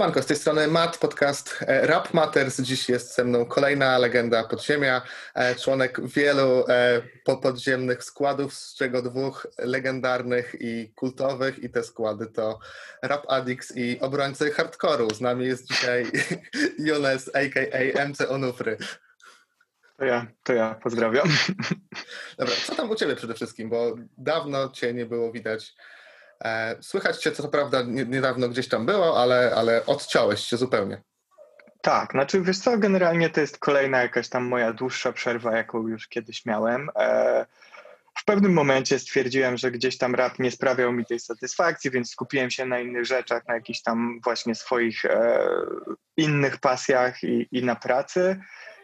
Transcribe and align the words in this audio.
Siemanko, 0.00 0.22
z 0.22 0.26
tej 0.26 0.36
strony 0.36 0.68
Matt, 0.68 0.98
podcast 0.98 1.64
e, 1.66 1.86
Rap 1.86 2.14
Matters. 2.14 2.60
Dziś 2.60 2.88
jest 2.88 3.14
ze 3.14 3.24
mną 3.24 3.46
kolejna 3.46 3.98
legenda 3.98 4.44
podziemia, 4.44 5.02
e, 5.34 5.54
członek 5.54 6.08
wielu 6.08 6.64
e, 6.68 7.02
podziemnych 7.42 8.04
składów, 8.04 8.54
z 8.54 8.74
czego 8.74 9.02
dwóch 9.02 9.46
legendarnych 9.58 10.56
i 10.60 10.92
kultowych 10.94 11.58
i 11.58 11.70
te 11.70 11.82
składy 11.82 12.26
to 12.26 12.58
Rap 13.02 13.24
Addicts 13.28 13.76
i 13.76 14.00
obrońcy 14.00 14.50
hardkoru. 14.50 15.14
Z 15.14 15.20
nami 15.20 15.46
jest 15.46 15.68
dzisiaj 15.68 16.06
Jones, 16.86 17.30
a.k.a. 17.34 18.06
MC 18.08 18.28
Onufry. 18.28 18.76
To 19.96 20.04
ja, 20.04 20.26
to 20.42 20.52
ja, 20.52 20.74
pozdrawiam. 20.82 21.28
Dobra, 22.38 22.54
co 22.66 22.74
tam 22.74 22.90
u 22.90 22.94
Ciebie 22.94 23.16
przede 23.16 23.34
wszystkim, 23.34 23.70
bo 23.70 23.94
dawno 24.18 24.68
Cię 24.68 24.94
nie 24.94 25.06
było 25.06 25.32
widać 25.32 25.74
słychać 26.80 27.22
cię, 27.22 27.32
co 27.32 27.48
prawda 27.48 27.82
niedawno 27.86 28.48
gdzieś 28.48 28.68
tam 28.68 28.86
było, 28.86 29.22
ale, 29.22 29.52
ale 29.56 29.86
odciąłeś 29.86 30.40
się 30.40 30.56
zupełnie. 30.56 31.02
Tak, 31.82 32.12
znaczy 32.12 32.40
wiesz 32.40 32.58
co, 32.58 32.78
generalnie 32.78 33.30
to 33.30 33.40
jest 33.40 33.58
kolejna 33.58 34.02
jakaś 34.02 34.28
tam 34.28 34.44
moja 34.44 34.72
dłuższa 34.72 35.12
przerwa, 35.12 35.56
jaką 35.56 35.88
już 35.88 36.08
kiedyś 36.08 36.46
miałem. 36.46 36.90
E, 36.96 37.46
w 38.18 38.24
pewnym 38.24 38.52
momencie 38.52 38.98
stwierdziłem, 38.98 39.56
że 39.56 39.70
gdzieś 39.70 39.98
tam 39.98 40.14
rap 40.14 40.38
nie 40.38 40.50
sprawiał 40.50 40.92
mi 40.92 41.06
tej 41.06 41.20
satysfakcji, 41.20 41.90
więc 41.90 42.10
skupiłem 42.10 42.50
się 42.50 42.66
na 42.66 42.80
innych 42.80 43.06
rzeczach, 43.06 43.48
na 43.48 43.54
jakichś 43.54 43.82
tam 43.82 44.20
właśnie 44.24 44.54
swoich 44.54 45.04
e, 45.04 45.48
innych 46.16 46.58
pasjach 46.58 47.24
i, 47.24 47.48
i 47.52 47.64
na 47.64 47.76
pracy. 47.76 48.40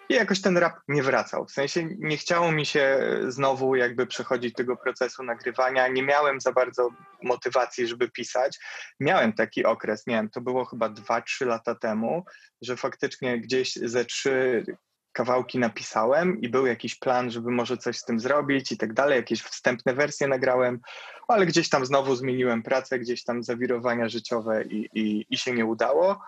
I 0.08 0.14
jakoś 0.14 0.40
ten 0.40 0.58
rap 0.58 0.80
nie 0.88 1.02
wracał. 1.02 1.46
W 1.46 1.50
sensie 1.50 1.88
nie 1.98 2.16
chciało 2.16 2.52
mi 2.52 2.66
się 2.66 3.00
znowu 3.28 3.76
jakby 3.76 4.06
przechodzić 4.06 4.54
tego 4.54 4.76
procesu 4.76 5.22
nagrywania. 5.22 5.88
Nie 5.88 6.02
miałem 6.02 6.40
za 6.40 6.52
bardzo 6.52 6.88
motywacji, 7.22 7.86
żeby 7.86 8.10
pisać. 8.10 8.58
Miałem 9.00 9.32
taki 9.32 9.64
okres, 9.64 10.06
nie 10.06 10.14
wiem, 10.14 10.30
to 10.30 10.40
było 10.40 10.64
chyba 10.64 10.88
2-3 10.88 11.46
lata 11.46 11.74
temu, 11.74 12.24
że 12.62 12.76
faktycznie 12.76 13.40
gdzieś 13.40 13.72
ze 13.74 14.04
trzy 14.04 14.64
kawałki 15.12 15.58
napisałem 15.58 16.40
i 16.40 16.48
był 16.48 16.66
jakiś 16.66 16.94
plan, 16.94 17.30
żeby 17.30 17.50
może 17.50 17.76
coś 17.76 17.98
z 17.98 18.04
tym 18.04 18.20
zrobić 18.20 18.72
i 18.72 18.78
tak 18.78 18.92
dalej, 18.92 19.16
jakieś 19.16 19.42
wstępne 19.42 19.94
wersje 19.94 20.28
nagrałem, 20.28 20.80
ale 21.28 21.46
gdzieś 21.46 21.68
tam 21.68 21.86
znowu 21.86 22.16
zmieniłem 22.16 22.62
pracę, 22.62 22.98
gdzieś 22.98 23.24
tam 23.24 23.42
zawirowania 23.42 24.08
życiowe 24.08 24.64
i, 24.64 24.88
i, 24.94 25.26
i 25.30 25.38
się 25.38 25.52
nie 25.52 25.64
udało. 25.64 26.20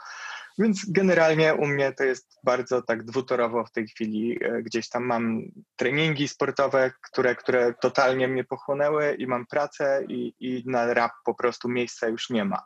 Więc 0.59 0.91
generalnie 0.91 1.55
u 1.55 1.67
mnie 1.67 1.92
to 1.92 2.05
jest 2.05 2.39
bardzo 2.45 2.83
tak 2.83 3.05
dwutorowo 3.05 3.64
w 3.64 3.73
tej 3.73 3.89
chwili. 3.89 4.39
E, 4.45 4.62
gdzieś 4.62 4.89
tam 4.89 5.05
mam 5.05 5.42
treningi 5.77 6.28
sportowe, 6.28 6.92
które, 7.03 7.37
które 7.37 7.75
totalnie 7.81 8.28
mnie 8.28 8.45
pochłonęły 8.45 9.14
i 9.14 9.27
mam 9.27 9.47
pracę 9.47 10.05
i, 10.09 10.34
i 10.41 10.62
na 10.67 10.95
rap 10.95 11.12
po 11.25 11.34
prostu 11.34 11.69
miejsca 11.69 12.09
już 12.09 12.31
nie 12.31 12.45
ma. 12.45 12.62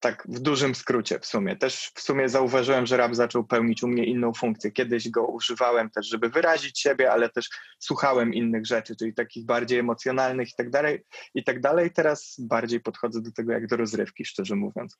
Tak 0.00 0.26
w 0.28 0.38
dużym 0.38 0.74
skrócie 0.74 1.18
w 1.18 1.26
sumie. 1.26 1.56
Też 1.56 1.92
w 1.94 2.00
sumie 2.00 2.28
zauważyłem, 2.28 2.86
że 2.86 2.96
rap 2.96 3.14
zaczął 3.14 3.44
pełnić 3.44 3.82
u 3.82 3.88
mnie 3.88 4.04
inną 4.04 4.32
funkcję. 4.32 4.70
Kiedyś 4.70 5.10
go 5.10 5.26
używałem 5.26 5.90
też, 5.90 6.06
żeby 6.06 6.28
wyrazić 6.28 6.80
siebie, 6.80 7.12
ale 7.12 7.28
też 7.30 7.48
słuchałem 7.78 8.34
innych 8.34 8.66
rzeczy, 8.66 8.96
czyli 8.96 9.14
takich 9.14 9.46
bardziej 9.46 9.78
emocjonalnych 9.78 10.48
i 10.48 10.54
tak 10.56 10.70
dalej. 10.70 11.04
I 11.34 11.44
tak 11.44 11.60
dalej. 11.60 11.90
Teraz 11.90 12.36
bardziej 12.38 12.80
podchodzę 12.80 13.22
do 13.22 13.32
tego 13.32 13.52
jak 13.52 13.66
do 13.66 13.76
rozrywki, 13.76 14.24
szczerze 14.24 14.56
mówiąc. 14.56 14.98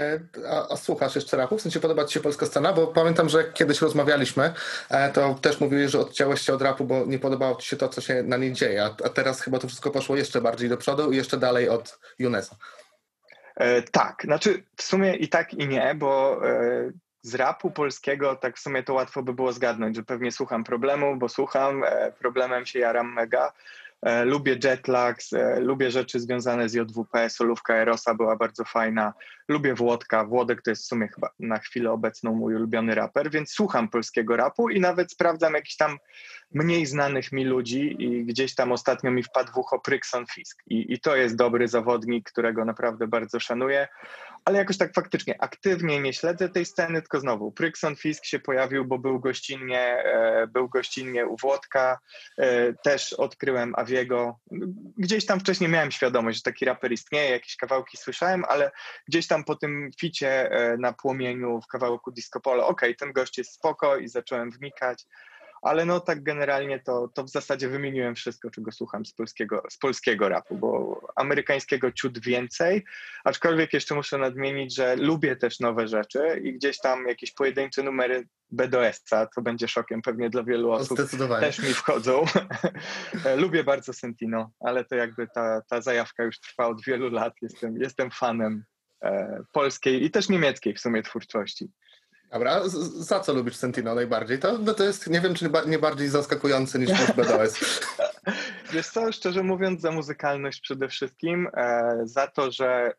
E, 0.00 0.20
a, 0.48 0.72
a, 0.72 0.76
słuchasz 0.76 1.14
jeszcze 1.14 1.36
rapu? 1.36 1.58
W 1.58 1.62
sensie 1.62 1.80
podoba 1.80 2.04
Ci 2.04 2.14
się 2.14 2.20
polska 2.20 2.46
scena? 2.46 2.72
Bo 2.72 2.86
pamiętam, 2.86 3.28
że 3.28 3.44
kiedyś 3.44 3.80
rozmawialiśmy, 3.80 4.52
e, 4.90 5.12
to 5.12 5.34
też 5.34 5.60
mówiłeś, 5.60 5.90
że 5.90 6.00
odciąłeś 6.00 6.40
się 6.40 6.54
od 6.54 6.62
rapu, 6.62 6.84
bo 6.84 7.06
nie 7.06 7.18
podobało 7.18 7.56
Ci 7.56 7.68
się 7.68 7.76
to, 7.76 7.88
co 7.88 8.00
się 8.00 8.22
na 8.22 8.36
niej 8.36 8.52
dzieje. 8.52 8.84
A 8.84 9.08
teraz 9.08 9.40
chyba 9.40 9.58
to 9.58 9.66
wszystko 9.66 9.90
poszło 9.90 10.16
jeszcze 10.16 10.40
bardziej 10.40 10.68
do 10.68 10.76
przodu 10.76 11.12
i 11.12 11.16
jeszcze 11.16 11.36
dalej 11.36 11.68
od 11.68 11.98
UNESA. 12.20 12.56
E, 13.56 13.82
tak, 13.82 14.22
znaczy 14.24 14.62
w 14.76 14.82
sumie 14.82 15.14
i 15.16 15.28
tak 15.28 15.54
i 15.54 15.68
nie, 15.68 15.94
bo 15.94 16.40
e, 16.48 16.90
z 17.22 17.34
rapu 17.34 17.70
polskiego 17.70 18.36
tak 18.36 18.56
w 18.56 18.60
sumie 18.60 18.82
to 18.82 18.94
łatwo 18.94 19.22
by 19.22 19.32
było 19.32 19.52
zgadnąć, 19.52 19.96
że 19.96 20.02
pewnie 20.02 20.32
słucham 20.32 20.64
problemu, 20.64 21.16
bo 21.16 21.28
słucham, 21.28 21.84
e, 21.84 22.12
problemem 22.12 22.66
się 22.66 22.78
jaram 22.78 23.12
mega. 23.12 23.52
E, 24.02 24.24
lubię 24.24 24.56
jetlags, 24.64 25.32
e, 25.32 25.60
lubię 25.60 25.90
rzeczy 25.90 26.20
związane 26.20 26.68
z 26.68 26.74
JWP, 26.74 27.30
solówka 27.30 27.74
Erosa 27.74 28.14
była 28.14 28.36
bardzo 28.36 28.64
fajna. 28.64 29.12
Lubię 29.48 29.74
Włodka, 29.74 30.24
Włodek 30.24 30.62
to 30.62 30.70
jest 30.70 30.82
w 30.82 30.86
sumie 30.86 31.08
chyba 31.08 31.30
na 31.38 31.58
chwilę 31.58 31.92
obecną 31.92 32.34
mój 32.34 32.54
ulubiony 32.54 32.94
raper, 32.94 33.30
więc 33.30 33.50
słucham 33.50 33.88
polskiego 33.88 34.36
rapu 34.36 34.70
i 34.70 34.80
nawet 34.80 35.12
sprawdzam 35.12 35.54
jakichś 35.54 35.76
tam 35.76 35.98
mniej 36.50 36.86
znanych 36.86 37.32
mi 37.32 37.44
ludzi 37.44 37.96
i 37.98 38.24
gdzieś 38.24 38.54
tam 38.54 38.72
ostatnio 38.72 39.10
mi 39.10 39.22
wpadł 39.22 39.52
w 39.52 39.56
ucho 39.56 39.78
Prykson 39.78 40.26
Fisk. 40.26 40.62
I, 40.66 40.92
i 40.92 41.00
to 41.00 41.16
jest 41.16 41.36
dobry 41.36 41.68
zawodnik, 41.68 42.30
którego 42.30 42.64
naprawdę 42.64 43.06
bardzo 43.06 43.40
szanuję. 43.40 43.88
Ale 44.44 44.58
jakoś 44.58 44.78
tak 44.78 44.94
faktycznie 44.94 45.42
aktywnie 45.42 46.00
nie 46.00 46.12
śledzę 46.12 46.48
tej 46.48 46.64
sceny, 46.64 47.02
tylko 47.02 47.20
znowu 47.20 47.52
Prykson 47.52 47.96
Fisk 47.96 48.24
się 48.24 48.38
pojawił, 48.38 48.84
bo 48.84 48.98
był 48.98 49.20
gościnnie, 49.20 49.80
e, 49.80 50.46
był 50.46 50.68
gościnnie 50.68 51.26
u 51.26 51.36
Włodka, 51.36 51.98
e, 52.38 52.72
też 52.72 53.12
odkryłem 53.12 53.74
Aviego. 53.76 54.38
Gdzieś 54.98 55.26
tam 55.26 55.40
wcześniej 55.40 55.70
miałem 55.70 55.90
świadomość, 55.90 56.38
że 56.38 56.42
taki 56.42 56.64
raper 56.64 56.92
istnieje, 56.92 57.30
jakieś 57.30 57.56
kawałki 57.56 57.96
słyszałem, 57.96 58.44
ale 58.48 58.70
gdzieś 59.08 59.26
tam 59.26 59.44
po 59.44 59.54
tym 59.54 59.90
ficie 60.00 60.50
e, 60.50 60.76
na 60.76 60.92
płomieniu 60.92 61.60
w 61.60 61.66
kawałku 61.66 62.12
Disco 62.12 62.40
Polo, 62.40 62.66
okej, 62.66 62.88
okay, 62.88 62.94
ten 62.94 63.12
gość 63.12 63.38
jest 63.38 63.52
spoko 63.52 63.96
i 63.96 64.08
zacząłem 64.08 64.50
wnikać 64.50 65.04
ale 65.62 65.84
no 65.84 66.00
tak 66.00 66.22
generalnie 66.22 66.80
to, 66.80 67.08
to 67.14 67.24
w 67.24 67.30
zasadzie 67.30 67.68
wymieniłem 67.68 68.14
wszystko, 68.14 68.50
czego 68.50 68.72
słucham 68.72 69.06
z 69.06 69.12
polskiego, 69.12 69.62
z 69.70 69.78
polskiego 69.78 70.28
rapu, 70.28 70.56
bo 70.56 71.00
amerykańskiego 71.16 71.92
ciut 71.92 72.18
więcej, 72.18 72.84
aczkolwiek 73.24 73.72
jeszcze 73.72 73.94
muszę 73.94 74.18
nadmienić, 74.18 74.74
że 74.74 74.96
lubię 74.96 75.36
też 75.36 75.60
nowe 75.60 75.88
rzeczy 75.88 76.40
i 76.44 76.52
gdzieś 76.52 76.78
tam 76.78 77.08
jakieś 77.08 77.32
pojedyncze 77.32 77.82
numery 77.82 78.28
BDS-a, 78.50 79.26
co 79.26 79.42
będzie 79.42 79.68
szokiem 79.68 80.02
pewnie 80.02 80.30
dla 80.30 80.42
wielu 80.42 80.70
osób, 80.70 80.98
też 81.40 81.58
mi 81.58 81.74
wchodzą. 81.74 82.24
lubię 83.36 83.64
bardzo 83.64 83.92
Sentino, 83.92 84.50
ale 84.60 84.84
to 84.84 84.94
jakby 84.94 85.26
ta, 85.34 85.62
ta 85.68 85.80
zajawka 85.80 86.24
już 86.24 86.40
trwa 86.40 86.66
od 86.66 86.84
wielu 86.84 87.10
lat, 87.10 87.34
jestem, 87.42 87.76
jestem 87.76 88.10
fanem 88.10 88.64
e, 89.02 89.40
polskiej 89.52 90.04
i 90.04 90.10
też 90.10 90.28
niemieckiej 90.28 90.74
w 90.74 90.80
sumie 90.80 91.02
twórczości. 91.02 91.70
Dobra, 92.30 92.60
za 92.98 93.20
co 93.20 93.34
lubisz 93.34 93.56
Sentino 93.56 93.94
najbardziej? 93.94 94.38
To, 94.38 94.58
no 94.58 94.74
to 94.74 94.84
jest, 94.84 95.10
nie 95.10 95.20
wiem, 95.20 95.34
czy 95.34 95.50
nie 95.66 95.78
bardziej 95.78 96.08
zaskakujące 96.08 96.78
niż 96.78 96.90
BDOS. 97.16 97.80
Wiesz 98.72 98.88
co, 98.88 99.12
szczerze 99.12 99.42
mówiąc, 99.42 99.80
za 99.80 99.90
muzykalność 99.90 100.60
przede 100.60 100.88
wszystkim, 100.88 101.48
e, 101.56 101.98
za 102.04 102.26
to, 102.26 102.50
że 102.50 102.92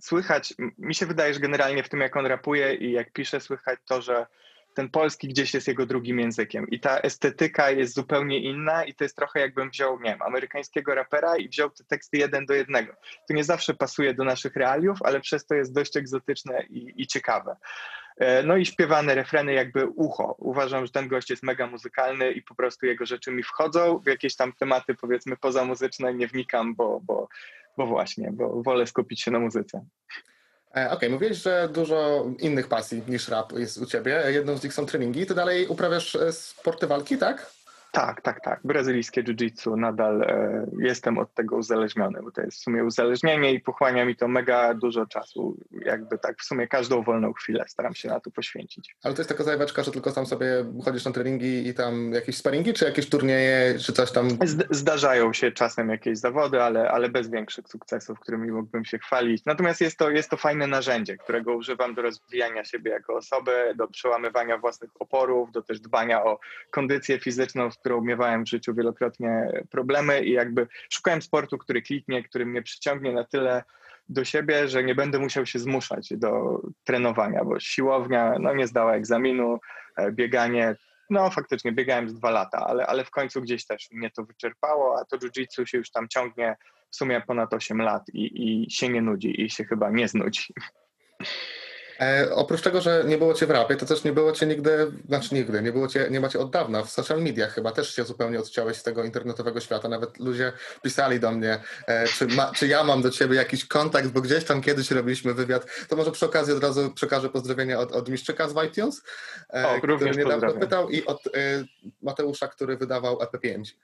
słychać, 0.00 0.54
mi 0.78 0.94
się 0.94 1.06
wydaje, 1.06 1.34
że 1.34 1.40
generalnie 1.40 1.82
w 1.82 1.88
tym, 1.88 2.00
jak 2.00 2.16
on 2.16 2.26
rapuje 2.26 2.74
i 2.74 2.92
jak 2.92 3.12
pisze, 3.12 3.40
słychać 3.40 3.78
to, 3.86 4.02
że 4.02 4.26
ten 4.74 4.90
polski 4.90 5.28
gdzieś 5.28 5.54
jest 5.54 5.68
jego 5.68 5.86
drugim 5.86 6.18
językiem 6.20 6.68
i 6.70 6.80
ta 6.80 6.98
estetyka 6.98 7.70
jest 7.70 7.94
zupełnie 7.94 8.38
inna 8.38 8.84
i 8.84 8.94
to 8.94 9.04
jest 9.04 9.16
trochę 9.16 9.40
jakbym 9.40 9.70
wziął, 9.70 10.00
nie 10.00 10.10
wiem, 10.10 10.22
amerykańskiego 10.22 10.94
rapera 10.94 11.36
i 11.36 11.48
wziął 11.48 11.70
te 11.70 11.84
teksty 11.84 12.16
jeden 12.16 12.46
do 12.46 12.54
jednego. 12.54 12.92
To 13.28 13.34
nie 13.34 13.44
zawsze 13.44 13.74
pasuje 13.74 14.14
do 14.14 14.24
naszych 14.24 14.56
realiów, 14.56 14.98
ale 15.02 15.20
przez 15.20 15.46
to 15.46 15.54
jest 15.54 15.72
dość 15.72 15.96
egzotyczne 15.96 16.62
i, 16.62 17.02
i 17.02 17.06
ciekawe. 17.06 17.56
E, 18.16 18.42
no 18.42 18.56
i 18.56 18.66
śpiewane 18.66 19.14
refreny 19.14 19.52
jakby 19.52 19.86
ucho. 19.86 20.34
Uważam, 20.38 20.86
że 20.86 20.92
ten 20.92 21.08
gość 21.08 21.30
jest 21.30 21.42
mega 21.42 21.66
muzykalny 21.66 22.32
i 22.32 22.42
po 22.42 22.54
prostu 22.54 22.86
jego 22.86 23.06
rzeczy 23.06 23.30
mi 23.30 23.42
wchodzą. 23.42 23.98
W 23.98 24.06
jakieś 24.06 24.36
tam 24.36 24.52
tematy 24.52 24.94
powiedzmy 24.94 25.36
pozamuzyczne 25.36 26.14
nie 26.14 26.28
wnikam, 26.28 26.74
bo, 26.74 27.00
bo, 27.04 27.28
bo 27.76 27.86
właśnie, 27.86 28.30
bo 28.32 28.62
wolę 28.62 28.86
skupić 28.86 29.22
się 29.22 29.30
na 29.30 29.38
muzyce. 29.38 29.84
E, 30.70 30.70
okej, 30.70 30.96
okay, 30.96 31.10
mówiłeś, 31.10 31.36
że 31.36 31.68
dużo 31.72 32.26
innych 32.38 32.68
pasji 32.68 33.02
niż 33.08 33.28
rap 33.28 33.52
jest 33.52 33.78
u 33.78 33.86
ciebie. 33.86 34.22
Jedną 34.28 34.56
z 34.56 34.64
nich 34.64 34.74
są 34.74 34.86
treningi. 34.86 35.26
Ty 35.26 35.34
dalej 35.34 35.66
uprawiasz 35.66 36.16
e, 36.16 36.32
sporty 36.32 36.86
walki, 36.86 37.18
tak? 37.18 37.50
Tak, 37.92 38.22
tak, 38.22 38.40
tak. 38.40 38.60
Brazylijskie 38.64 39.22
jiu-jitsu 39.22 39.76
nadal 39.76 40.22
e, 40.22 40.66
jestem 40.78 41.18
od 41.18 41.34
tego 41.34 41.56
uzależniony, 41.56 42.22
bo 42.22 42.30
to 42.30 42.40
jest 42.40 42.58
w 42.58 42.60
sumie 42.60 42.84
uzależnienie 42.84 43.52
i 43.52 43.60
pochłania 43.60 44.04
mi 44.04 44.16
to 44.16 44.28
mega 44.28 44.74
dużo 44.74 45.06
czasu. 45.06 45.56
Jakby 45.84 46.18
tak 46.18 46.38
w 46.38 46.44
sumie 46.44 46.68
każdą 46.68 47.02
wolną 47.02 47.32
chwilę 47.32 47.64
staram 47.68 47.94
się 47.94 48.08
na 48.08 48.20
to 48.20 48.30
poświęcić. 48.30 48.96
Ale 49.02 49.14
to 49.14 49.20
jest 49.20 49.28
taka 49.28 49.44
zajaweczka, 49.44 49.82
że 49.82 49.90
tylko 49.90 50.12
tam 50.12 50.26
sobie 50.26 50.46
chodzisz 50.84 51.04
na 51.04 51.12
treningi 51.12 51.68
i 51.68 51.74
tam 51.74 52.12
jakieś 52.12 52.36
sparingi, 52.36 52.72
czy 52.72 52.84
jakieś 52.84 53.08
turnieje, 53.08 53.78
czy 53.78 53.92
coś 53.92 54.12
tam? 54.12 54.28
Zdarzają 54.70 55.32
się 55.32 55.52
czasem 55.52 55.88
jakieś 55.88 56.18
zawody, 56.18 56.62
ale, 56.62 56.90
ale 56.90 57.08
bez 57.08 57.30
większych 57.30 57.68
sukcesów, 57.68 58.20
którymi 58.20 58.50
mógłbym 58.50 58.84
się 58.84 58.98
chwalić. 58.98 59.44
Natomiast 59.44 59.80
jest 59.80 59.98
to, 59.98 60.10
jest 60.10 60.30
to 60.30 60.36
fajne 60.36 60.66
narzędzie, 60.66 61.16
którego 61.16 61.56
używam 61.56 61.94
do 61.94 62.02
rozwijania 62.02 62.64
siebie 62.64 62.90
jako 62.90 63.16
osoby, 63.16 63.74
do 63.76 63.88
przełamywania 63.88 64.58
własnych 64.58 64.90
oporów, 64.98 65.52
do 65.52 65.62
też 65.62 65.80
dbania 65.80 66.24
o 66.24 66.38
kondycję 66.70 67.18
fizyczną, 67.18 67.70
którą 67.80 68.00
miewałem 68.00 68.44
w 68.44 68.48
życiu 68.48 68.74
wielokrotnie 68.74 69.62
problemy 69.70 70.24
i 70.24 70.32
jakby 70.32 70.66
szukałem 70.90 71.22
sportu, 71.22 71.58
który 71.58 71.82
kliknie, 71.82 72.22
który 72.22 72.46
mnie 72.46 72.62
przyciągnie 72.62 73.12
na 73.12 73.24
tyle 73.24 73.62
do 74.08 74.24
siebie, 74.24 74.68
że 74.68 74.84
nie 74.84 74.94
będę 74.94 75.18
musiał 75.18 75.46
się 75.46 75.58
zmuszać 75.58 76.08
do 76.16 76.60
trenowania, 76.84 77.44
bo 77.44 77.60
siłownia 77.60 78.36
no, 78.40 78.54
nie 78.54 78.66
zdała 78.66 78.94
egzaminu, 78.94 79.58
e, 79.96 80.12
bieganie, 80.12 80.76
no 81.10 81.30
faktycznie 81.30 81.72
biegałem 81.72 82.08
z 82.08 82.14
dwa 82.14 82.30
lata, 82.30 82.66
ale, 82.66 82.86
ale 82.86 83.04
w 83.04 83.10
końcu 83.10 83.40
gdzieś 83.40 83.66
też 83.66 83.88
mnie 83.90 84.10
to 84.10 84.24
wyczerpało, 84.24 84.98
a 85.00 85.04
to 85.04 85.16
jiu-jitsu 85.16 85.64
się 85.64 85.78
już 85.78 85.90
tam 85.90 86.08
ciągnie 86.08 86.56
w 86.90 86.96
sumie 86.96 87.22
ponad 87.26 87.54
8 87.54 87.82
lat 87.82 88.02
i, 88.12 88.64
i 88.64 88.70
się 88.70 88.88
nie 88.88 89.02
nudzi 89.02 89.42
i 89.42 89.50
się 89.50 89.64
chyba 89.64 89.90
nie 89.90 90.08
znudzi. 90.08 90.54
E, 92.00 92.34
oprócz 92.34 92.62
tego, 92.62 92.80
że 92.80 93.04
nie 93.06 93.18
było 93.18 93.34
cię 93.34 93.46
w 93.46 93.50
rapie, 93.50 93.76
to 93.76 93.86
też 93.86 94.04
nie 94.04 94.12
było 94.12 94.32
cię 94.32 94.46
nigdy, 94.46 94.92
znaczy 95.08 95.34
nigdy, 95.34 95.62
nie 95.62 95.72
było 95.72 95.88
cię, 95.88 96.06
nie 96.10 96.20
macie 96.20 96.38
od 96.38 96.50
dawna 96.50 96.82
w 96.82 96.90
social 96.90 97.22
mediach 97.22 97.52
chyba, 97.52 97.72
też 97.72 97.94
się 97.94 98.04
zupełnie 98.04 98.38
odciąłeś 98.38 98.76
z 98.76 98.82
tego 98.82 99.04
internetowego 99.04 99.60
świata, 99.60 99.88
nawet 99.88 100.18
ludzie 100.18 100.52
pisali 100.82 101.20
do 101.20 101.30
mnie, 101.30 101.60
e, 101.86 102.06
czy, 102.06 102.26
ma, 102.26 102.52
czy 102.54 102.66
ja 102.66 102.84
mam 102.84 103.02
do 103.02 103.10
ciebie 103.10 103.36
jakiś 103.36 103.64
kontakt, 103.64 104.08
bo 104.08 104.20
gdzieś 104.20 104.44
tam 104.44 104.62
kiedyś 104.62 104.90
robiliśmy 104.90 105.34
wywiad, 105.34 105.86
to 105.88 105.96
może 105.96 106.12
przy 106.12 106.26
okazji 106.26 106.54
od 106.54 106.62
razu 106.62 106.90
przekażę 106.94 107.28
pozdrowienia 107.28 107.78
od, 107.78 107.92
od 107.92 108.08
Miszczyka 108.08 108.48
z 108.48 108.54
iTunes, 108.66 109.02
e, 109.54 109.68
O, 109.68 109.78
który 109.78 109.94
niedawno 109.94 110.32
pozdrawiam. 110.32 110.60
pytał 110.60 110.90
i 110.90 111.06
od 111.06 111.26
e, 111.26 111.30
Mateusza, 112.02 112.48
który 112.48 112.76
wydawał 112.76 113.22
E 113.22 113.26
EP5. 113.26 113.74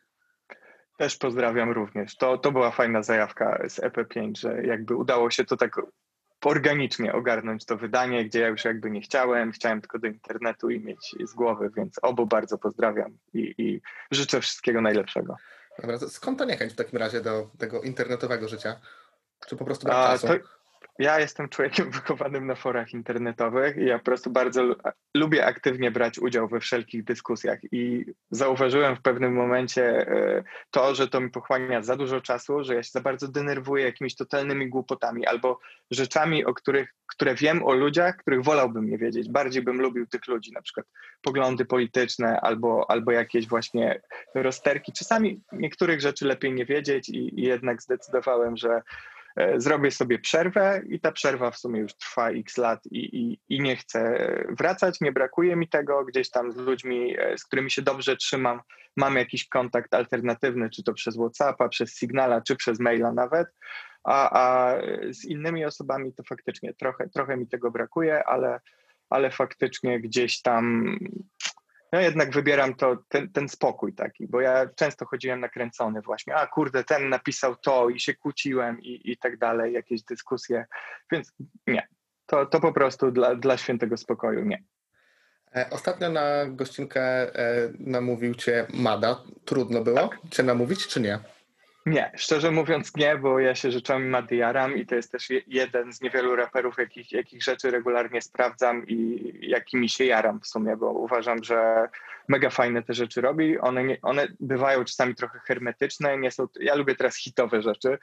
Też 0.98 1.16
pozdrawiam 1.16 1.70
również. 1.70 2.16
To, 2.16 2.38
to 2.38 2.52
była 2.52 2.70
fajna 2.70 3.02
zajawka 3.02 3.62
z 3.68 3.80
EP5, 3.80 4.38
że 4.38 4.62
jakby 4.62 4.94
udało 4.94 5.30
się 5.30 5.44
to 5.44 5.56
tak 5.56 5.76
organicznie 6.46 7.12
ogarnąć 7.12 7.64
to 7.64 7.76
wydanie, 7.76 8.24
gdzie 8.24 8.40
ja 8.40 8.48
już 8.48 8.64
jakby 8.64 8.90
nie 8.90 9.00
chciałem, 9.00 9.52
chciałem 9.52 9.80
tylko 9.80 9.98
do 9.98 10.06
internetu 10.06 10.70
i 10.70 10.80
mieć 10.80 11.14
z 11.24 11.34
głowy, 11.34 11.70
więc 11.76 11.98
obu 12.02 12.26
bardzo 12.26 12.58
pozdrawiam 12.58 13.18
i, 13.34 13.54
i 13.58 13.80
życzę 14.10 14.40
wszystkiego 14.40 14.80
najlepszego. 14.80 15.36
Dobra, 15.80 15.98
to 15.98 16.08
skąd 16.08 16.38
ta 16.38 16.44
niechęć 16.44 16.72
w 16.72 16.76
takim 16.76 16.98
razie 16.98 17.20
do 17.20 17.50
tego 17.58 17.82
internetowego 17.82 18.48
życia? 18.48 18.80
Czy 19.46 19.56
po 19.56 19.64
prostu 19.64 19.86
brak 19.86 19.96
A, 19.96 20.12
czasu? 20.12 20.26
to, 20.26 20.34
ja 20.98 21.20
jestem 21.20 21.48
człowiekiem 21.48 21.90
wychowanym 22.00 22.46
na 22.46 22.54
forach 22.54 22.92
internetowych 22.92 23.76
i 23.76 23.84
ja 23.84 23.98
po 23.98 24.04
prostu 24.04 24.30
bardzo 24.30 24.62
lu- 24.62 24.76
lubię 25.14 25.46
aktywnie 25.46 25.90
brać 25.90 26.18
udział 26.18 26.48
we 26.48 26.60
wszelkich 26.60 27.04
dyskusjach 27.04 27.58
i 27.72 28.04
zauważyłem 28.30 28.96
w 28.96 29.02
pewnym 29.02 29.32
momencie 29.32 29.84
e, 29.84 30.44
to, 30.70 30.94
że 30.94 31.08
to 31.08 31.20
mi 31.20 31.30
pochłania 31.30 31.82
za 31.82 31.96
dużo 31.96 32.20
czasu, 32.20 32.64
że 32.64 32.74
ja 32.74 32.82
się 32.82 32.90
za 32.90 33.00
bardzo 33.00 33.28
denerwuję 33.28 33.84
jakimiś 33.84 34.16
totalnymi 34.16 34.68
głupotami 34.68 35.26
albo 35.26 35.58
rzeczami, 35.90 36.44
o 36.44 36.54
których, 36.54 36.94
które 37.06 37.34
wiem 37.34 37.64
o 37.64 37.72
ludziach, 37.72 38.16
których 38.16 38.42
wolałbym 38.42 38.90
nie 38.90 38.98
wiedzieć. 38.98 39.28
Bardziej 39.28 39.62
bym 39.62 39.80
lubił 39.80 40.06
tych 40.06 40.26
ludzi, 40.26 40.52
na 40.52 40.62
przykład 40.62 40.86
poglądy 41.22 41.64
polityczne 41.64 42.40
albo, 42.40 42.90
albo 42.90 43.12
jakieś 43.12 43.48
właśnie 43.48 44.00
rozterki. 44.34 44.92
Czasami 44.92 45.40
niektórych 45.52 46.00
rzeczy 46.00 46.26
lepiej 46.26 46.52
nie 46.52 46.66
wiedzieć 46.66 47.08
i, 47.08 47.40
i 47.40 47.42
jednak 47.42 47.82
zdecydowałem, 47.82 48.56
że 48.56 48.82
zrobię 49.56 49.90
sobie 49.90 50.18
przerwę 50.18 50.82
i 50.88 51.00
ta 51.00 51.12
przerwa 51.12 51.50
w 51.50 51.58
sumie 51.58 51.80
już 51.80 51.94
trwa 51.94 52.30
x 52.30 52.56
lat 52.56 52.86
i, 52.90 53.16
i, 53.16 53.38
i 53.48 53.60
nie 53.60 53.76
chcę 53.76 54.18
wracać, 54.58 55.00
nie 55.00 55.12
brakuje 55.12 55.56
mi 55.56 55.68
tego, 55.68 56.04
gdzieś 56.04 56.30
tam 56.30 56.52
z 56.52 56.56
ludźmi, 56.56 57.16
e, 57.18 57.38
z 57.38 57.44
którymi 57.44 57.70
się 57.70 57.82
dobrze 57.82 58.16
trzymam, 58.16 58.60
mam 58.96 59.16
jakiś 59.16 59.48
kontakt 59.48 59.94
alternatywny, 59.94 60.70
czy 60.70 60.82
to 60.82 60.92
przez 60.92 61.16
Whatsappa, 61.16 61.68
przez 61.68 61.98
Signala, 61.98 62.40
czy 62.40 62.56
przez 62.56 62.80
maila 62.80 63.12
nawet, 63.12 63.48
a, 64.04 64.30
a 64.40 64.74
z 65.10 65.24
innymi 65.24 65.64
osobami 65.64 66.12
to 66.12 66.22
faktycznie 66.22 66.74
trochę, 66.74 67.08
trochę 67.08 67.36
mi 67.36 67.48
tego 67.48 67.70
brakuje, 67.70 68.24
ale, 68.24 68.60
ale 69.10 69.30
faktycznie 69.30 70.00
gdzieś 70.00 70.42
tam 70.42 70.96
no 71.92 72.00
jednak 72.00 72.30
wybieram 72.30 72.74
to, 72.74 72.96
ten, 73.08 73.32
ten 73.32 73.48
spokój 73.48 73.94
taki, 73.94 74.26
bo 74.26 74.40
ja 74.40 74.66
często 74.76 75.06
chodziłem 75.06 75.40
nakręcony 75.40 76.02
właśnie, 76.02 76.34
a 76.34 76.46
kurde, 76.46 76.84
ten 76.84 77.08
napisał 77.08 77.56
to 77.56 77.88
i 77.88 78.00
się 78.00 78.14
kłóciłem 78.14 78.80
i, 78.80 79.00
i 79.04 79.16
tak 79.16 79.38
dalej, 79.38 79.72
jakieś 79.72 80.02
dyskusje, 80.02 80.66
więc 81.12 81.32
nie, 81.66 81.88
to, 82.26 82.46
to 82.46 82.60
po 82.60 82.72
prostu 82.72 83.10
dla, 83.10 83.34
dla 83.34 83.56
świętego 83.56 83.96
spokoju 83.96 84.44
nie. 84.44 84.62
E, 85.56 85.70
Ostatnio 85.70 86.10
na 86.10 86.46
gościnkę 86.46 87.02
e, 87.02 87.72
namówił 87.78 88.34
cię 88.34 88.66
Mada. 88.74 89.22
Trudno 89.44 89.82
było 89.82 90.10
cię 90.30 90.42
namówić, 90.42 90.86
czy 90.86 91.00
nie? 91.00 91.18
Nie, 91.86 92.12
szczerze 92.16 92.50
mówiąc 92.50 92.96
nie, 92.96 93.16
bo 93.16 93.40
ja 93.40 93.54
się 93.54 93.70
rzeczami 93.70 94.08
Mady 94.08 94.36
jaram 94.36 94.76
i 94.76 94.86
to 94.86 94.94
jest 94.94 95.12
też 95.12 95.30
je- 95.30 95.42
jeden 95.46 95.92
z 95.92 96.00
niewielu 96.00 96.36
raperów, 96.36 96.78
jakich, 96.78 97.12
jakich 97.12 97.42
rzeczy 97.42 97.70
regularnie 97.70 98.22
sprawdzam 98.22 98.86
i 98.86 99.30
jakimi 99.40 99.88
się 99.88 100.04
jaram 100.04 100.40
w 100.40 100.46
sumie, 100.46 100.76
bo 100.76 100.92
uważam, 100.92 101.44
że 101.44 101.88
mega 102.28 102.50
fajne 102.50 102.82
te 102.82 102.94
rzeczy 102.94 103.20
robi. 103.20 103.58
One, 103.58 103.84
nie, 103.84 103.98
one 104.02 104.28
bywają 104.40 104.84
czasami 104.84 105.14
trochę 105.14 105.38
hermetyczne, 105.38 106.18
nie 106.18 106.30
są, 106.30 106.46
ja 106.60 106.74
lubię 106.74 106.94
teraz 106.94 107.16
hitowe 107.16 107.62
rzeczy, 107.62 107.98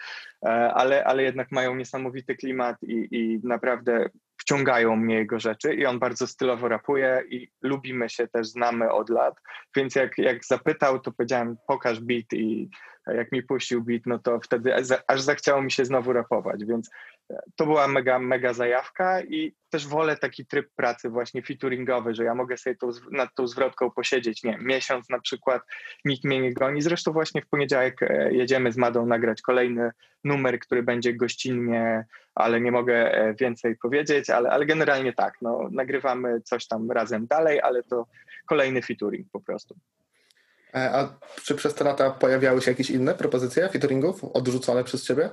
e, 0.46 0.50
ale, 0.74 1.04
ale 1.04 1.24
jednak 1.24 1.52
mają 1.52 1.76
niesamowity 1.76 2.36
klimat 2.36 2.84
i, 2.84 3.08
i 3.12 3.40
naprawdę 3.48 4.10
wciągają 4.38 4.96
mnie 4.96 5.16
jego 5.16 5.40
rzeczy 5.40 5.74
i 5.74 5.86
on 5.86 6.00
bardzo 6.00 6.28
stylowo 6.28 6.68
rapuje 6.68 7.24
i 7.30 7.50
lubimy 7.62 8.10
się 8.10 8.28
też, 8.28 8.48
znamy 8.48 8.92
od 8.92 9.10
lat, 9.10 9.36
więc 9.76 9.96
jak, 9.96 10.18
jak 10.18 10.46
zapytał, 10.46 11.00
to 11.00 11.12
powiedziałem 11.12 11.58
pokaż 11.68 12.00
beat 12.00 12.34
i 12.34 12.70
jak 13.08 13.32
mi 13.32 13.44
puścił 13.44 13.84
beat, 13.84 14.02
no 14.06 14.20
to 14.20 14.40
wtedy 14.40 14.76
aż 15.08 15.22
zachciało 15.22 15.62
mi 15.62 15.72
się 15.72 15.86
znowu 15.86 16.14
rapować, 16.14 16.66
więc 16.66 16.90
e, 17.32 17.42
to 17.56 17.66
była 17.66 17.88
mega, 17.88 18.20
mega 18.20 18.54
zajawka 18.54 19.22
i 19.22 19.54
też 19.70 19.88
wolę 19.88 20.18
taki 20.18 20.46
tryb 20.46 20.70
pracy 20.76 21.10
właśnie 21.10 21.44
featuringowy, 21.44 22.16
że 22.16 22.24
ja 22.24 22.36
mogę 22.36 22.58
sobie 22.58 22.76
tą, 22.76 22.90
nad 23.12 23.36
tą 23.36 23.48
zwrotką 23.48 23.92
posiedzieć, 23.92 24.44
nie 24.44 24.58
miesiąc 24.58 25.10
na 25.10 25.20
przykład, 25.20 25.62
nikt 26.06 26.24
mnie 26.24 26.42
nie 26.42 26.54
goni. 26.54 26.82
Zresztą 26.82 27.12
właśnie 27.12 27.42
w 27.42 27.48
poniedziałek 27.48 28.04
e, 28.04 28.34
jedziemy 28.34 28.72
z 28.72 28.78
Madą 28.78 29.06
nagrać 29.06 29.42
kolejny 29.42 29.92
numer, 30.24 30.60
który 30.60 30.84
będzie 30.84 31.14
gościnnie, 31.14 32.06
ale 32.36 32.62
nie 32.62 32.72
mogę 32.72 33.14
e, 33.14 33.34
więcej 33.34 33.78
powiedzieć, 33.78 34.30
ale, 34.30 34.50
ale 34.50 34.66
generalnie 34.66 35.14
tak, 35.14 35.34
no, 35.42 35.70
nagrywamy 35.72 36.42
coś 36.42 36.68
tam 36.68 36.92
razem 36.92 37.28
dalej, 37.28 37.62
ale 37.62 37.84
to 37.84 38.08
kolejny 38.46 38.82
featuring 38.82 39.28
po 39.32 39.40
prostu. 39.40 39.76
E, 40.76 40.92
A 40.94 41.20
czy 41.44 41.56
przez 41.56 41.76
te 41.76 41.84
lata 41.84 42.12
pojawiały 42.12 42.62
się 42.62 42.72
jakieś 42.72 42.90
inne 42.90 43.16
propozycje 43.16 43.70
featuringów 43.70 44.24
odrzucone 44.24 44.84
przez 44.84 45.06
ciebie? 45.08 45.30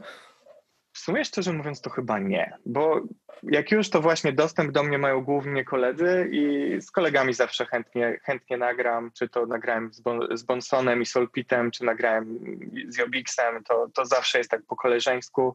W 0.93 0.99
sumie 0.99 1.25
szczerze 1.25 1.53
mówiąc 1.53 1.81
to 1.81 1.91
chyba 1.91 2.19
nie, 2.19 2.53
bo 2.67 3.01
jak 3.43 3.71
już 3.71 3.91
to 3.91 4.01
właśnie 4.01 4.33
dostęp 4.33 4.73
do 4.73 4.83
mnie 4.83 4.99
mają 4.99 5.21
głównie 5.21 5.65
koledzy 5.65 6.29
i 6.33 6.77
z 6.81 6.91
kolegami 6.91 7.35
zawsze 7.35 7.67
chętnie, 7.67 8.21
chętnie 8.23 8.57
nagram, 8.57 9.11
czy 9.19 9.29
to 9.29 9.47
nagrałem 9.47 9.93
z, 9.93 10.01
bon, 10.01 10.37
z 10.37 10.43
Bonsonem 10.43 11.03
i 11.03 11.07
Solpitem, 11.07 11.71
czy 11.71 11.85
nagrałem 11.85 12.39
z 12.89 12.99
Jobixem, 12.99 13.65
to, 13.65 13.89
to 13.95 14.07
zawsze 14.07 14.39
jest 14.39 14.51
tak 14.51 14.63
po 14.63 14.77
koleżeńsku 14.77 15.55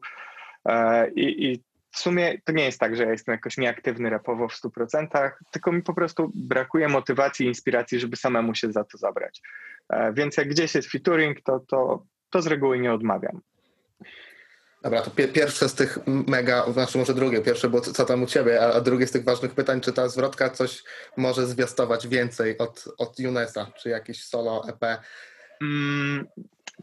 E, 0.66 1.10
i, 1.10 1.52
i 1.52 1.62
w 1.96 1.98
sumie 1.98 2.38
to 2.44 2.52
nie 2.52 2.64
jest 2.64 2.80
tak, 2.80 2.96
że 2.96 3.04
ja 3.04 3.10
jestem 3.10 3.32
jakoś 3.32 3.56
nieaktywny 3.56 4.10
rapowo 4.10 4.48
w 4.48 4.52
100%, 4.52 5.30
tylko 5.50 5.72
mi 5.72 5.82
po 5.82 5.94
prostu 5.94 6.32
brakuje 6.34 6.88
motywacji 6.88 7.46
i 7.46 7.48
inspiracji, 7.48 8.00
żeby 8.00 8.16
samemu 8.16 8.54
się 8.54 8.72
za 8.72 8.84
to 8.84 8.98
zabrać. 8.98 9.42
E, 9.88 10.12
Więc 10.12 10.36
jak 10.36 10.48
gdzieś 10.48 10.74
jest 10.74 10.90
featuring, 10.90 11.40
to, 11.40 11.60
to, 11.60 12.02
to 12.30 12.42
z 12.42 12.46
reguły 12.46 12.78
nie 12.78 12.92
odmawiam. 12.92 13.40
Dobra, 14.82 15.02
to 15.02 15.10
pie- 15.10 15.32
pierwsze 15.32 15.68
z 15.68 15.74
tych 15.74 15.98
mega, 16.06 16.72
znaczy 16.72 16.98
może 16.98 17.14
drugie, 17.14 17.40
pierwsze 17.40 17.68
było 17.68 17.80
co 17.82 18.04
tam 18.04 18.22
u 18.22 18.26
ciebie, 18.26 18.60
a, 18.60 18.72
a 18.72 18.80
drugie 18.80 19.06
z 19.06 19.12
tych 19.12 19.24
ważnych 19.24 19.54
pytań, 19.54 19.80
czy 19.80 19.92
ta 19.92 20.08
zwrotka 20.08 20.50
coś 20.50 20.82
może 21.16 21.46
zwiastować 21.46 22.08
więcej 22.08 22.58
od, 22.58 22.84
od 22.98 23.18
Junesa, 23.18 23.66
czy 23.78 23.88
jakieś 23.88 24.24
solo 24.24 24.64
EP? 24.68 25.00
Mm, 25.62 26.26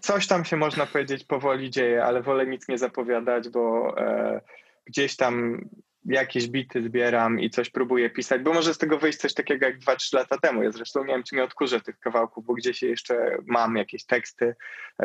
coś 0.02 0.28
tam 0.28 0.46
się 0.46 0.58
można 0.58 0.86
powiedzieć 0.86 1.24
powoli 1.24 1.70
dzieje, 1.70 2.04
ale 2.04 2.22
wolę 2.22 2.48
nic 2.48 2.68
nie 2.68 2.78
zapowiadać, 2.78 3.50
bo 3.50 3.94
e, 3.98 4.42
gdzieś 4.86 5.16
tam 5.16 5.62
jakieś 6.06 6.48
bity 6.48 6.84
zbieram 6.84 7.40
i 7.40 7.50
coś 7.50 7.70
próbuję 7.70 8.10
pisać, 8.10 8.42
bo 8.42 8.54
może 8.54 8.74
z 8.74 8.78
tego 8.78 8.98
wyjść 8.98 9.20
coś 9.20 9.34
takiego 9.34 9.66
jak 9.66 9.80
2-3 9.80 10.16
lata 10.16 10.38
temu. 10.38 10.63
Ja 10.63 10.72
zresztą 10.72 11.04
nie 11.04 11.13
wiem, 11.13 11.24
czy 11.24 11.36
nie 11.36 11.44
odkurzę 11.44 11.82
tych 11.82 12.00
kawałków, 12.00 12.46
bo 12.46 12.54
gdzieś 12.54 12.82
jeszcze 12.82 13.38
mam 13.46 13.75
jakieś 13.78 14.06
teksty. 14.06 14.56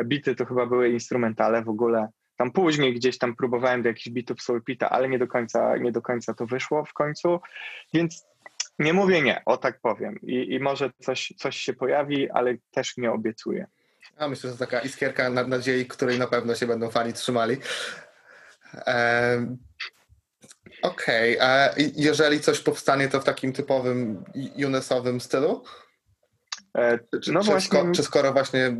Bity 0.05 0.35
to 0.35 0.45
chyba 0.45 0.65
były 0.65 0.89
instrumentale 0.89 1.63
w 1.63 1.69
ogóle. 1.69 2.07
Tam 2.37 2.51
później 2.51 2.93
gdzieś 2.93 3.17
tam 3.17 3.35
próbowałem 3.35 3.81
do 3.81 3.89
jakichś 3.89 4.09
bitów 4.09 4.41
Soulpita, 4.41 4.89
ale 4.89 5.09
nie 5.09 5.19
do 5.19 5.27
końca, 5.27 5.77
nie 5.77 5.91
do 5.91 6.01
końca 6.01 6.33
to 6.33 6.45
wyszło 6.45 6.85
w 6.85 6.93
końcu, 6.93 7.39
więc 7.93 8.25
nie 8.79 8.93
mówię 8.93 9.21
nie, 9.21 9.41
o 9.45 9.57
tak 9.57 9.79
powiem. 9.81 10.19
I, 10.21 10.53
i 10.53 10.59
może 10.59 10.91
coś, 10.99 11.33
coś 11.37 11.57
się 11.57 11.73
pojawi, 11.73 12.29
ale 12.29 12.55
też 12.71 12.97
nie 12.97 13.11
obiecuję. 13.11 13.67
A 14.17 14.27
myślę, 14.27 14.49
że 14.49 14.57
to 14.57 14.65
taka 14.65 14.79
iskierka 14.79 15.29
na, 15.29 15.47
nadziei, 15.47 15.85
której 15.85 16.19
na 16.19 16.27
pewno 16.27 16.55
się 16.55 16.67
będą 16.67 16.89
fani 16.89 17.13
trzymali. 17.13 17.57
Okej, 20.81 21.39
a 21.39 21.67
i- 21.77 21.93
jeżeli 21.95 22.39
coś 22.39 22.59
powstanie, 22.59 23.07
to 23.07 23.19
w 23.21 23.23
takim 23.23 23.53
typowym 23.53 24.23
Junesowym 24.55 25.21
stylu? 25.21 25.63
E, 26.77 26.99
Czy, 27.23 27.31
No 27.33 27.39
czy, 27.41 27.45
właśnie- 27.51 27.79
sko- 27.79 27.91
czy 27.95 28.03
skoro 28.03 28.33
właśnie 28.33 28.75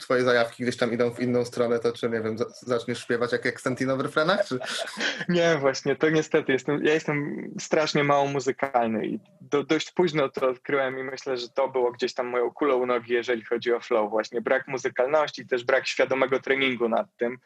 twoje 0.00 0.22
zajawki 0.22 0.62
gdzieś 0.62 0.76
tam 0.76 0.92
idą 0.92 1.10
w 1.14 1.20
inną 1.20 1.44
stronę, 1.44 1.78
to 1.78 1.92
czy 1.92 2.08
nie 2.10 2.20
wiem, 2.20 2.38
za- 2.38 2.44
zaczniesz 2.50 2.98
śpiewać 3.02 3.32
jak 3.32 3.46
Extentino 3.46 3.96
w 3.96 4.00
refrenach? 4.00 4.46
Czy... 4.46 4.58
Nie, 5.28 5.56
właśnie, 5.60 5.96
to 5.96 6.10
niestety 6.10 6.52
jestem, 6.52 6.84
ja 6.84 6.94
jestem 6.94 7.48
strasznie 7.60 8.04
mało 8.04 8.26
muzykalny 8.26 9.06
i 9.06 9.20
do, 9.40 9.64
dość 9.64 9.90
późno 9.90 10.28
to 10.28 10.48
odkryłem 10.48 10.98
i 10.98 11.02
myślę, 11.02 11.36
że 11.36 11.48
to 11.48 11.68
było 11.68 11.92
gdzieś 11.92 12.14
tam 12.14 12.26
moją 12.26 12.50
kulą 12.50 12.76
u 12.76 12.86
nogi, 12.86 13.12
jeżeli 13.12 13.44
chodzi 13.44 13.72
o 13.72 13.80
flow, 13.80 14.10
właśnie 14.10 14.40
brak 14.40 14.68
muzykalności, 14.68 15.46
też 15.46 15.64
brak 15.64 15.86
świadomego 15.86 16.40
treningu 16.40 16.88
nad 16.88 17.06
tym, 17.16 17.38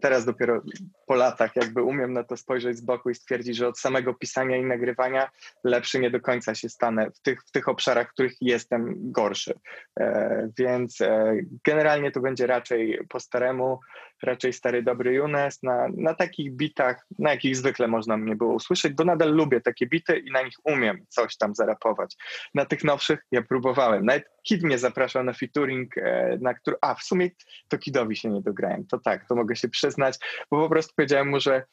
Teraz 0.00 0.24
dopiero 0.24 0.62
po 1.06 1.14
latach 1.14 1.56
jakby 1.56 1.82
umiem 1.82 2.12
na 2.12 2.24
to 2.24 2.36
spojrzeć 2.36 2.76
z 2.76 2.80
boku 2.80 3.10
i 3.10 3.14
stwierdzić, 3.14 3.56
że 3.56 3.68
od 3.68 3.78
samego 3.78 4.14
pisania 4.14 4.56
i 4.56 4.64
nagrywania 4.64 5.30
lepszy 5.64 5.98
nie 5.98 6.10
do 6.10 6.20
końca 6.20 6.54
się 6.54 6.68
stanę 6.68 7.10
w 7.10 7.20
tych, 7.20 7.42
w 7.44 7.50
tych 7.50 7.68
obszarach, 7.68 8.08
w 8.08 8.12
których 8.12 8.32
jestem 8.40 9.12
gorszy. 9.12 9.54
E, 10.00 10.48
Więc 10.58 11.00
e, 11.00 11.34
generalnie 11.64 12.10
to 12.10 12.20
będzie 12.20 12.46
raczej 12.46 13.00
po 13.08 13.20
staremu, 13.20 13.78
raczej 14.22 14.52
stary 14.52 14.82
dobry 14.82 15.14
Junes 15.14 15.62
na, 15.62 15.88
na 15.96 16.14
takich 16.14 16.52
bitach, 16.52 17.06
na 17.18 17.30
jakich 17.30 17.56
zwykle 17.56 17.88
można 17.88 18.16
mnie 18.16 18.36
było 18.36 18.54
usłyszeć, 18.54 18.92
bo 18.92 19.04
nadal 19.04 19.34
lubię 19.34 19.60
takie 19.60 19.86
bity 19.86 20.18
i 20.18 20.30
na 20.30 20.42
nich 20.42 20.56
umiem 20.64 21.04
coś 21.08 21.36
tam 21.36 21.54
zarapować. 21.54 22.16
Na 22.54 22.64
tych 22.64 22.84
nowszych 22.84 23.20
ja 23.32 23.42
próbowałem. 23.42 24.06
Nawet 24.06 24.30
Kid 24.42 24.62
mnie 24.62 24.78
zapraszał 24.78 25.24
na 25.24 25.32
featuring, 25.32 25.98
e, 25.98 26.38
na 26.40 26.54
który. 26.54 26.76
A 26.80 26.94
w 26.94 27.02
sumie 27.02 27.30
to 27.68 27.78
Kidowi 27.78 28.16
się 28.16 28.30
nie 28.30 28.42
dograłem. 28.42 28.86
To 28.86 28.98
tak, 28.98 29.28
to 29.28 29.34
mogę 29.34 29.56
się 29.56 29.68
przyznać, 29.70 30.18
bo 30.50 30.62
po 30.62 30.68
prostu 30.68 30.92
powiedziałem 30.96 31.28
mu, 31.28 31.40
że 31.40 31.64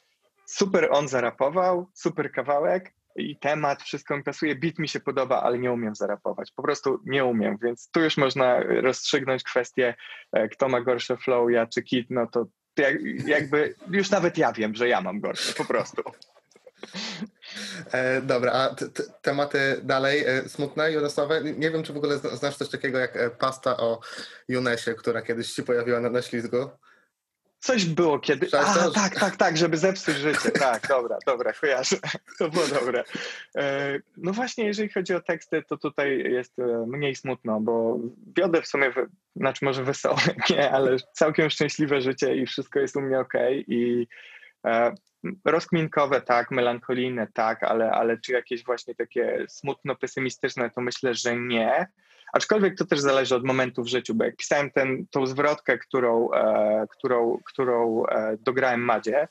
super 0.46 0.88
on 0.90 1.08
zarapował, 1.08 1.90
super 1.94 2.32
kawałek 2.32 2.92
i 3.16 3.38
temat, 3.38 3.82
wszystko 3.82 4.16
mi 4.16 4.22
pasuje, 4.22 4.56
beat 4.56 4.78
mi 4.78 4.88
się 4.88 5.00
podoba, 5.00 5.42
ale 5.42 5.58
nie 5.58 5.72
umiem 5.72 5.94
zarapować. 5.94 6.52
Po 6.52 6.62
prostu 6.62 7.00
nie 7.06 7.24
umiem, 7.24 7.58
więc 7.62 7.90
tu 7.90 8.00
już 8.00 8.16
można 8.16 8.60
rozstrzygnąć 8.60 9.42
kwestię, 9.42 9.94
e, 10.32 10.48
kto 10.48 10.68
ma 10.68 10.80
gorsze 10.80 11.16
flow, 11.16 11.50
ja 11.50 11.66
czy 11.66 11.82
Kid, 11.82 12.06
no 12.10 12.26
to 12.26 12.46
jak, 12.76 12.96
jakby 13.26 13.74
już 13.90 14.10
nawet 14.10 14.38
ja 14.38 14.52
wiem, 14.52 14.74
że 14.74 14.88
ja 14.88 15.00
mam 15.00 15.20
gorsze, 15.20 15.54
po 15.54 15.64
prostu. 15.64 16.02
E, 17.92 18.22
dobra, 18.22 18.52
a 18.52 18.74
t- 18.74 18.88
t- 18.88 19.02
tematy 19.22 19.80
dalej 19.82 20.24
e, 20.26 20.48
smutne, 20.48 20.92
Junesowe? 20.92 21.42
Nie 21.42 21.70
wiem, 21.70 21.82
czy 21.82 21.92
w 21.92 21.96
ogóle 21.96 22.18
zna- 22.18 22.36
znasz 22.36 22.56
coś 22.56 22.68
takiego 22.68 22.98
jak 22.98 23.16
e, 23.16 23.30
pasta 23.30 23.76
o 23.76 24.00
Junesie, 24.48 24.94
która 24.94 25.22
kiedyś 25.22 25.50
się 25.50 25.62
pojawiła 25.62 26.00
na, 26.00 26.10
na 26.10 26.22
ślizgu? 26.22 26.70
Coś 27.60 27.84
było 27.84 28.18
kiedy. 28.18 28.46
A, 28.58 28.90
tak, 28.90 29.20
tak, 29.20 29.36
tak, 29.36 29.56
żeby 29.56 29.76
zepsuć 29.76 30.16
życie. 30.16 30.50
Tak, 30.60 30.86
dobra, 30.88 31.18
dobra, 31.26 31.52
kojarzę. 31.52 31.96
To 32.38 32.48
było 32.50 32.66
dobre. 32.66 33.04
E, 33.56 33.98
No 34.16 34.32
właśnie, 34.32 34.64
jeżeli 34.64 34.88
chodzi 34.88 35.14
o 35.14 35.20
teksty, 35.20 35.62
to 35.68 35.76
tutaj 35.76 36.18
jest 36.18 36.58
e, 36.58 36.86
mniej 36.86 37.16
smutno, 37.16 37.60
bo 37.60 37.98
wiodę 38.36 38.62
w 38.62 38.66
sumie, 38.66 38.92
znaczy 39.36 39.64
może 39.64 39.84
wesołe, 39.84 40.20
nie, 40.50 40.70
ale 40.70 40.96
całkiem 41.12 41.50
szczęśliwe 41.50 42.00
życie 42.00 42.36
i 42.36 42.46
wszystko 42.46 42.80
jest 42.80 42.96
u 42.96 43.00
mnie 43.00 43.20
ok. 43.20 43.34
I 43.68 44.06
e, 44.66 44.94
rozkminkowe 45.44 46.20
tak, 46.20 46.50
melancholijne 46.50 47.26
tak, 47.34 47.62
ale, 47.62 47.90
ale 47.90 48.18
czy 48.18 48.32
jakieś 48.32 48.64
właśnie 48.64 48.94
takie 48.94 49.44
smutno 49.48 49.96
pesymistyczne, 49.96 50.70
to 50.70 50.80
myślę, 50.80 51.14
że 51.14 51.36
nie. 51.36 51.86
Aczkolwiek 52.32 52.78
to 52.78 52.84
też 52.84 53.00
zależy 53.00 53.36
od 53.36 53.44
momentu 53.44 53.82
w 53.82 53.88
życiu, 53.88 54.14
bo 54.14 54.24
jak 54.24 54.36
pisałem 54.36 54.70
ten, 54.70 55.06
tą 55.10 55.26
zwrotkę, 55.26 55.78
którą, 55.78 56.30
e, 56.30 56.86
którą, 56.90 57.38
którą 57.44 58.06
e, 58.06 58.36
dograłem 58.40 58.80
Madzie, 58.80 59.28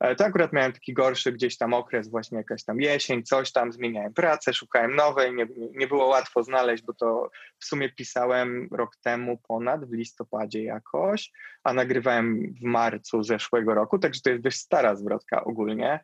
e, 0.00 0.14
to 0.14 0.24
akurat 0.24 0.52
miałem 0.52 0.72
taki 0.72 0.92
gorszy 0.92 1.32
gdzieś 1.32 1.58
tam 1.58 1.74
okres, 1.74 2.08
właśnie 2.08 2.38
jakaś 2.38 2.64
tam 2.64 2.80
jesień, 2.80 3.22
coś 3.22 3.52
tam, 3.52 3.72
zmieniałem 3.72 4.14
pracę, 4.14 4.54
szukałem 4.54 4.96
nowej, 4.96 5.34
nie, 5.34 5.46
nie 5.56 5.86
było 5.86 6.06
łatwo 6.06 6.42
znaleźć, 6.42 6.84
bo 6.84 6.94
to 6.94 7.30
w 7.58 7.64
sumie 7.64 7.88
pisałem 7.88 8.68
rok 8.72 8.96
temu 8.96 9.38
ponad, 9.48 9.84
w 9.84 9.92
listopadzie 9.92 10.64
jakoś, 10.64 11.30
a 11.64 11.72
nagrywałem 11.72 12.54
w 12.60 12.64
marcu 12.64 13.22
zeszłego 13.22 13.74
roku, 13.74 13.98
także 13.98 14.20
to 14.20 14.30
jest 14.30 14.42
dość 14.42 14.58
stara 14.58 14.96
zwrotka 14.96 15.44
ogólnie. 15.44 16.00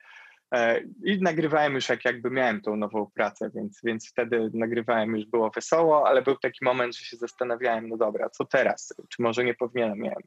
E, 0.53 0.81
I 1.05 1.21
nagrywałem 1.21 1.75
już 1.75 1.89
jak 1.89 2.05
jakby 2.05 2.31
miałem 2.31 2.61
tą 2.61 2.77
nową 2.77 3.11
pracę, 3.15 3.51
więc, 3.55 3.81
więc 3.85 4.09
wtedy 4.09 4.51
nagrywałem 4.55 5.17
już 5.17 5.27
było 5.27 5.51
wesoło, 5.51 6.09
ale 6.09 6.23
był 6.23 6.37
taki 6.37 6.65
moment, 6.65 6.97
że 6.97 7.05
się 7.05 7.17
zastanawiałem, 7.17 7.89
no 7.89 7.97
dobra, 7.97 8.31
co 8.31 8.45
teraz? 8.45 8.95
Czy 9.09 9.23
może 9.23 9.45
nie 9.45 9.55
powinienem 9.55 9.99
miałem 9.99 10.23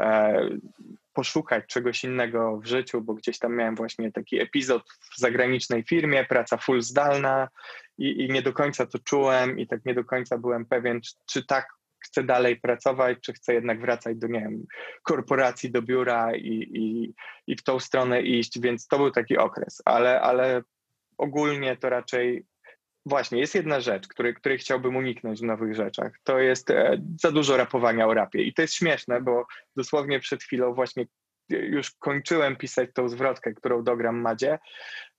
e, 0.00 0.40
poszukać 1.12 1.66
czegoś 1.66 2.04
innego 2.04 2.56
w 2.56 2.66
życiu, 2.66 3.00
bo 3.00 3.14
gdzieś 3.14 3.38
tam 3.38 3.56
miałem 3.56 3.74
właśnie 3.74 4.12
taki 4.12 4.40
epizod 4.40 4.82
w 5.14 5.18
zagranicznej 5.18 5.82
firmie, 5.82 6.24
praca 6.24 6.56
full 6.56 6.82
zdalna 6.82 7.48
i, 7.98 8.24
i 8.24 8.32
nie 8.32 8.42
do 8.42 8.52
końca 8.52 8.86
to 8.86 8.98
czułem 8.98 9.58
i 9.58 9.66
tak 9.66 9.84
nie 9.84 9.94
do 9.94 10.04
końca 10.04 10.38
byłem 10.38 10.66
pewien, 10.66 11.00
czy, 11.00 11.12
czy 11.26 11.46
tak 11.46 11.75
chcę 12.04 12.22
dalej 12.24 12.60
pracować, 12.60 13.18
czy 13.20 13.32
chcę 13.32 13.54
jednak 13.54 13.80
wracać 13.80 14.16
do, 14.16 14.26
nie 14.26 14.40
wiem, 14.40 14.66
korporacji, 15.02 15.70
do 15.70 15.82
biura 15.82 16.36
i, 16.36 16.70
i, 16.74 17.14
i 17.46 17.56
w 17.56 17.62
tą 17.62 17.80
stronę 17.80 18.22
iść, 18.22 18.60
więc 18.60 18.86
to 18.86 18.98
był 18.98 19.10
taki 19.10 19.38
okres, 19.38 19.82
ale, 19.84 20.20
ale 20.20 20.62
ogólnie 21.18 21.76
to 21.76 21.88
raczej 21.88 22.46
właśnie 23.06 23.40
jest 23.40 23.54
jedna 23.54 23.80
rzecz, 23.80 24.08
której, 24.08 24.34
której 24.34 24.58
chciałbym 24.58 24.96
uniknąć 24.96 25.40
w 25.40 25.44
nowych 25.44 25.74
rzeczach. 25.74 26.12
To 26.24 26.38
jest 26.38 26.70
e, 26.70 27.02
za 27.20 27.32
dużo 27.32 27.56
rapowania 27.56 28.06
o 28.06 28.14
rapie 28.14 28.42
i 28.42 28.54
to 28.54 28.62
jest 28.62 28.74
śmieszne, 28.74 29.20
bo 29.20 29.46
dosłownie 29.76 30.20
przed 30.20 30.42
chwilą 30.42 30.74
właśnie 30.74 31.06
już 31.48 31.90
kończyłem 31.90 32.56
pisać 32.56 32.90
tą 32.94 33.08
zwrotkę, 33.08 33.54
którą 33.54 33.84
dogram 33.84 34.20
Madzie. 34.20 34.58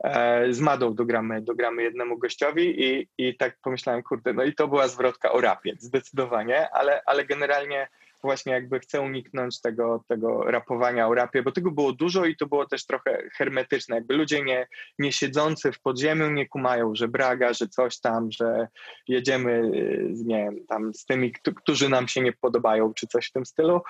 E, 0.03 0.53
z 0.53 0.59
Madą 0.59 0.95
dogramy, 0.95 1.41
dogramy 1.41 1.83
jednemu 1.83 2.17
gościowi 2.17 2.83
i, 2.85 3.07
i 3.17 3.37
tak 3.37 3.57
pomyślałem, 3.61 4.03
kurde, 4.03 4.33
no 4.33 4.43
i 4.43 4.53
to 4.53 4.67
była 4.67 4.87
zwrotka 4.87 5.31
o 5.31 5.41
rapie, 5.41 5.73
zdecydowanie, 5.79 6.69
ale, 6.69 7.01
ale 7.05 7.25
generalnie 7.25 7.87
właśnie 8.21 8.53
jakby 8.53 8.79
chcę 8.79 9.01
uniknąć 9.01 9.61
tego, 9.61 10.03
tego 10.07 10.43
rapowania 10.43 11.07
o 11.07 11.13
rapie, 11.13 11.43
bo 11.43 11.51
tego 11.51 11.71
było 11.71 11.93
dużo 11.93 12.25
i 12.25 12.35
to 12.35 12.45
było 12.45 12.65
też 12.65 12.85
trochę 12.85 13.23
hermetyczne. 13.33 13.95
Jakby 13.95 14.13
ludzie 14.13 14.43
nie, 14.43 14.67
nie 14.99 15.11
siedzący 15.11 15.71
w 15.71 15.79
podziemiu 15.79 16.29
nie 16.29 16.47
kumają, 16.47 16.95
że 16.95 17.07
braga, 17.07 17.53
że 17.53 17.67
coś 17.67 17.99
tam, 17.99 18.31
że 18.31 18.67
jedziemy 19.07 19.71
z, 20.13 20.25
nie 20.25 20.37
wiem, 20.37 20.65
tam 20.67 20.93
z 20.93 21.05
tymi, 21.05 21.31
któ- 21.31 21.53
którzy 21.53 21.89
nam 21.89 22.07
się 22.07 22.21
nie 22.21 22.33
podobają, 22.33 22.93
czy 22.93 23.07
coś 23.07 23.27
w 23.27 23.31
tym 23.31 23.45
stylu. 23.45 23.81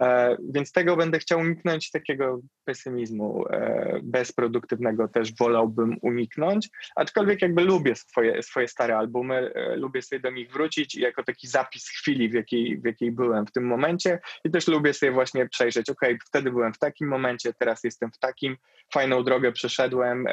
E, 0.00 0.36
więc 0.52 0.72
tego 0.72 0.96
będę 0.96 1.18
chciał 1.18 1.40
uniknąć, 1.40 1.90
takiego 1.90 2.40
pesymizmu 2.64 3.44
e, 3.50 4.00
bezproduktywnego 4.02 5.08
też 5.08 5.34
wolałbym 5.34 5.96
uniknąć, 6.02 6.68
aczkolwiek 6.96 7.42
jakby 7.42 7.64
lubię 7.64 7.94
swoje, 7.94 8.42
swoje 8.42 8.68
stare 8.68 8.96
albumy, 8.96 9.52
e, 9.54 9.76
lubię 9.76 10.02
sobie 10.02 10.20
do 10.20 10.30
nich 10.30 10.52
wrócić 10.52 10.94
jako 10.94 11.24
taki 11.24 11.48
zapis 11.48 11.88
chwili, 11.88 12.28
w 12.28 12.34
jakiej, 12.34 12.78
w 12.78 12.84
jakiej 12.84 13.12
byłem 13.12 13.46
w 13.46 13.52
tym 13.52 13.66
momencie. 13.66 14.18
I 14.44 14.50
też 14.50 14.68
lubię 14.68 14.94
sobie 14.94 15.12
właśnie 15.12 15.48
przejrzeć, 15.48 15.90
ok, 15.90 16.00
wtedy 16.26 16.50
byłem 16.50 16.72
w 16.72 16.78
takim 16.78 17.08
momencie, 17.08 17.52
teraz 17.52 17.84
jestem 17.84 18.10
w 18.12 18.18
takim, 18.18 18.56
fajną 18.92 19.24
drogę 19.24 19.52
przeszedłem, 19.52 20.24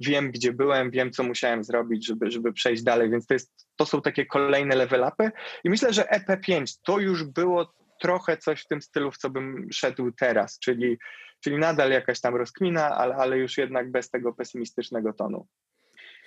wiem 0.00 0.30
gdzie 0.30 0.52
byłem, 0.52 0.90
wiem 0.90 1.10
co 1.10 1.22
musiałem 1.22 1.64
zrobić, 1.64 2.06
żeby, 2.06 2.30
żeby 2.30 2.52
przejść 2.52 2.82
dalej, 2.82 3.10
więc 3.10 3.26
to, 3.26 3.34
jest, 3.34 3.68
to 3.76 3.86
są 3.86 4.02
takie 4.02 4.26
kolejne 4.26 4.76
level 4.76 5.08
upy. 5.12 5.30
I 5.64 5.70
myślę, 5.70 5.92
że 5.92 6.02
EP5 6.02 6.78
to 6.84 6.98
już 6.98 7.24
było 7.24 7.72
trochę 7.98 8.36
coś 8.36 8.62
w 8.62 8.66
tym 8.66 8.82
stylu, 8.82 9.12
w 9.12 9.18
co 9.18 9.30
bym 9.30 9.68
szedł 9.72 10.12
teraz, 10.12 10.58
czyli, 10.58 10.98
czyli 11.44 11.58
nadal 11.58 11.90
jakaś 11.90 12.20
tam 12.20 12.36
rozkmina, 12.36 12.96
ale, 12.96 13.14
ale 13.14 13.38
już 13.38 13.58
jednak 13.58 13.90
bez 13.90 14.10
tego 14.10 14.32
pesymistycznego 14.32 15.12
tonu. 15.12 15.46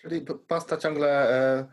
Czyli 0.01 0.25
pasta 0.47 0.77
ciągle 0.77 1.29
e, 1.59 1.65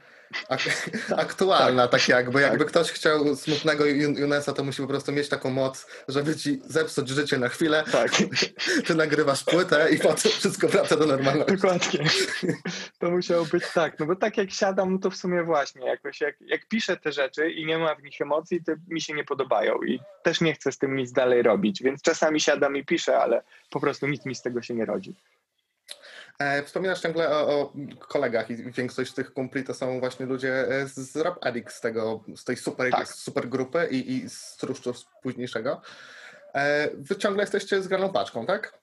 ak 0.48 0.60
aktualna, 1.24 1.88
tak 1.88 2.08
jakby. 2.08 2.40
Jakby 2.40 2.64
ktoś 2.64 2.92
chciał 2.92 3.36
smutnego 3.36 3.84
Jun- 3.84 4.18
Junesa, 4.18 4.52
to 4.52 4.64
musi 4.64 4.82
po 4.82 4.88
prostu 4.88 5.12
mieć 5.12 5.28
taką 5.28 5.50
moc, 5.50 5.86
żeby 6.08 6.36
ci 6.36 6.60
zepsuć 6.64 7.08
życie 7.08 7.38
na 7.38 7.48
chwilę. 7.48 7.84
Tak, 7.92 8.10
Ty 8.86 8.94
nagrywasz 8.94 9.44
płytę 9.44 9.90
i 9.90 9.98
potem 9.98 10.32
wszystko 10.32 10.68
wraca 10.68 10.96
do 10.96 11.06
normalności. 11.06 11.56
dokładnie. 11.56 12.04
To 12.98 13.10
musiało 13.10 13.44
być 13.44 13.64
tak, 13.74 13.98
no 13.98 14.06
bo 14.06 14.16
tak 14.16 14.36
jak 14.36 14.50
siadam, 14.50 14.92
no 14.92 14.98
to 14.98 15.10
w 15.10 15.16
sumie 15.16 15.42
właśnie 15.42 15.86
jakoś 15.86 16.20
jak, 16.20 16.40
jak 16.40 16.66
piszę 16.68 16.96
te 16.96 17.12
rzeczy 17.12 17.50
i 17.50 17.66
nie 17.66 17.78
ma 17.78 17.94
w 17.94 18.02
nich 18.02 18.20
emocji, 18.20 18.64
to 18.64 18.72
mi 18.88 19.00
się 19.00 19.14
nie 19.14 19.24
podobają 19.24 19.74
i 19.82 20.00
też 20.22 20.40
nie 20.40 20.54
chcę 20.54 20.72
z 20.72 20.78
tym 20.78 20.96
nic 20.96 21.12
dalej 21.12 21.42
robić, 21.42 21.82
więc 21.82 22.02
czasami 22.02 22.40
siadam 22.40 22.76
i 22.76 22.84
piszę, 22.84 23.18
ale 23.18 23.42
po 23.70 23.80
prostu 23.80 24.06
nic 24.06 24.24
mi 24.26 24.34
z 24.34 24.42
tego 24.42 24.62
się 24.62 24.74
nie 24.74 24.84
rodzi. 24.84 25.14
E, 26.38 26.62
Wspominasz 26.62 27.00
ciągle 27.00 27.30
o, 27.30 27.60
o 27.60 27.72
kolegach 27.98 28.50
i 28.50 28.56
większość 28.56 29.10
z 29.10 29.14
tych 29.14 29.32
kumpli 29.32 29.64
to 29.64 29.74
są 29.74 30.00
właśnie 30.00 30.26
ludzie 30.26 30.68
e, 30.68 30.86
z 30.86 31.16
Rap 31.16 31.46
Addict, 31.46 31.72
z, 31.72 31.80
tego, 31.80 32.24
z 32.36 32.44
tej 32.44 32.56
super, 32.56 32.90
Tak. 32.90 33.08
super 33.08 33.48
grupy 33.48 33.88
i, 33.90 34.12
i 34.12 34.30
z 34.30 34.56
truszczu 34.56 34.92
późniejszego. 35.22 35.80
E, 36.54 36.88
Wy 36.94 37.16
ciągle 37.16 37.42
jesteście 37.42 37.82
zgraną 37.82 38.12
paczką, 38.12 38.46
tak? 38.46 38.78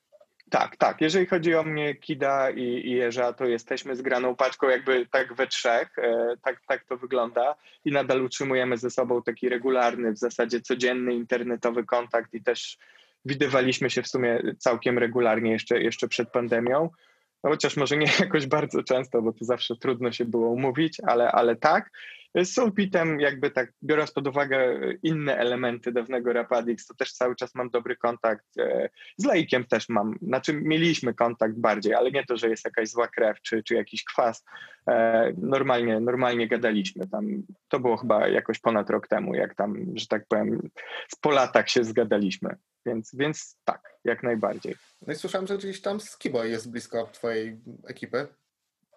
Tak, 0.49 0.77
tak. 0.77 1.01
Jeżeli 1.01 1.25
chodzi 1.25 1.55
o 1.55 1.63
mnie, 1.63 1.95
Kida 1.95 2.49
i, 2.49 2.61
i 2.61 2.91
Jerza, 2.91 3.33
to 3.33 3.45
jesteśmy 3.45 3.95
zgraną 3.95 4.35
paczką 4.35 4.69
jakby 4.69 5.05
tak 5.11 5.33
we 5.33 5.47
trzech. 5.47 5.95
Tak, 6.43 6.61
tak 6.67 6.83
to 6.85 6.97
wygląda 6.97 7.55
i 7.85 7.91
nadal 7.91 8.21
utrzymujemy 8.21 8.77
ze 8.77 8.89
sobą 8.89 9.23
taki 9.23 9.49
regularny, 9.49 10.11
w 10.11 10.17
zasadzie 10.17 10.61
codzienny 10.61 11.13
internetowy 11.13 11.83
kontakt 11.83 12.33
i 12.33 12.43
też 12.43 12.77
widywaliśmy 13.25 13.89
się 13.89 14.03
w 14.03 14.07
sumie 14.07 14.41
całkiem 14.57 14.97
regularnie 14.97 15.51
jeszcze, 15.51 15.81
jeszcze 15.81 16.07
przed 16.07 16.29
pandemią. 16.29 16.89
No 17.45 17.51
chociaż 17.51 17.77
może 17.77 17.97
nie 17.97 18.07
jakoś 18.19 18.47
bardzo 18.47 18.83
często, 18.83 19.21
bo 19.21 19.33
to 19.33 19.45
zawsze 19.45 19.75
trudno 19.75 20.11
się 20.11 20.25
było 20.25 20.49
umówić, 20.49 21.01
ale, 21.07 21.31
ale 21.31 21.55
tak. 21.55 21.91
Z 22.43 22.53
Soulpitem 22.53 23.19
jakby 23.19 23.51
tak, 23.51 23.71
biorąc 23.83 24.11
pod 24.11 24.27
uwagę 24.27 24.79
inne 25.03 25.37
elementy 25.37 25.91
dawnego 25.91 26.33
Rapadix, 26.33 26.87
to 26.87 26.93
też 26.93 27.13
cały 27.13 27.35
czas 27.35 27.55
mam 27.55 27.69
dobry 27.69 27.95
kontakt. 27.95 28.45
e, 28.59 28.89
Z 29.17 29.25
Lejkiem 29.25 29.65
też 29.65 29.89
mam, 29.89 30.15
znaczy 30.21 30.53
mieliśmy 30.53 31.13
kontakt 31.13 31.55
bardziej, 31.59 31.93
ale 31.93 32.11
nie 32.11 32.25
to, 32.25 32.37
że 32.37 32.49
jest 32.49 32.65
jakaś 32.65 32.89
zła 32.89 33.07
krew 33.07 33.41
czy, 33.41 33.63
czy 33.63 33.73
jakiś 33.75 34.03
kwas. 34.03 34.43
E, 34.87 35.33
Normalnie, 35.37 35.99
normalnie 35.99 36.47
gadaliśmy 36.47 37.07
tam. 37.07 37.43
To 37.67 37.79
było 37.79 37.97
chyba 37.97 38.27
jakoś 38.27 38.59
ponad 38.59 38.89
rok 38.89 39.07
temu, 39.07 39.35
jak 39.35 39.55
tam, 39.55 39.85
że 39.95 40.07
tak 40.07 40.25
powiem, 40.27 40.69
po 41.21 41.31
latach 41.31 41.69
się 41.69 41.83
zgadaliśmy. 41.83 42.55
Więc, 42.85 43.15
więc 43.15 43.57
tak, 43.63 43.81
jak 44.03 44.23
najbardziej. 44.23 44.75
No 45.07 45.13
i 45.13 45.15
słyszałem, 45.15 45.47
że 45.47 45.57
gdzieś 45.57 45.81
tam 45.81 45.99
Skiboy 45.99 46.49
jest 46.49 46.71
blisko 46.71 47.09
twojej 47.13 47.59
ekipy. 47.87 48.27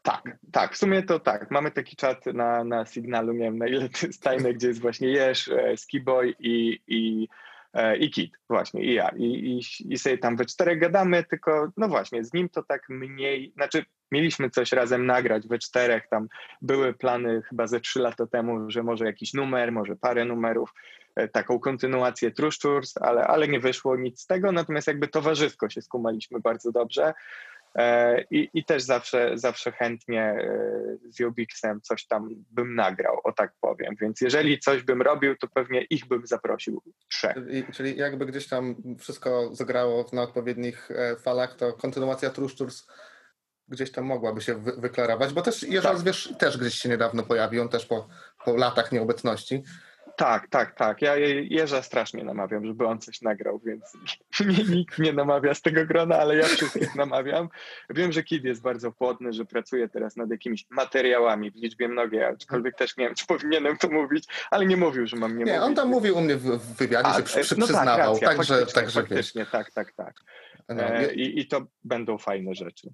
Tak, 0.08 0.38
tak, 0.52 0.74
w 0.74 0.76
sumie 0.76 1.02
to 1.02 1.20
tak. 1.20 1.50
Mamy 1.50 1.70
taki 1.70 1.96
czat 1.96 2.26
na, 2.26 2.64
na 2.64 2.84
Signalu, 2.84 3.32
nie 3.32 3.38
wiem 3.38 3.58
na 3.58 3.66
ile 3.66 3.88
to 3.88 4.06
jest 4.06 4.22
tajne, 4.22 4.54
gdzie 4.54 4.68
jest 4.68 4.80
właśnie 4.80 5.08
Jesz, 5.08 5.48
e, 5.48 5.76
Skiboy 5.76 6.34
i, 6.38 6.80
i, 6.86 7.28
e, 7.74 7.96
i 7.96 8.10
Kit, 8.10 8.38
właśnie, 8.48 8.84
i 8.84 8.94
ja. 8.94 9.08
I, 9.08 9.24
i, 9.24 9.60
I 9.92 9.98
sobie 9.98 10.18
tam 10.18 10.36
we 10.36 10.44
czterech 10.44 10.80
gadamy, 10.80 11.24
tylko 11.24 11.72
no 11.76 11.88
właśnie, 11.88 12.24
z 12.24 12.32
nim 12.32 12.48
to 12.48 12.62
tak 12.62 12.88
mniej, 12.88 13.52
znaczy 13.56 13.84
mieliśmy 14.12 14.50
coś 14.50 14.72
razem 14.72 15.06
nagrać 15.06 15.48
we 15.48 15.58
czterech, 15.58 16.08
tam 16.10 16.28
były 16.62 16.94
plany 16.94 17.42
chyba 17.42 17.66
ze 17.66 17.80
trzy 17.80 18.00
lata 18.00 18.26
temu, 18.26 18.70
że 18.70 18.82
może 18.82 19.04
jakiś 19.04 19.34
numer, 19.34 19.72
może 19.72 19.96
parę 19.96 20.24
numerów, 20.24 20.74
e, 21.16 21.28
taką 21.28 21.58
kontynuację 21.58 22.30
Truszczurs, 22.30 22.96
ale, 22.96 23.26
ale 23.26 23.48
nie 23.48 23.60
wyszło 23.60 23.96
nic 23.96 24.20
z 24.20 24.26
tego, 24.26 24.52
natomiast 24.52 24.86
jakby 24.86 25.08
towarzysko 25.08 25.68
się 25.68 25.82
skumaliśmy 25.82 26.40
bardzo 26.40 26.72
dobrze. 26.72 27.14
E, 27.74 28.22
I, 28.30 28.50
I 28.54 28.64
też 28.64 28.82
zawsze, 28.82 29.30
zawsze 29.34 29.72
chętnie 29.72 30.22
e, 30.22 30.50
z 31.08 31.20
Jobixem 31.20 31.80
coś 31.80 32.06
tam 32.06 32.28
bym 32.50 32.74
nagrał, 32.74 33.20
o 33.24 33.32
tak 33.32 33.52
powiem. 33.60 33.94
Więc 34.00 34.20
jeżeli 34.20 34.58
coś 34.58 34.82
bym 34.82 35.02
robił, 35.02 35.36
to 35.36 35.48
pewnie 35.48 35.82
ich 35.90 36.08
bym 36.08 36.26
zaprosił 36.26 36.82
trzech. 37.10 37.34
Czyli, 37.34 37.64
czyli 37.72 37.96
jakby 37.96 38.26
gdzieś 38.26 38.48
tam 38.48 38.74
wszystko 38.98 39.54
zagrało 39.54 40.06
na 40.12 40.22
odpowiednich 40.22 40.90
e, 40.90 41.16
falach, 41.16 41.54
to 41.54 41.72
kontynuacja 41.72 42.30
Truszczurs 42.30 42.86
gdzieś 43.68 43.92
tam 43.92 44.04
mogłaby 44.04 44.40
się 44.40 44.54
wy, 44.54 44.72
wyklarować, 44.72 45.32
bo 45.32 45.42
też 45.42 45.62
Jerzy 45.62 45.88
Tak. 45.88 46.02
wiesz, 46.02 46.34
też 46.38 46.58
gdzieś 46.58 46.74
się 46.74 46.88
niedawno 46.88 47.22
pojawił, 47.22 47.62
on 47.62 47.68
też 47.68 47.86
po, 47.86 48.08
po 48.44 48.56
latach 48.56 48.92
nieobecności. 48.92 49.62
Tak, 50.18 50.48
tak, 50.48 50.74
tak. 50.74 51.02
Ja 51.02 51.16
Je- 51.16 51.46
Jerza 51.46 51.82
strasznie 51.82 52.24
namawiam, 52.24 52.66
żeby 52.66 52.86
on 52.86 52.98
coś 53.00 53.22
nagrał, 53.22 53.58
więc 53.64 53.84
nikt 54.76 54.98
nie 54.98 55.12
namawia 55.12 55.54
z 55.54 55.62
tego 55.62 55.86
grona, 55.86 56.18
ale 56.18 56.36
ja 56.36 56.44
wszystkich 56.44 56.94
namawiam. 56.94 57.48
Wiem, 57.90 58.12
że 58.12 58.22
Kid 58.22 58.44
jest 58.44 58.62
bardzo 58.62 58.92
płodny, 58.92 59.32
że 59.32 59.44
pracuje 59.44 59.88
teraz 59.88 60.16
nad 60.16 60.30
jakimiś 60.30 60.66
materiałami 60.70 61.50
w 61.50 61.54
liczbie 61.54 61.88
mnogiej, 61.88 62.24
aczkolwiek 62.24 62.76
też 62.76 62.96
nie 62.96 63.04
wiem, 63.06 63.14
czy 63.14 63.26
powinienem 63.26 63.76
to 63.76 63.88
mówić, 63.88 64.24
ale 64.50 64.66
nie 64.66 64.76
mówił, 64.76 65.06
że 65.06 65.16
mam 65.16 65.30
nie, 65.38 65.44
Nie, 65.44 65.52
mówić. 65.52 65.66
on 65.66 65.74
tam 65.74 65.88
mówił 65.88 66.16
u 66.16 66.20
mnie 66.20 66.36
w, 66.36 66.58
wywiadzie, 66.76 67.08
A, 67.08 67.16
się 67.16 67.22
przy, 67.22 67.40
przy, 67.40 67.58
no 67.58 67.66
przyznawał, 67.66 68.18
tak, 68.18 68.22
racja, 68.22 68.28
także, 68.28 68.54
faktycznie, 68.54 68.82
także 68.82 69.00
wiesz. 69.02 69.08
faktycznie, 69.08 69.46
tak, 69.46 69.70
tak, 69.70 69.92
tak. 69.92 70.14
No, 70.68 70.82
E, 70.82 71.14
i, 71.14 71.40
I 71.40 71.46
to 71.48 71.66
będą 71.84 72.18
fajne 72.18 72.54
rzeczy. 72.54 72.88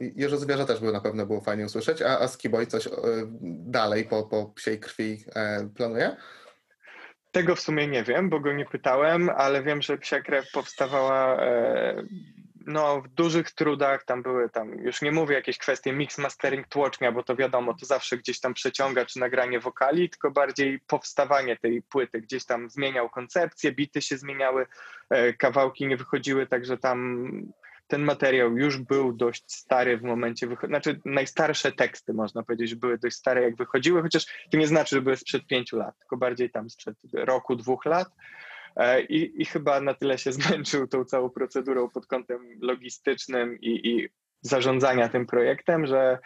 Jerzy 0.00 0.36
Zwierzę 0.36 0.66
też 0.66 0.80
by 0.80 0.92
na 0.92 1.00
pewno 1.00 1.26
było 1.26 1.40
fajnie 1.40 1.64
usłyszeć, 1.64 2.02
a, 2.02 2.18
a 2.20 2.28
Skiboy 2.28 2.66
coś 2.66 2.86
e, 2.86 2.90
dalej 3.66 4.04
po, 4.04 4.22
po 4.22 4.46
psiej 4.46 4.80
krwi 4.80 5.24
e, 5.34 5.68
planuje? 5.76 6.16
Tego 7.30 7.54
w 7.54 7.60
sumie 7.60 7.86
nie 7.86 8.02
wiem, 8.02 8.28
bo 8.28 8.40
go 8.40 8.52
nie 8.52 8.64
pytałem, 8.64 9.30
ale 9.36 9.62
wiem, 9.62 9.82
że 9.82 9.98
Psia 9.98 10.20
Krew 10.20 10.50
powstawała 10.52 11.42
e, 11.42 12.02
no, 12.68 13.00
w 13.00 13.08
dużych 13.08 13.50
trudach. 13.50 14.04
Tam 14.04 14.22
były 14.22 14.50
tam, 14.50 14.74
już 14.74 15.02
nie 15.02 15.12
mówię 15.12 15.34
jakieś 15.34 15.58
kwestie 15.58 15.92
mix, 15.92 16.18
mastering, 16.18 16.68
tłocznia, 16.68 17.12
bo 17.12 17.22
to 17.22 17.36
wiadomo, 17.36 17.74
to 17.74 17.86
zawsze 17.86 18.16
gdzieś 18.16 18.40
tam 18.40 18.54
przeciąga, 18.54 19.06
czy 19.06 19.20
nagranie 19.20 19.60
wokali, 19.60 20.10
tylko 20.10 20.30
bardziej 20.30 20.80
powstawanie 20.86 21.56
tej 21.56 21.82
płyty. 21.82 22.20
Gdzieś 22.20 22.44
tam 22.44 22.70
zmieniał 22.70 23.10
koncepcję, 23.10 23.72
bity 23.72 24.02
się 24.02 24.18
zmieniały, 24.18 24.66
e, 25.10 25.32
kawałki 25.32 25.86
nie 25.86 25.96
wychodziły, 25.96 26.46
także 26.46 26.78
tam 26.78 27.28
ten 27.88 28.02
materiał 28.02 28.56
już 28.56 28.78
był 28.78 29.12
dość 29.12 29.52
stary 29.52 29.98
w 29.98 30.02
momencie 30.02 30.48
znaczy 30.64 31.00
najstarsze 31.04 31.72
teksty 31.72 32.14
można 32.14 32.42
powiedzieć, 32.42 32.74
były 32.74 32.98
dość 32.98 33.16
stare 33.16 33.42
jak 33.42 33.56
wychodziły, 33.56 34.02
chociaż 34.02 34.26
to 34.50 34.58
nie 34.58 34.66
znaczy, 34.66 34.96
że 34.96 35.02
były 35.02 35.16
sprzed 35.16 35.46
pięciu 35.46 35.76
lat, 35.76 35.98
tylko 35.98 36.16
bardziej 36.16 36.50
tam 36.50 36.70
sprzed 36.70 36.96
roku, 37.12 37.56
dwóch 37.56 37.84
lat. 37.84 38.08
E, 38.76 39.02
I, 39.02 39.42
I 39.42 39.44
chyba 39.44 39.80
na 39.80 39.94
tyle 39.94 40.18
się 40.18 40.32
zmęczył 40.38 40.86
tą 40.86 41.04
całą 41.04 41.30
procedurą 41.30 41.88
pod 41.88 42.06
kątem 42.06 42.58
logistycznym 42.62 43.60
i, 43.60 43.88
i 43.88 44.08
zarządzania 44.40 45.08
tym 45.08 45.26
projektem, 45.26 45.86
że 45.86 46.18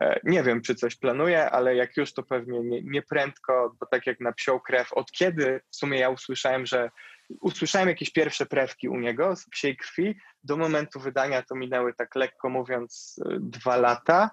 e, 0.00 0.20
nie 0.24 0.42
wiem, 0.42 0.62
czy 0.62 0.74
coś 0.74 0.96
planuje, 0.96 1.50
ale 1.50 1.76
jak 1.76 1.96
już 1.96 2.12
to 2.12 2.22
pewnie 2.22 2.60
nie, 2.60 2.82
nie 2.82 3.02
prędko, 3.02 3.76
bo 3.80 3.86
tak 3.86 4.06
jak 4.06 4.20
na 4.20 4.32
psią 4.32 4.60
krew, 4.60 4.92
od 4.92 5.12
kiedy 5.12 5.60
w 5.70 5.76
sumie 5.76 5.98
ja 5.98 6.10
usłyszałem, 6.10 6.66
że 6.66 6.90
usłyszałem 7.40 7.88
jakieś 7.88 8.10
pierwsze 8.10 8.46
prewki 8.46 8.88
u 8.88 8.96
niego 8.96 9.36
z 9.36 9.48
psiej 9.48 9.76
krwi, 9.76 10.14
do 10.44 10.56
momentu 10.56 11.00
wydania 11.00 11.42
to 11.42 11.54
minęły 11.54 11.94
tak 11.94 12.14
lekko 12.14 12.48
mówiąc 12.48 13.20
e, 13.26 13.36
dwa 13.40 13.76
lata. 13.76 14.30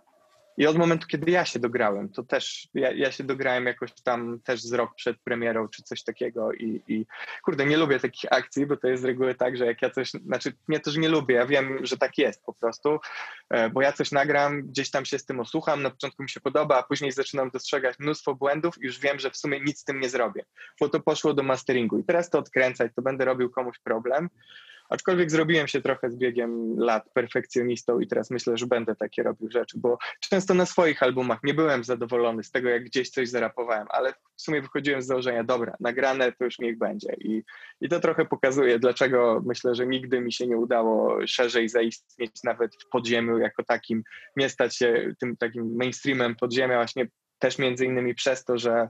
I 0.58 0.68
od 0.68 0.78
momentu, 0.78 1.08
kiedy 1.08 1.32
ja 1.32 1.46
się 1.46 1.60
dograłem, 1.60 2.10
to 2.10 2.24
też 2.24 2.68
ja, 2.74 2.92
ja 2.92 3.12
się 3.12 3.24
dograłem 3.24 3.66
jakoś 3.66 3.92
tam 4.04 4.40
też 4.44 4.62
z 4.62 4.74
rok 4.74 4.96
przed 4.96 5.18
premierą 5.20 5.68
czy 5.68 5.84
coś 5.84 6.04
takiego 6.04 6.54
i, 6.54 6.82
i 6.88 7.06
kurde, 7.44 7.66
nie 7.66 7.78
lubię 7.78 8.00
takich 8.00 8.34
akcji, 8.34 8.66
bo 8.66 8.78
to 8.78 8.88
jest 8.88 9.02
z 9.04 9.06
reguły 9.06 9.36
tak, 9.36 9.58
że 9.58 9.66
jak 9.66 9.82
ja 9.82 9.90
coś, 9.90 10.12
znaczy 10.12 10.54
nie 10.68 10.80
to, 10.80 10.92
że 10.92 11.00
nie 11.00 11.10
lubię, 11.10 11.36
ja 11.36 11.46
wiem, 11.46 11.80
że 11.82 11.98
tak 11.98 12.18
jest 12.18 12.44
po 12.46 12.54
prostu, 12.54 13.00
e, 13.50 13.70
bo 13.70 13.82
ja 13.82 13.92
coś 13.92 14.12
nagram, 14.12 14.62
gdzieś 14.68 14.92
tam 14.92 15.06
się 15.06 15.20
z 15.20 15.26
tym 15.26 15.40
osłucham, 15.40 15.84
na 15.84 15.90
początku 15.90 16.24
mi 16.24 16.30
się 16.30 16.40
podoba, 16.40 16.78
a 16.78 16.84
później 16.84 17.12
zaczynam 17.12 17.50
dostrzegać 17.50 18.00
mnóstwo 18.00 18.36
błędów 18.36 18.76
i 18.82 18.86
już 18.86 19.00
wiem, 19.00 19.20
że 19.20 19.32
w 19.32 19.38
sumie 19.38 19.60
nic 19.60 19.80
z 19.80 19.84
tym 19.84 20.00
nie 20.00 20.10
zrobię, 20.10 20.46
bo 20.80 20.90
to 20.90 21.00
poszło 21.00 21.34
do 21.34 21.44
masteringu. 21.44 22.00
I 22.00 22.04
teraz 22.04 22.30
to 22.30 22.40
odkręcać, 22.40 22.92
to 22.96 23.02
będę 23.02 23.26
robił 23.26 23.50
komuś 23.50 23.80
problem, 23.80 24.30
Aczkolwiek 24.90 25.32
zrobiłem 25.32 25.68
się 25.68 25.82
trochę 25.82 26.12
z 26.12 26.16
biegiem 26.16 26.80
lat 26.80 27.10
perfekcjonistą 27.14 28.00
i 28.00 28.08
teraz 28.08 28.32
myślę, 28.32 28.58
że 28.58 28.68
będę 28.68 28.96
takie 28.96 29.24
robił 29.24 29.52
rzeczy, 29.52 29.80
bo 29.80 29.98
często 30.20 30.54
na 30.54 30.66
swoich 30.66 31.04
albumach 31.04 31.40
nie 31.44 31.54
byłem 31.54 31.84
zadowolony 31.84 32.44
z 32.44 32.52
tego, 32.52 32.70
jak 32.70 32.84
gdzieś 32.84 33.10
coś 33.10 33.30
zarapowałem, 33.30 33.88
ale 33.90 34.14
w 34.14 34.42
sumie 34.42 34.62
wychodziłem 34.62 35.02
z 35.02 35.06
założenia, 35.06 35.44
dobra, 35.44 35.76
nagrane 35.80 36.32
to 36.32 36.46
już 36.46 36.60
niech 36.60 36.78
będzie. 36.78 37.14
I, 37.20 37.44
i 37.82 37.90
to 37.90 38.00
trochę 38.00 38.26
pokazuje, 38.26 38.80
dlaczego 38.80 39.42
myślę, 39.46 39.76
że 39.76 39.88
nigdy 39.88 40.22
mi 40.22 40.34
się 40.34 40.48
nie 40.48 40.58
udało 40.58 41.28
szerzej 41.28 41.70
zaistnieć 41.70 42.32
nawet 42.44 42.76
w 42.76 42.90
podziemiu 42.90 43.38
jako 43.38 43.64
takim, 43.64 44.04
nie 44.36 44.50
stać 44.50 44.78
się 44.78 45.14
tym 45.20 45.38
takim 45.38 45.76
mainstreamem 45.76 46.36
podziemia 46.36 46.76
właśnie 46.76 47.08
też 47.40 47.60
między 47.60 47.86
innymi 47.86 48.16
przez 48.16 48.46
to, 48.46 48.58
że 48.58 48.90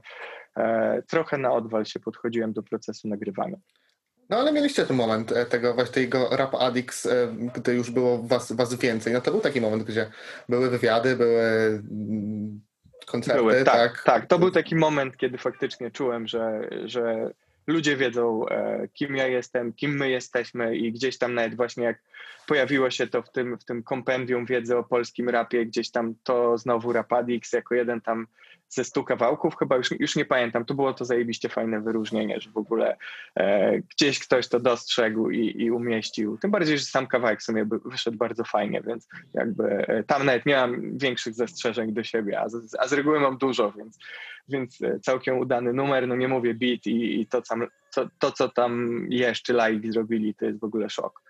e, 0.56 1.02
trochę 1.02 1.38
na 1.38 1.52
odwal 1.52 1.84
się 1.84 2.00
podchodziłem 2.00 2.52
do 2.52 2.62
procesu 2.62 3.08
nagrywania. 3.08 3.56
No 4.28 4.36
ale 4.36 4.52
mieliście 4.52 4.86
ten 4.86 4.96
moment 4.96 5.32
e, 5.32 5.46
tego 5.46 5.74
właśnie 5.74 6.02
tego 6.02 6.28
Rap 6.36 6.54
Addicts, 6.54 7.06
e, 7.06 7.34
gdy 7.54 7.74
już 7.74 7.90
było 7.90 8.22
was, 8.22 8.52
was 8.52 8.74
więcej. 8.74 9.12
No 9.12 9.20
to 9.20 9.30
był 9.30 9.40
taki 9.40 9.60
moment, 9.60 9.82
gdzie 9.82 10.10
były 10.48 10.70
wywiady, 10.70 11.16
były 11.16 11.40
mm, 11.90 12.60
koncerty, 13.06 13.40
Były, 13.40 13.64
tak? 13.64 13.74
tak, 13.74 14.02
tak. 14.02 14.26
To 14.26 14.38
był 14.38 14.50
taki 14.50 14.76
moment, 14.76 15.16
kiedy 15.16 15.38
faktycznie 15.38 15.90
czułem, 15.90 16.26
że, 16.26 16.68
że 16.84 17.30
ludzie 17.66 17.96
wiedzą, 17.96 18.48
e, 18.48 18.88
kim 18.94 19.16
ja 19.16 19.26
jestem, 19.26 19.72
kim 19.72 19.96
my 19.96 20.10
jesteśmy 20.10 20.76
i 20.76 20.92
gdzieś 20.92 21.18
tam 21.18 21.34
nawet 21.34 21.56
właśnie 21.56 21.84
jak 21.84 21.98
pojawiło 22.46 22.90
się 22.90 23.06
to 23.06 23.22
w 23.22 23.30
tym, 23.30 23.58
w 23.58 23.64
tym 23.64 23.82
kompendium 23.82 24.46
wiedzy 24.46 24.76
o 24.76 24.84
polskim 24.84 25.28
rapie, 25.28 25.66
gdzieś 25.66 25.90
tam 25.90 26.14
to 26.24 26.58
znowu 26.58 26.92
Rapadix 26.92 27.52
jako 27.52 27.74
jeden 27.74 28.00
tam 28.00 28.26
ze 28.68 28.84
stu 28.84 29.04
kawałków, 29.04 29.56
chyba 29.56 29.76
już, 29.76 29.90
już 29.90 30.16
nie 30.16 30.24
pamiętam, 30.24 30.64
to 30.64 30.74
było 30.74 30.94
to 30.94 31.04
zajebiście 31.04 31.48
fajne 31.48 31.80
wyróżnienie, 31.80 32.40
że 32.40 32.50
w 32.50 32.56
ogóle 32.56 32.96
e, 33.36 33.78
gdzieś 33.78 34.18
ktoś 34.18 34.48
to 34.48 34.60
dostrzegł 34.60 35.30
i, 35.30 35.62
i 35.62 35.70
umieścił. 35.70 36.38
Tym 36.38 36.50
bardziej, 36.50 36.78
że 36.78 36.84
sam 36.84 37.06
kawałek 37.06 37.40
w 37.40 37.42
sumie 37.42 37.66
wyszedł 37.84 38.16
bardzo 38.16 38.44
fajnie, 38.44 38.82
więc 38.86 39.08
jakby 39.34 39.64
e, 39.64 40.04
tam 40.04 40.26
nawet 40.26 40.46
nie 40.46 40.56
mam 40.56 40.98
większych 40.98 41.34
zastrzeżeń 41.34 41.92
do 41.92 42.04
siebie, 42.04 42.40
a 42.40 42.48
z, 42.48 42.76
a 42.78 42.88
z 42.88 42.92
reguły 42.92 43.20
mam 43.20 43.38
dużo, 43.38 43.72
więc, 43.72 43.98
więc 44.48 44.82
e, 44.82 45.00
całkiem 45.00 45.38
udany 45.38 45.72
numer, 45.72 46.08
no 46.08 46.16
nie 46.16 46.28
mówię 46.28 46.54
beat 46.54 46.86
i, 46.86 47.20
i 47.20 47.26
to, 47.26 47.44
sam, 47.44 47.66
to, 47.94 48.08
to, 48.18 48.32
co 48.32 48.48
tam 48.48 49.06
jeszcze 49.10 49.52
live 49.52 49.92
zrobili, 49.92 50.34
to 50.34 50.44
jest 50.44 50.60
w 50.60 50.64
ogóle 50.64 50.90
szok. 50.90 51.22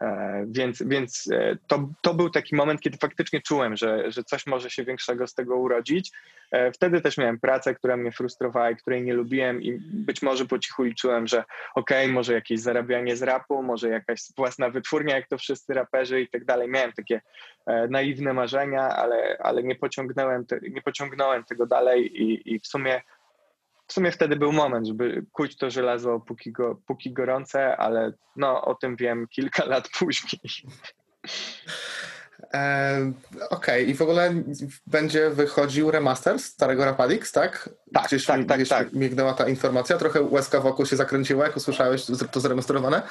E, 0.00 0.44
więc 0.48 0.82
więc 0.82 1.28
e, 1.32 1.56
to, 1.66 1.88
to 2.00 2.14
był 2.14 2.30
taki 2.30 2.56
moment, 2.56 2.80
kiedy 2.80 2.98
faktycznie 2.98 3.40
czułem, 3.40 3.76
że, 3.76 4.10
że 4.12 4.24
coś 4.24 4.46
może 4.46 4.70
się 4.70 4.84
większego 4.84 5.26
z 5.26 5.34
tego 5.34 5.56
urodzić. 5.56 6.12
E, 6.50 6.72
wtedy 6.72 7.00
też 7.00 7.18
miałem 7.18 7.40
pracę, 7.40 7.74
która 7.74 7.96
mnie 7.96 8.12
frustrowała 8.12 8.70
i 8.70 8.76
której 8.76 9.02
nie 9.02 9.14
lubiłem 9.14 9.62
i 9.62 9.78
być 9.80 10.22
może 10.22 10.46
po 10.46 10.58
cichu 10.58 10.82
liczyłem, 10.82 11.26
że 11.26 11.44
okej, 11.74 12.04
okay, 12.04 12.12
może 12.12 12.32
jakieś 12.32 12.60
zarabianie 12.60 13.16
z 13.16 13.22
rapu, 13.22 13.62
może 13.62 13.88
jakaś 13.88 14.20
własna 14.36 14.70
wytwórnia, 14.70 15.16
jak 15.16 15.28
to 15.28 15.38
wszyscy 15.38 15.74
raperzy 15.74 16.20
i 16.20 16.28
tak 16.28 16.44
dalej. 16.44 16.68
Miałem 16.68 16.92
takie 16.92 17.20
naiwne 17.88 18.32
marzenia, 18.32 18.88
ale, 18.88 19.36
ale 19.40 19.62
nie, 19.62 19.74
pociągnąłem 19.74 20.46
te, 20.46 20.60
nie 20.70 20.82
pociągnąłem 20.82 21.44
tego 21.44 21.66
dalej 21.66 22.22
i, 22.22 22.54
i 22.54 22.60
w 22.60 22.66
sumie 22.66 23.00
w 23.86 23.92
sumie 23.92 24.12
wtedy 24.12 24.36
był 24.36 24.52
moment, 24.52 24.86
żeby 24.86 25.24
kuć 25.32 25.56
to 25.56 25.70
żelazo 25.70 26.20
póki, 26.20 26.52
go, 26.52 26.80
póki 26.86 27.12
gorące, 27.12 27.76
ale 27.76 28.12
no 28.36 28.64
o 28.64 28.74
tym 28.74 28.96
wiem 28.96 29.26
kilka 29.28 29.64
lat 29.72 29.88
później. 29.98 30.40
E, 32.54 33.12
Okej, 33.50 33.90
i 33.90 33.94
w 33.94 34.02
ogóle 34.02 34.34
będzie 34.86 35.30
wychodził 35.30 35.90
remaster 35.90 36.38
starego 36.38 36.84
Rapadix, 36.84 37.32
tak? 37.32 37.70
Tak, 37.94 38.06
Gdzieś, 38.06 38.26
tak, 38.26 38.44
tak, 38.44 38.56
gdzieś 38.58 38.68
tak. 38.68 38.92
mignęła 38.92 39.34
ta 39.34 39.48
informacja, 39.48 39.98
trochę 39.98 40.22
łezka 40.22 40.60
wokół 40.60 40.86
się 40.86 40.96
zakręciła, 40.96 41.46
jak 41.46 41.56
usłyszałeś 41.56 42.06
to 42.32 42.40
zremasterowane? 42.40 43.02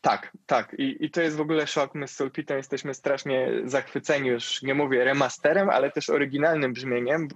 Tak, 0.00 0.32
tak. 0.46 0.74
I, 0.78 1.04
I 1.04 1.10
to 1.10 1.20
jest 1.20 1.36
w 1.36 1.40
ogóle 1.40 1.66
szok. 1.66 1.94
My 1.94 2.08
z 2.08 2.16
Sulpitem 2.16 2.56
jesteśmy 2.56 2.94
strasznie 2.94 3.50
zachwyceni 3.64 4.28
już, 4.28 4.62
nie 4.62 4.74
mówię 4.74 5.04
remasterem, 5.04 5.70
ale 5.70 5.90
też 5.90 6.10
oryginalnym 6.10 6.72
brzmieniem. 6.72 7.28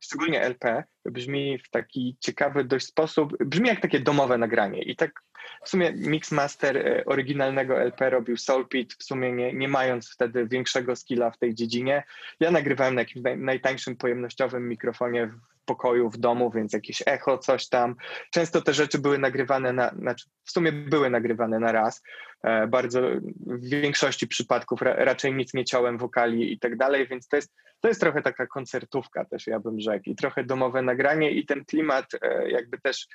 Szczególnie 0.00 0.42
LP 0.42 0.84
brzmi 1.04 1.58
w 1.58 1.70
taki 1.70 2.16
ciekawy 2.20 2.64
dość 2.64 2.86
sposób, 2.86 3.44
brzmi 3.44 3.68
jak 3.68 3.80
takie 3.80 4.00
domowe 4.00 4.38
nagranie. 4.38 4.82
I 4.82 4.96
tak 4.96 5.22
w 5.64 5.68
sumie 5.68 5.92
mixmaster 5.92 6.76
e, 6.76 7.04
oryginalnego 7.04 7.80
LP 7.80 8.10
robił 8.10 8.36
Soulpit, 8.36 8.94
w 8.94 9.04
sumie 9.04 9.32
nie, 9.32 9.52
nie 9.52 9.68
mając 9.68 10.10
wtedy 10.10 10.46
większego 10.46 10.96
skilla 10.96 11.30
w 11.30 11.38
tej 11.38 11.54
dziedzinie. 11.54 12.02
Ja 12.40 12.50
nagrywałem 12.50 12.94
na 12.94 13.00
jakimś 13.00 13.24
naj, 13.24 13.38
najtańszym 13.38 13.96
pojemnościowym 13.96 14.68
mikrofonie 14.68 15.26
w 15.26 15.59
pokoju, 15.70 16.10
w 16.10 16.18
domu, 16.18 16.50
więc 16.50 16.72
jakieś 16.72 17.02
echo, 17.06 17.38
coś 17.38 17.68
tam. 17.68 17.94
Często 18.30 18.62
te 18.62 18.72
rzeczy 18.74 18.98
były 18.98 19.18
nagrywane 19.18 19.72
na, 19.72 19.90
znaczy 19.90 20.24
w 20.44 20.50
sumie 20.50 20.72
były 20.72 21.10
nagrywane 21.10 21.58
na 21.58 21.72
raz. 21.72 22.02
E, 22.42 22.66
Bardzo 22.66 23.00
w 23.46 23.68
większości 23.68 24.28
przypadków 24.28 24.82
ra, 24.82 24.94
raczej 24.94 25.34
nic 25.34 25.54
nie 25.54 25.64
ciąłem 25.64 25.98
wokali 25.98 26.52
i 26.52 26.58
tak 26.58 26.76
dalej, 26.76 27.06
więc 27.08 27.28
to 27.28 27.36
jest, 27.36 27.54
to 27.80 27.88
jest 27.88 28.00
trochę 28.00 28.22
taka 28.22 28.46
koncertówka 28.46 29.24
też, 29.24 29.46
ja 29.46 29.60
bym 29.60 29.80
rzekł, 29.80 30.10
i 30.10 30.16
trochę 30.16 30.44
domowe 30.44 30.82
nagranie 30.82 31.30
i 31.30 31.46
ten 31.46 31.64
klimat 31.64 32.06
e, 32.22 32.50
jakby 32.50 32.78
też 32.78 33.06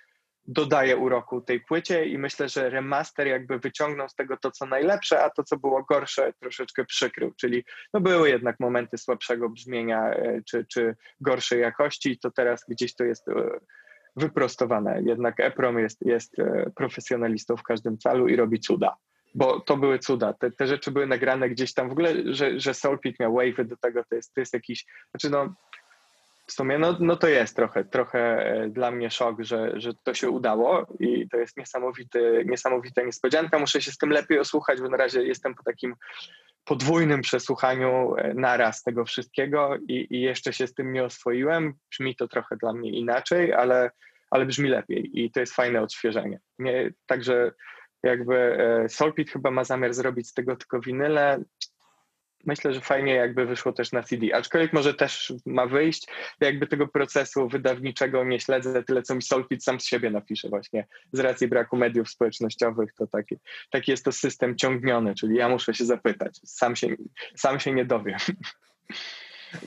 dodaje 0.47 0.97
uroku 0.97 1.41
tej 1.41 1.59
płycie 1.59 2.05
i 2.05 2.17
myślę, 2.17 2.49
że 2.49 2.69
remaster 2.69 3.27
jakby 3.27 3.59
wyciągnął 3.59 4.09
z 4.09 4.15
tego 4.15 4.37
to, 4.37 4.51
co 4.51 4.65
najlepsze, 4.65 5.23
a 5.23 5.29
to, 5.29 5.43
co 5.43 5.57
było 5.57 5.83
gorsze, 5.83 6.33
troszeczkę 6.39 6.85
przykrył, 6.85 7.33
czyli 7.33 7.63
no 7.93 8.01
były 8.01 8.29
jednak 8.29 8.59
momenty 8.59 8.97
słabszego 8.97 9.49
brzmienia 9.49 10.09
e, 10.09 10.41
czy, 10.45 10.65
czy 10.65 10.95
gorszej 11.21 11.61
jakości 11.61 12.11
i 12.11 12.19
to 12.19 12.31
teraz 12.31 12.65
gdzieś 12.69 12.95
to 12.95 13.03
jest 13.03 13.27
e, 13.27 13.59
wyprostowane. 14.15 15.01
Jednak 15.05 15.39
EPROM 15.39 15.79
jest, 15.79 16.05
jest 16.05 16.39
e, 16.39 16.71
profesjonalistą 16.75 17.57
w 17.57 17.63
każdym 17.63 17.97
calu 17.97 18.27
i 18.27 18.35
robi 18.35 18.59
cuda. 18.59 18.95
Bo 19.35 19.59
to 19.59 19.77
były 19.77 19.99
cuda. 19.99 20.33
Te, 20.33 20.51
te 20.51 20.67
rzeczy 20.67 20.91
były 20.91 21.07
nagrane 21.07 21.49
gdzieś 21.49 21.73
tam 21.73 21.89
w 21.89 21.91
ogóle, 21.91 22.13
że, 22.25 22.59
że 22.59 22.73
Soulpit 22.73 23.19
miał 23.19 23.33
wave'y 23.33 23.65
do 23.65 23.77
tego, 23.77 24.03
to 24.09 24.15
jest, 24.15 24.33
to 24.33 24.39
jest 24.39 24.53
jakiś, 24.53 24.85
znaczy 25.11 25.29
no 25.29 25.55
w 26.47 26.51
sumie 26.51 26.77
no, 26.77 26.97
no 26.99 27.15
to 27.15 27.27
jest 27.27 27.55
trochę, 27.55 27.85
trochę 27.85 28.19
e, 28.19 28.69
dla 28.69 28.91
mnie 28.91 29.09
szok, 29.09 29.43
że, 29.43 29.71
że 29.79 29.93
to 30.03 30.13
się 30.13 30.29
udało 30.29 30.87
i 30.99 31.29
to 31.29 31.37
jest 31.37 31.57
niesamowity, 31.57 32.43
niesamowita 32.45 33.01
niespodzianka. 33.03 33.59
Muszę 33.59 33.81
się 33.81 33.91
z 33.91 33.97
tym 33.97 34.09
lepiej 34.09 34.39
osłuchać, 34.39 34.81
bo 34.81 34.89
na 34.89 34.97
razie 34.97 35.23
jestem 35.23 35.55
po 35.55 35.63
takim 35.63 35.95
podwójnym 36.65 37.21
przesłuchaniu 37.21 38.15
e, 38.15 38.33
naraz 38.33 38.83
tego 38.83 39.05
wszystkiego 39.05 39.77
i, 39.87 40.07
i 40.09 40.21
jeszcze 40.21 40.53
się 40.53 40.67
z 40.67 40.73
tym 40.73 40.93
nie 40.93 41.03
oswoiłem. 41.03 41.73
Brzmi 41.91 42.15
to 42.15 42.27
trochę 42.27 42.57
dla 42.57 42.73
mnie 42.73 42.89
inaczej, 42.89 43.53
ale, 43.53 43.91
ale 44.31 44.45
brzmi 44.45 44.69
lepiej 44.69 45.19
i 45.23 45.31
to 45.31 45.39
jest 45.39 45.55
fajne 45.55 45.81
odświeżenie. 45.81 46.39
Nie, 46.59 46.91
także 47.05 47.51
jakby 48.03 48.35
e, 48.35 48.89
Solpit 48.89 49.31
chyba 49.31 49.51
ma 49.51 49.63
zamiar 49.63 49.93
zrobić 49.93 50.27
z 50.29 50.33
tego 50.33 50.55
tylko 50.55 50.79
winyle. 50.79 51.43
Myślę, 52.45 52.73
że 52.73 52.81
fajnie 52.81 53.13
jakby 53.13 53.45
wyszło 53.45 53.73
też 53.73 53.91
na 53.91 54.03
CD, 54.03 54.35
aczkolwiek 54.35 54.73
może 54.73 54.93
też 54.93 55.33
ma 55.45 55.65
wyjść. 55.65 56.07
Jakby 56.39 56.67
tego 56.67 56.87
procesu 56.87 57.47
wydawniczego 57.47 58.23
nie 58.23 58.39
śledzę 58.39 58.83
tyle, 58.83 59.01
co 59.01 59.15
mi 59.15 59.21
Solpit 59.21 59.63
sam 59.63 59.79
z 59.79 59.85
siebie 59.85 60.09
napisze 60.09 60.49
właśnie. 60.49 60.87
Z 61.11 61.19
racji 61.19 61.47
braku 61.47 61.77
mediów 61.77 62.09
społecznościowych 62.09 62.93
to 62.93 63.07
taki, 63.07 63.35
taki 63.69 63.91
jest 63.91 64.05
to 64.05 64.11
system 64.11 64.55
ciągniony, 64.55 65.15
czyli 65.15 65.35
ja 65.35 65.49
muszę 65.49 65.73
się 65.73 65.85
zapytać. 65.85 66.39
Sam 66.45 66.75
się, 66.75 66.87
sam 67.35 67.59
się 67.59 67.71
nie 67.71 67.85
dowiem. 67.85 68.17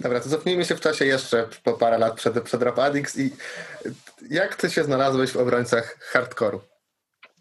Dobra, 0.00 0.20
to 0.20 0.28
cofnijmy 0.28 0.64
się 0.64 0.76
w 0.76 0.80
czasie 0.80 1.04
jeszcze 1.04 1.48
po 1.64 1.72
parę 1.72 1.98
lat 1.98 2.14
przed, 2.14 2.42
przed 2.42 2.62
Rap 2.62 2.78
Addicts 2.78 3.18
i 3.18 3.30
jak 4.30 4.56
ty 4.56 4.70
się 4.70 4.84
znalazłeś 4.84 5.30
w 5.32 5.36
obrońcach 5.36 5.98
hardkoru? 6.00 6.60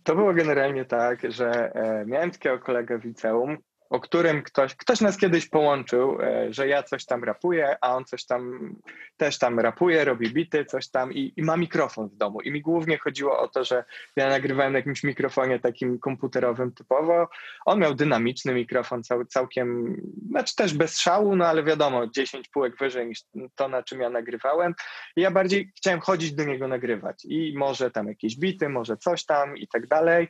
To 0.04 0.16
było 0.16 0.34
generalnie 0.34 0.86
tak, 0.86 1.32
że 1.32 1.76
e, 1.76 2.06
miałem 2.06 2.32
takiego 2.32 2.60
kolegę 2.60 2.98
w 3.00 3.06
liceum, 3.06 3.58
o 3.90 4.00
którym 4.00 4.44
ktoś, 4.44 4.76
ktoś 4.76 5.02
nas 5.02 5.18
kiedyś 5.18 5.50
połączył, 5.50 6.22
e, 6.22 6.54
że 6.54 6.68
ja 6.68 6.84
coś 6.84 7.06
tam 7.06 7.24
rapuję, 7.24 7.78
a 7.82 7.96
on 7.96 8.06
coś 8.06 8.26
tam 8.26 8.76
też 9.18 9.38
tam 9.38 9.60
rapuje, 9.60 10.06
robi 10.06 10.30
bity, 10.30 10.66
coś 10.66 10.90
tam 10.90 11.14
i, 11.14 11.34
i 11.36 11.44
ma 11.44 11.58
mikrofon 11.58 12.10
w 12.10 12.16
domu. 12.16 12.42
I 12.42 12.52
mi 12.52 12.62
głównie 12.62 12.98
chodziło 12.98 13.40
o 13.40 13.48
to, 13.48 13.64
że 13.64 13.84
ja 14.16 14.30
nagrywałem 14.30 14.74
na 14.74 14.80
jakimś 14.80 15.04
mikrofonie 15.04 15.60
takim 15.60 16.00
komputerowym 16.00 16.72
typowo. 16.72 17.30
On 17.66 17.80
miał 17.80 17.96
dynamiczny 17.96 18.54
mikrofon, 18.54 19.04
cał, 19.04 19.26
całkiem, 19.26 19.98
znaczy 20.30 20.56
też 20.56 20.74
bez 20.74 21.00
szału, 21.00 21.36
no 21.36 21.46
ale 21.46 21.64
wiadomo, 21.64 22.08
10 22.08 22.48
półek 22.48 22.78
wyżej 22.78 23.08
niż 23.08 23.20
to, 23.56 23.68
na 23.68 23.84
czym 23.84 24.02
ja 24.02 24.10
nagrywałem. 24.10 24.76
I 25.16 25.22
ja 25.22 25.32
bardziej 25.32 25.72
chciałem 25.78 26.00
chodzić 26.00 26.34
do 26.34 26.44
niego 26.44 26.68
nagrywać 26.68 27.26
i 27.26 27.54
może 27.58 27.92
tam 27.92 28.08
jakieś 28.08 28.38
bity, 28.38 28.70
może 28.70 28.98
coś 28.98 29.26
tam 29.26 29.58
i 29.58 29.68
tak 29.68 29.88
dalej. 29.88 30.28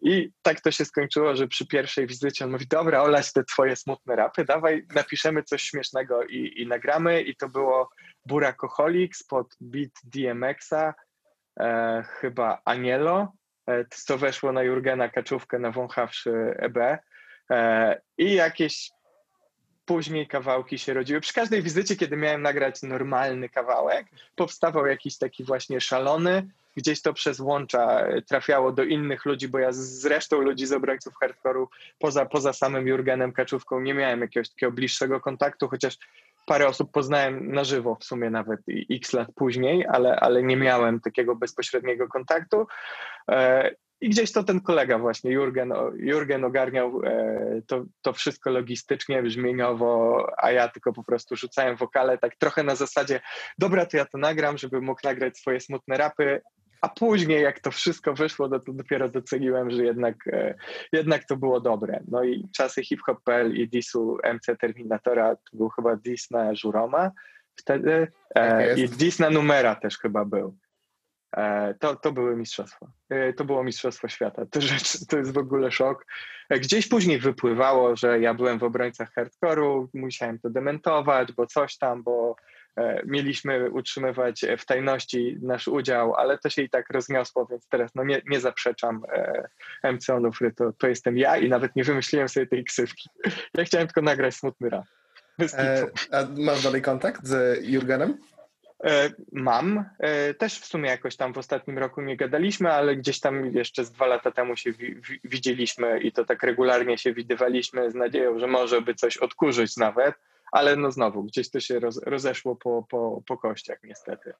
I 0.00 0.30
tak 0.42 0.60
to 0.60 0.70
się 0.70 0.84
skończyło, 0.84 1.36
że 1.36 1.48
przy 1.48 1.66
pierwszej 1.66 2.06
wizycie 2.06 2.44
on 2.44 2.50
mówi, 2.50 2.66
dobra, 2.66 3.02
olać 3.02 3.32
te 3.32 3.44
twoje 3.44 3.76
smutne 3.76 4.16
rapy, 4.16 4.44
dawaj, 4.44 4.86
napiszemy 4.94 5.42
coś 5.42 5.62
śmiesznego 5.62 6.24
i, 6.24 6.52
i 6.56 6.66
nagramy. 6.66 7.22
I 7.22 7.36
to 7.36 7.48
było 7.48 7.90
Burakoholik 8.26 9.16
spod 9.16 9.56
beat 9.60 9.90
DMX-a, 10.04 10.94
e, 11.60 12.02
chyba 12.08 12.60
Anielo, 12.64 13.32
e, 13.68 13.84
co 13.90 14.18
weszło 14.18 14.52
na 14.52 14.62
Jurgena 14.62 15.08
Kaczówkę 15.08 15.58
na 15.58 15.70
wąchawszy 15.70 16.54
EB. 16.58 16.78
E, 17.50 18.00
I 18.18 18.34
jakieś 18.34 18.90
później 19.84 20.26
kawałki 20.26 20.78
się 20.78 20.94
rodziły. 20.94 21.20
Przy 21.20 21.34
każdej 21.34 21.62
wizycie, 21.62 21.96
kiedy 21.96 22.16
miałem 22.16 22.42
nagrać 22.42 22.82
normalny 22.82 23.48
kawałek, 23.48 24.06
powstawał 24.36 24.86
jakiś 24.86 25.18
taki 25.18 25.44
właśnie 25.44 25.80
szalony, 25.80 26.48
gdzieś 26.76 27.02
to 27.02 27.12
przez 27.12 27.40
łącza 27.40 28.00
e, 28.00 28.22
trafiało 28.22 28.72
do 28.72 28.84
innych 28.84 29.24
ludzi, 29.24 29.48
bo 29.48 29.58
ja 29.58 29.72
z 29.72 30.04
resztą 30.04 30.40
ludzi 30.40 30.66
z 30.66 30.72
obrońców 30.72 31.14
hardkoru, 31.20 31.68
poza, 31.98 32.26
poza 32.26 32.52
samym 32.52 32.88
Jurgenem 32.88 33.32
Kaczówką, 33.32 33.80
nie 33.80 33.94
miałem 33.94 34.20
jakiegoś 34.20 34.48
takiego 34.48 34.72
bliższego 34.72 35.20
kontaktu, 35.20 35.68
chociaż 35.68 35.98
parę 36.46 36.68
osób 36.68 36.92
poznałem 36.92 37.52
na 37.52 37.64
żywo 37.64 37.96
w 38.00 38.04
sumie 38.04 38.30
nawet 38.30 38.60
x 38.90 39.12
lat 39.12 39.28
później, 39.34 39.86
ale, 39.86 40.20
ale 40.20 40.42
nie 40.42 40.56
miałem 40.56 41.00
takiego 41.00 41.36
bezpośredniego 41.36 42.08
kontaktu. 42.08 42.66
E, 43.30 43.70
I 44.00 44.08
gdzieś 44.08 44.32
to 44.32 44.44
ten 44.44 44.60
kolega 44.60 44.98
właśnie, 44.98 45.32
Jurgen, 45.32 45.72
Jurgen 45.96 46.44
ogarniał 46.44 47.00
e, 47.04 47.62
to, 47.66 47.84
to 48.02 48.12
wszystko 48.12 48.50
logistycznie, 48.50 49.22
brzmieniowo, 49.22 50.26
a 50.38 50.50
ja 50.52 50.68
tylko 50.68 50.92
po 50.92 51.04
prostu 51.04 51.36
rzucałem 51.36 51.76
wokale 51.76 52.18
tak 52.18 52.36
trochę 52.36 52.62
na 52.62 52.74
zasadzie, 52.74 53.20
dobra, 53.58 53.86
to 53.86 53.96
ja 53.96 54.04
to 54.04 54.18
nagram, 54.18 54.58
żeby 54.58 54.80
mógł 54.80 55.00
nagrać 55.04 55.38
swoje 55.38 55.60
smutne 55.60 55.96
rapy, 55.96 56.40
a 56.80 56.88
później 56.88 57.42
jak 57.42 57.60
to 57.60 57.70
wszystko 57.70 58.14
wyszło, 58.14 58.48
no 58.48 58.60
to 58.60 58.72
dopiero 58.72 59.08
doceniłem, 59.08 59.70
że 59.70 59.84
jednak, 59.84 60.16
e, 60.26 60.54
jednak 60.92 61.24
to 61.24 61.36
było 61.36 61.60
dobre. 61.60 62.00
No 62.08 62.24
i 62.24 62.48
czasy 62.56 62.84
hip-hop.pl 62.84 63.56
i 63.56 63.68
disu 63.68 64.18
MC 64.34 64.56
Terminatora, 64.56 65.36
to 65.36 65.56
był 65.56 65.68
chyba 65.68 65.96
dis 65.96 66.30
na 66.30 66.54
Żuroma 66.54 67.10
wtedy 67.56 68.12
Tak 68.34 68.52
e, 68.52 68.78
jest. 68.78 68.94
i 68.94 68.96
dis 68.96 69.18
na 69.18 69.30
Numera 69.30 69.74
też 69.74 69.98
chyba 69.98 70.24
był. 70.24 70.56
E, 71.36 71.74
To, 71.74 71.96
to 71.96 72.12
były 72.12 72.36
mistrzostwa. 72.36 72.86
To 73.36 73.44
było 73.44 73.64
mistrzostwo 73.64 74.08
świata. 74.08 74.46
To, 74.50 74.60
rzecz, 74.60 75.06
to 75.06 75.18
jest 75.18 75.34
w 75.34 75.38
ogóle 75.38 75.70
szok. 75.70 76.06
Gdzieś 76.50 76.88
później 76.88 77.18
wypływało, 77.18 77.96
że 77.96 78.20
ja 78.20 78.34
byłem 78.34 78.58
w 78.58 78.62
obrońcach 78.64 79.12
hardkoru, 79.12 79.90
musiałem 79.94 80.38
to 80.38 80.50
dementować, 80.50 81.32
bo 81.32 81.46
coś 81.46 81.78
tam, 81.78 82.02
bo 82.02 82.36
mieliśmy 83.06 83.70
utrzymywać 83.70 84.44
w 84.58 84.64
tajności 84.66 85.38
nasz 85.42 85.68
udział, 85.68 86.14
ale 86.14 86.38
to 86.38 86.50
się 86.50 86.62
i 86.62 86.70
tak 86.70 86.90
rozniosło, 86.90 87.46
więc 87.50 87.68
teraz 87.68 87.94
no 87.94 88.04
nie, 88.04 88.22
nie 88.26 88.40
zaprzeczam 88.40 89.02
e, 89.12 89.48
MC 89.92 90.10
Onufry, 90.10 90.52
to, 90.52 90.72
to 90.72 90.88
jestem 90.88 91.18
ja 91.18 91.36
i 91.36 91.48
nawet 91.48 91.76
nie 91.76 91.84
wymyśliłem 91.84 92.28
sobie 92.28 92.46
tej 92.46 92.64
ksywki. 92.64 93.08
Ja 93.54 93.64
chciałem 93.64 93.86
tylko 93.86 94.02
nagrać 94.02 94.34
smutny 94.34 94.70
rap. 94.70 94.84
E, 95.58 95.86
a 96.12 96.26
masz 96.38 96.62
dalej 96.62 96.82
kontakt 96.82 97.26
z 97.26 97.64
Jurgenem? 97.64 98.18
E, 98.84 99.10
Mam. 99.32 99.84
E, 99.98 100.34
Też 100.34 100.58
w 100.60 100.66
sumie 100.66 100.90
jakoś 100.90 101.16
tam 101.16 101.32
w 101.34 101.38
ostatnim 101.38 101.78
roku 101.78 102.00
nie 102.00 102.16
gadaliśmy, 102.16 102.72
ale 102.72 102.96
gdzieś 102.96 103.20
tam 103.20 103.46
jeszcze 103.46 103.84
z 103.84 103.90
dwa 103.92 104.06
lata 104.06 104.30
temu 104.30 104.56
się 104.56 104.72
wi- 104.72 105.00
widzieliśmy 105.24 106.00
i 106.00 106.12
to 106.12 106.24
tak 106.24 106.42
regularnie 106.42 106.98
się 106.98 107.12
widywaliśmy 107.14 107.90
z 107.90 107.94
nadzieją, 107.94 108.38
że 108.38 108.46
może 108.46 108.80
by 108.82 108.94
coś 108.94 109.16
odkurzyć 109.16 109.76
nawet, 109.76 110.14
ale 110.52 110.76
no 110.76 110.90
znowu, 110.90 111.22
gdzieś 111.22 111.50
to 111.50 111.60
się 111.60 111.80
roz, 111.80 112.00
rozeszło 112.06 112.56
po, 112.56 112.86
po, 112.90 113.22
po 113.26 113.38
kościach 113.38 113.78
niestety. 113.84 114.32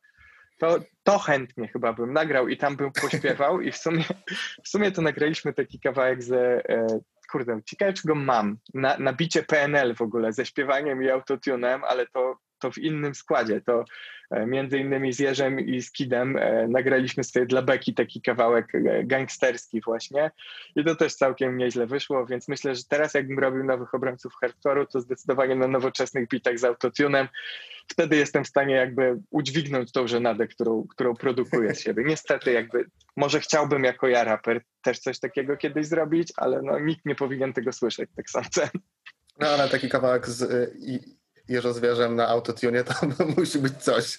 To, 0.58 0.78
to 1.02 1.18
chętnie 1.18 1.68
chyba 1.68 1.92
bym 1.92 2.12
nagrał 2.12 2.48
i 2.48 2.56
tam 2.56 2.76
bym 2.76 2.92
pośpiewał 2.92 3.60
i 3.60 3.72
w 3.72 3.76
sumie, 3.76 4.04
w 4.64 4.68
sumie 4.68 4.92
to 4.92 5.02
nagraliśmy 5.02 5.52
taki 5.52 5.80
kawałek 5.80 6.22
ze, 6.22 6.68
e, 6.68 6.86
kurde, 7.30 7.60
ciekawe 7.64 7.92
czy 7.92 8.08
go 8.08 8.14
mam, 8.14 8.58
na, 8.74 8.98
na 8.98 9.12
bicie 9.12 9.42
PNL 9.42 9.94
w 9.94 10.02
ogóle, 10.02 10.32
ze 10.32 10.46
śpiewaniem 10.46 11.02
i 11.02 11.10
autotunem, 11.10 11.84
ale 11.84 12.06
to 12.06 12.38
to 12.58 12.70
w 12.70 12.78
innym 12.78 13.14
składzie. 13.14 13.60
To 13.60 13.84
e, 14.30 14.46
między 14.46 14.78
innymi 14.78 15.12
z 15.12 15.18
Jerzem 15.18 15.60
i 15.60 15.82
z 15.82 15.92
Kidem 15.92 16.36
e, 16.36 16.68
nagraliśmy 16.68 17.24
sobie 17.24 17.46
dla 17.46 17.62
Beki 17.62 17.94
taki 17.94 18.22
kawałek 18.22 18.74
e, 18.74 19.04
gangsterski 19.04 19.80
właśnie 19.80 20.30
i 20.76 20.84
to 20.84 20.96
też 20.96 21.14
całkiem 21.14 21.56
nieźle 21.56 21.86
wyszło, 21.86 22.26
więc 22.26 22.48
myślę, 22.48 22.74
że 22.74 22.82
teraz 22.88 23.14
jakbym 23.14 23.38
robił 23.38 23.64
nowych 23.64 23.94
obrońców 23.94 24.32
hardcore'u, 24.42 24.86
to 24.86 25.00
zdecydowanie 25.00 25.56
na 25.56 25.68
nowoczesnych 25.68 26.28
bitach 26.28 26.58
z 26.58 26.64
autotunem. 26.64 27.28
Wtedy 27.88 28.16
jestem 28.16 28.44
w 28.44 28.48
stanie 28.48 28.74
jakby 28.74 29.18
udźwignąć 29.30 29.92
tą 29.92 30.06
żenadę, 30.06 30.48
którą, 30.48 30.86
którą 30.88 31.14
produkuję 31.14 31.74
z 31.74 31.80
siebie. 31.80 32.04
Niestety 32.06 32.52
jakby, 32.52 32.84
może 33.16 33.40
chciałbym 33.40 33.84
jako 33.84 34.08
ja 34.08 34.24
raper 34.24 34.60
też 34.82 34.98
coś 34.98 35.18
takiego 35.18 35.56
kiedyś 35.56 35.86
zrobić, 35.86 36.32
ale 36.36 36.62
no 36.62 36.78
nikt 36.78 37.06
nie 37.06 37.14
powinien 37.14 37.52
tego 37.52 37.72
słyszeć, 37.72 38.10
tak 38.16 38.30
sądzę. 38.30 38.68
No 39.40 39.48
ale 39.48 39.68
taki 39.68 39.88
kawałek 39.88 40.28
z 40.28 40.42
y, 40.42 41.15
Jeżozwierzem 41.48 42.16
na 42.16 42.28
autotune 42.28 42.84
to 42.88 42.94
musi 43.36 43.58
być 43.58 43.76
coś. 43.76 44.18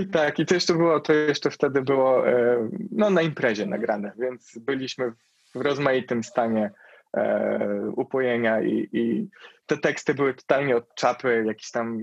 I 0.00 0.06
tak, 0.06 0.38
i 0.38 0.46
to 0.46 0.54
jeszcze 0.54 0.74
było, 0.74 1.00
to 1.00 1.12
jeszcze 1.12 1.50
wtedy 1.50 1.82
było 1.82 2.28
e, 2.28 2.68
no, 2.90 3.10
na 3.10 3.22
imprezie 3.22 3.66
nagrane, 3.66 4.12
więc 4.18 4.58
byliśmy 4.58 5.12
w 5.54 5.60
rozmaitym 5.60 6.24
stanie 6.24 6.70
e, 7.16 7.92
upojenia 7.96 8.62
i, 8.62 8.88
i 8.92 9.28
te 9.66 9.78
teksty 9.78 10.14
były 10.14 10.34
totalnie 10.34 10.76
od 10.76 10.94
czapy, 10.94 11.44
jakiś 11.46 11.70
tam 11.70 11.98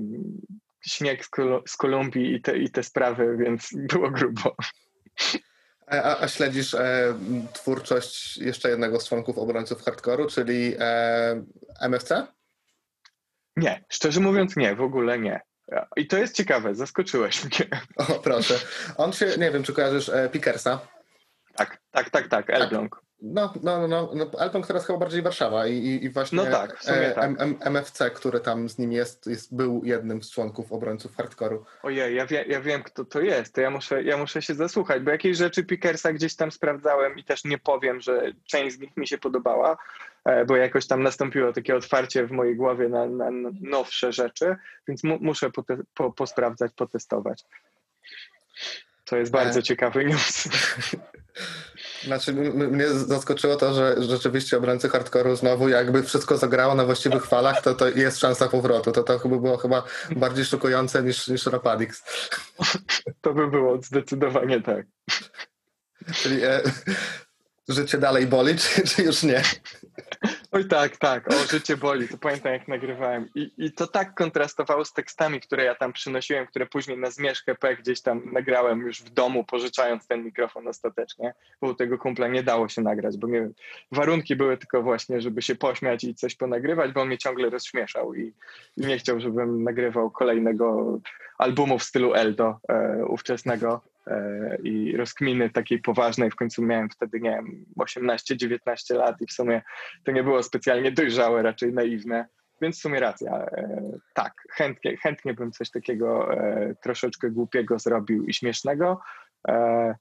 śnieg 0.81 1.25
z, 1.25 1.29
Kolu- 1.29 1.61
z 1.67 1.77
Kolumbii 1.77 2.35
i 2.35 2.41
te, 2.41 2.57
i 2.57 2.69
te 2.69 2.83
sprawy, 2.83 3.37
więc 3.37 3.69
było 3.93 4.11
grubo. 4.11 4.55
A, 5.87 6.19
a 6.19 6.27
śledzisz 6.27 6.73
e, 6.73 7.13
twórczość 7.53 8.37
jeszcze 8.37 8.69
jednego 8.69 8.99
z 8.99 9.07
członków 9.07 9.37
obrońców 9.37 9.83
hardcore'u, 9.83 10.27
czyli 10.27 10.75
e, 10.79 11.43
MFC? 11.81 12.27
Nie, 13.55 13.83
szczerze 13.89 14.19
mówiąc 14.19 14.55
nie, 14.55 14.75
w 14.75 14.81
ogóle 14.81 15.19
nie. 15.19 15.41
I 15.95 16.07
to 16.07 16.17
jest 16.17 16.35
ciekawe, 16.35 16.75
zaskoczyłeś 16.75 17.43
mnie. 17.45 17.67
O, 17.95 18.05
proszę. 18.05 18.53
On 18.97 19.13
się, 19.13 19.25
nie 19.37 19.51
wiem, 19.51 19.63
czy 19.63 19.73
kojarzysz 19.73 20.09
e, 20.09 20.29
Pickersa? 20.29 20.79
Tak, 21.55 21.81
tak, 21.91 22.09
tak, 22.09 22.27
tak, 22.27 22.49
Elbląg. 22.49 22.95
No, 22.95 23.10
no, 23.21 23.53
no, 23.63 23.87
no, 23.87 24.11
no 24.15 24.39
Elbląg 24.39 24.67
teraz 24.67 24.85
chyba 24.87 24.99
bardziej 24.99 25.21
Warszawa 25.21 25.67
i, 25.67 25.99
i, 26.03 26.09
właśnie 26.09 26.35
No 26.35 26.45
tak, 26.45 26.81
e, 26.87 27.11
tak. 27.11 27.23
M, 27.23 27.55
MFC, 27.59 28.11
który 28.11 28.39
tam 28.39 28.69
z 28.69 28.77
nim 28.77 28.91
jest, 28.91 29.27
jest, 29.27 29.55
był 29.55 29.81
jednym 29.85 30.23
z 30.23 30.31
członków 30.31 30.71
obrońców 30.71 31.17
hardcore'u. 31.17 31.59
Ojej, 31.83 32.15
ja, 32.15 32.25
wie, 32.25 32.45
ja 32.47 32.61
wiem, 32.61 32.83
kto 32.83 33.05
to 33.05 33.21
jest, 33.21 33.55
to 33.55 33.61
ja 33.61 33.69
muszę, 33.69 34.03
ja 34.03 34.17
muszę 34.17 34.41
się 34.41 34.55
zasłuchać, 34.55 35.03
bo 35.03 35.11
jakieś 35.11 35.37
rzeczy 35.37 35.63
Pickersa 35.63 36.13
gdzieś 36.13 36.35
tam 36.35 36.51
sprawdzałem 36.51 37.17
i 37.17 37.23
też 37.23 37.43
nie 37.43 37.57
powiem, 37.57 38.01
że 38.01 38.31
część 38.45 38.75
z 38.75 38.79
nich 38.79 38.97
mi 38.97 39.07
się 39.07 39.17
podobała, 39.17 39.77
e, 40.25 40.45
bo 40.45 40.55
jakoś 40.55 40.87
tam 40.87 41.03
nastąpiło 41.03 41.53
takie 41.53 41.75
otwarcie 41.75 42.25
w 42.25 42.31
mojej 42.31 42.55
głowie 42.55 42.89
na, 42.89 43.05
na 43.05 43.31
na 43.31 43.49
nowsze 43.61 44.11
rzeczy, 44.11 44.55
więc 44.87 45.03
mu, 45.03 45.17
muszę 45.21 45.49
pote, 45.49 45.77
po, 45.93 46.11
posprawdzać, 46.11 46.71
potestować. 46.73 47.45
To 49.05 49.17
jest 49.17 49.31
bardzo 49.31 49.59
E. 49.59 49.63
ciekawy 49.63 50.05
news. 50.05 50.47
Znaczy, 52.03 52.33
mnie 52.33 52.89
zaskoczyło 52.89 53.55
to, 53.55 53.73
że 53.73 53.95
rzeczywiście 53.99 54.57
obrońcy 54.57 54.89
hardcore'u 54.89 55.35
znowu 55.35 55.69
jakby 55.69 56.03
wszystko 56.03 56.37
zagrało 56.37 56.75
na 56.75 56.85
właściwych 56.85 57.25
falach, 57.25 57.61
to, 57.61 57.75
to 57.75 57.89
jest 57.89 58.19
szansa 58.19 58.47
powrotu. 58.47 58.91
To, 58.91 59.03
to 59.03 59.19
chyba 59.19 59.37
było 59.37 59.57
chyba 59.57 59.83
bardziej 60.15 60.45
szokujące 60.45 61.03
niż, 61.03 61.27
niż 61.27 61.45
Rapadix. 61.45 62.03
To 63.21 63.33
by 63.33 63.47
było 63.47 63.81
zdecydowanie 63.81 64.61
tak. 64.61 64.85
Czyli 66.13 66.43
e, 66.43 66.61
życie 67.69 67.97
dalej 67.97 68.27
boli, 68.27 68.55
czy, 68.55 68.81
czy 68.87 69.03
już 69.03 69.23
nie? 69.23 69.41
Oj 70.53 70.65
tak, 70.65 70.97
tak, 70.97 71.27
o 71.27 71.33
życie 71.51 71.77
boli, 71.77 72.07
to 72.07 72.17
pamiętam 72.17 72.53
jak 72.53 72.67
nagrywałem. 72.67 73.29
I, 73.35 73.51
i 73.57 73.71
to 73.71 73.87
tak 73.87 74.13
kontrastowało 74.13 74.85
z 74.85 74.93
tekstami, 74.93 75.41
które 75.41 75.63
ja 75.63 75.75
tam 75.75 75.93
przynosiłem, 75.93 76.47
które 76.47 76.65
później 76.65 76.97
na 76.97 77.11
Zmierzch 77.11 77.45
P 77.59 77.75
gdzieś 77.75 78.01
tam 78.01 78.21
nagrałem 78.33 78.79
już 78.79 79.01
w 79.01 79.09
domu, 79.09 79.43
pożyczając 79.43 80.07
ten 80.07 80.23
mikrofon 80.23 80.67
ostatecznie, 80.67 81.33
bo 81.61 81.75
tego 81.75 81.97
kumpla 81.97 82.27
nie 82.27 82.43
dało 82.43 82.69
się 82.69 82.81
nagrać, 82.81 83.17
bo 83.17 83.27
mnie, 83.27 83.49
warunki 83.91 84.35
były 84.35 84.57
tylko 84.57 84.81
właśnie, 84.81 85.21
żeby 85.21 85.41
się 85.41 85.55
pośmiać 85.55 86.03
i 86.03 86.15
coś 86.15 86.35
ponagrywać, 86.35 86.91
bo 86.91 87.01
on 87.01 87.07
mnie 87.07 87.17
ciągle 87.17 87.49
rozśmieszał 87.49 88.13
i, 88.13 88.33
i 88.77 88.81
nie 88.81 88.97
chciał, 88.97 89.19
żebym 89.19 89.63
nagrywał 89.63 90.11
kolejnego 90.11 90.99
albumu 91.37 91.79
w 91.79 91.83
stylu 91.83 92.13
Eldo 92.13 92.59
e, 92.69 93.05
ówczesnego 93.05 93.81
i 94.63 94.97
rozkminy 94.97 95.49
takiej 95.49 95.79
poważnej, 95.79 96.31
w 96.31 96.35
końcu 96.35 96.61
miałem 96.61 96.89
wtedy, 96.89 97.19
nie 97.19 97.29
wiem, 97.29 97.65
18-19 97.79 98.95
lat 98.95 99.21
i 99.21 99.27
w 99.27 99.31
sumie 99.31 99.61
to 100.03 100.11
nie 100.11 100.23
było 100.23 100.43
specjalnie 100.43 100.91
dojrzałe, 100.91 101.41
raczej 101.41 101.73
naiwne, 101.73 102.27
więc 102.61 102.77
w 102.77 102.81
sumie 102.81 102.99
racja. 102.99 103.31
E, 103.31 103.81
tak, 104.13 104.33
chętnie, 104.51 104.97
chętnie 104.97 105.33
bym 105.33 105.51
coś 105.51 105.69
takiego 105.69 106.33
e, 106.33 106.75
troszeczkę 106.83 107.31
głupiego 107.31 107.79
zrobił 107.79 108.25
i 108.25 108.33
śmiesznego. 108.33 109.01
E, 109.47 109.95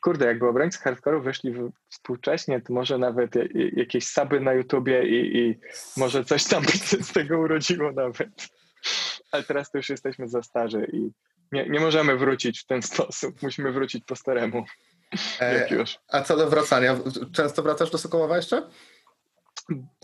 kurde, 0.00 0.26
jakby 0.26 0.48
obrońcy 0.48 0.78
hardcore'u 0.78 1.22
wyszli 1.22 1.54
współcześnie, 1.88 2.60
to 2.60 2.72
może 2.72 2.98
nawet 2.98 3.34
jakieś 3.72 4.06
suby 4.06 4.40
na 4.40 4.52
YouTubie 4.52 5.02
i, 5.08 5.38
i 5.38 5.58
może 5.96 6.24
coś 6.24 6.44
tam 6.44 6.62
by 6.62 6.72
się 6.72 6.96
z 6.96 7.12
tego 7.12 7.38
urodziło 7.38 7.92
nawet. 7.92 8.48
Ale 9.32 9.42
teraz 9.42 9.70
to 9.70 9.78
już 9.78 9.88
jesteśmy 9.88 10.28
za 10.28 10.42
starzy 10.42 10.86
i 10.92 11.10
nie, 11.52 11.68
nie 11.68 11.80
możemy 11.80 12.16
wrócić 12.16 12.60
w 12.60 12.66
ten 12.66 12.82
sposób. 12.92 13.42
Musimy 13.42 13.72
wrócić 13.72 14.04
po 14.04 14.16
staremu, 14.16 14.64
jak 15.40 15.72
E, 15.72 15.74
już. 15.74 15.98
a 16.08 16.22
co 16.22 16.36
do 16.36 16.50
wracania, 16.50 16.96
często 17.32 17.62
wracasz 17.62 17.90
do 17.90 17.98
Sokołowa 17.98 18.36
jeszcze? 18.36 18.68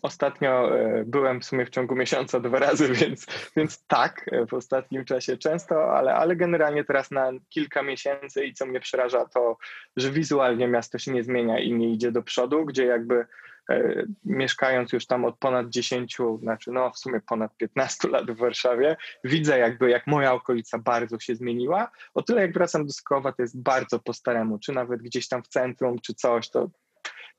Ostatnio 0.03 0.79
e, 0.79 1.05
byłem 1.05 1.41
w 1.41 1.45
sumie 1.45 1.67
w 1.67 1.71
ciągu 1.71 1.97
miesiąca 1.97 2.41
dwa 2.41 2.59
razy, 2.59 2.89
więc, 2.95 3.27
więc 3.57 3.87
tak, 3.87 4.27
e, 4.33 4.47
w 4.47 4.55
ostatnim 4.55 5.05
czasie 5.05 5.37
często, 5.37 5.97
ale, 5.97 6.15
ale 6.15 6.37
generalnie 6.37 6.85
teraz 6.85 7.11
na 7.11 7.33
kilka 7.49 7.83
miesięcy 7.83 8.45
i 8.45 8.55
co 8.55 8.67
mnie 8.67 8.81
przeraża 8.81 9.27
to, 9.27 9.57
że 9.97 10.11
wizualnie 10.11 10.69
miasto 10.69 10.99
się 10.99 11.13
nie 11.13 11.25
zmienia 11.25 11.59
i 11.59 11.73
nie 11.73 11.93
idzie 11.93 12.13
do 12.13 12.23
przodu, 12.23 12.65
gdzie 12.65 12.85
jakby 12.85 13.27
e, 13.71 14.05
mieszkając 14.25 14.93
już 14.93 15.07
tam 15.07 15.25
od 15.25 15.39
ponad 15.39 15.69
10, 15.69 16.17
znaczy 16.41 16.71
no 16.73 16.91
w 16.91 16.99
sumie 16.99 17.21
ponad 17.21 17.57
15 17.57 18.09
lat 18.09 18.31
w 18.31 18.37
Warszawie, 18.37 18.97
widzę 19.25 19.59
jakby 19.59 19.91
jak 19.91 20.07
moja 20.07 20.33
okolica 20.33 20.79
bardzo 20.79 21.19
się 21.19 21.35
zmieniła. 21.35 21.91
O 22.15 22.23
tyle 22.23 22.43
jak 22.43 22.55
wracam 22.55 22.87
do 22.87 22.93
Skowa, 22.93 23.33
to 23.33 23.43
jest 23.43 23.63
bardzo 23.63 23.99
po 23.99 24.13
staremu, 24.13 24.59
czy 24.59 24.73
nawet 24.73 25.03
gdzieś 25.03 25.29
tam 25.29 25.43
w 25.43 25.49
centrum, 25.49 25.99
czy 26.01 26.15
coś, 26.15 26.51
to 26.51 26.71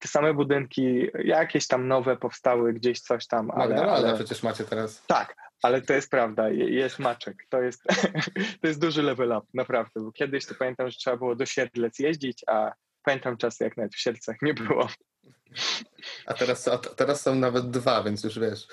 te 0.04 0.10
same 0.10 0.34
budynki, 0.34 1.08
jakieś 1.24 1.68
tam 1.68 1.88
nowe 1.88 2.18
powstały, 2.18 2.74
gdzieś 2.74 3.00
coś 3.00 3.28
tam, 3.28 3.52
ale, 3.52 3.76
McDonalda 3.76 4.08
ale 4.08 4.16
przecież 4.16 4.44
macie 4.44 4.63
teraz. 4.63 5.04
tak, 5.08 5.36
ale 5.62 5.82
to 5.82 5.94
jest 5.94 6.10
prawda, 6.12 6.50
je- 6.50 6.70
jest 6.70 7.00
maczek, 7.00 7.46
to 7.50 7.62
jest, 7.62 7.84
to 8.62 8.68
jest 8.68 8.80
duży 8.80 9.04
level 9.04 9.30
up, 9.38 9.48
naprawdę, 9.54 10.02
bo 10.02 10.12
kiedyś 10.12 10.46
to 10.46 10.56
pamiętam, 10.56 10.89
że 10.89 10.98
trzeba 10.98 11.18
było 11.18 11.36
do 11.36 11.46
Siedlec 11.46 12.00
jeździć, 12.00 12.44
a 12.48 12.72
pamiętam 13.04 13.38
czasy, 13.38 13.63
jak 13.63 13.78
nawet 13.78 13.94
w 13.94 14.00
Siedlcach 14.00 14.36
nie 14.42 14.54
było. 14.54 14.88
A 16.26 16.34
teraz, 16.34 16.68
a 16.68 16.78
teraz 16.78 17.22
są 17.22 17.36
nawet 17.36 17.70
dwa, 17.70 18.04
więc 18.04 18.24
już 18.24 18.39
wiesz. 18.39 18.68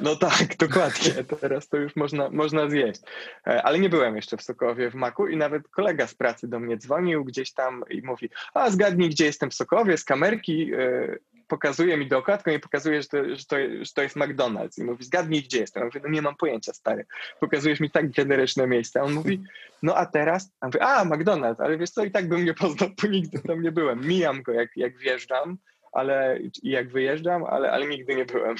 No 0.00 0.16
tak, 0.16 0.56
dokładnie. 0.56 1.24
Teraz 1.40 1.68
to 1.68 1.76
już 1.76 1.96
można, 1.96 2.30
można 2.30 2.70
zjeść. 2.70 3.00
E, 3.46 3.62
Ale 3.62 3.78
nie 3.78 3.88
byłem 3.88 4.16
jeszcze 4.16 4.36
w 4.36 4.42
Sokowie 4.42 4.90
w 4.90 4.94
Maku 4.94 5.26
i 5.26 5.36
nawet 5.36 5.68
kolega 5.68 6.06
z 6.06 6.14
pracy 6.14 6.48
do 6.48 6.60
mnie 6.60 6.76
dzwonił 6.76 7.24
gdzieś 7.24 7.52
tam 7.52 7.84
i 7.90 8.02
mówi, 8.02 8.30
a 8.54 8.70
zgadnij, 8.70 9.08
gdzie 9.08 9.24
jestem 9.24 9.50
w 9.50 9.54
Sokowie, 9.54 9.98
z 9.98 10.04
kamerki 10.04 10.72
e, 10.74 11.16
pokazuje 11.48 11.96
mi 11.96 12.08
dookoła, 12.08 12.38
tylko 12.38 12.50
nie 12.50 12.60
pokazuje, 12.60 13.02
że 13.02 13.08
to, 13.08 13.36
że, 13.36 13.44
to, 13.44 13.56
że 13.80 13.92
to 13.94 14.02
jest 14.02 14.16
McDonald's. 14.16 14.78
I 14.78 14.84
mówi, 14.84 15.04
zgadnij, 15.04 15.42
gdzie 15.42 15.58
jestem. 15.58 15.80
Ja 15.80 15.86
mówię, 15.86 16.00
no 16.04 16.08
nie 16.10 16.22
mam 16.22 16.36
pojęcia, 16.36 16.72
stary. 16.72 17.06
Pokazujesz 17.40 17.80
mi 17.80 17.90
tak 17.90 18.10
generyczne 18.10 18.66
miejsce. 18.66 19.00
A 19.00 19.02
on 19.02 19.12
mówi, 19.12 19.42
no 19.82 19.94
a 19.94 20.06
teraz? 20.06 20.52
A 20.60 20.66
mówię, 20.66 20.82
a 20.82 21.04
McDonald's, 21.04 21.56
ale 21.58 21.78
wiesz 21.78 21.90
co, 21.90 22.04
i 22.04 22.10
tak 22.10 22.28
bym 22.28 22.44
nie 22.44 22.54
poznał, 22.54 22.90
bo 23.02 23.08
nigdy 23.08 23.38
tam 23.38 23.62
nie 23.62 23.72
byłem. 23.72 24.06
Mijam 24.06 24.42
go, 24.42 24.52
jak, 24.52 24.76
jak 24.76 24.98
wjeżdżam, 24.98 25.58
ale 25.92 26.38
i 26.62 26.70
jak 26.70 26.88
wyjeżdżam, 26.88 27.44
ale, 27.44 27.72
ale 27.72 27.86
nigdy 27.86 28.14
nie 28.14 28.24
byłem. 28.24 28.56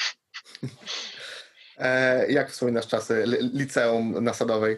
E, 1.80 2.26
jak 2.32 2.50
wspominasz 2.50 2.86
czasy 2.86 3.24
li- 3.26 3.50
liceum 3.54 4.24
na 4.24 4.34
Sadowej? 4.34 4.76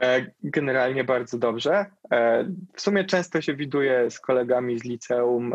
E, 0.00 0.26
Generalnie 0.42 1.04
bardzo 1.04 1.38
dobrze. 1.38 1.86
E, 2.12 2.44
W 2.74 2.80
sumie 2.80 3.04
często 3.04 3.40
się 3.40 3.54
widuję 3.54 4.10
z 4.10 4.20
kolegami 4.20 4.78
z 4.78 4.84
liceum, 4.84 5.54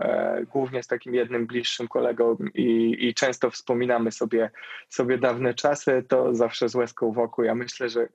głównie 0.52 0.84
z 0.84 0.88
takim 0.88 1.16
jednym 1.16 1.48
bliższym 1.48 1.88
kolegą 1.88 2.38
i, 2.54 2.96
i 3.00 3.14
często 3.14 3.50
wspominamy 3.50 4.12
sobie, 4.12 4.50
sobie 4.90 5.18
dawne 5.18 5.54
czasy, 5.54 6.04
to 6.08 6.36
zawsze 6.36 6.70
z 6.70 6.76
łezką 6.76 7.12
wokół. 7.12 7.44
Ja 7.44 7.56
myślę, 7.56 7.90
że 7.90 8.08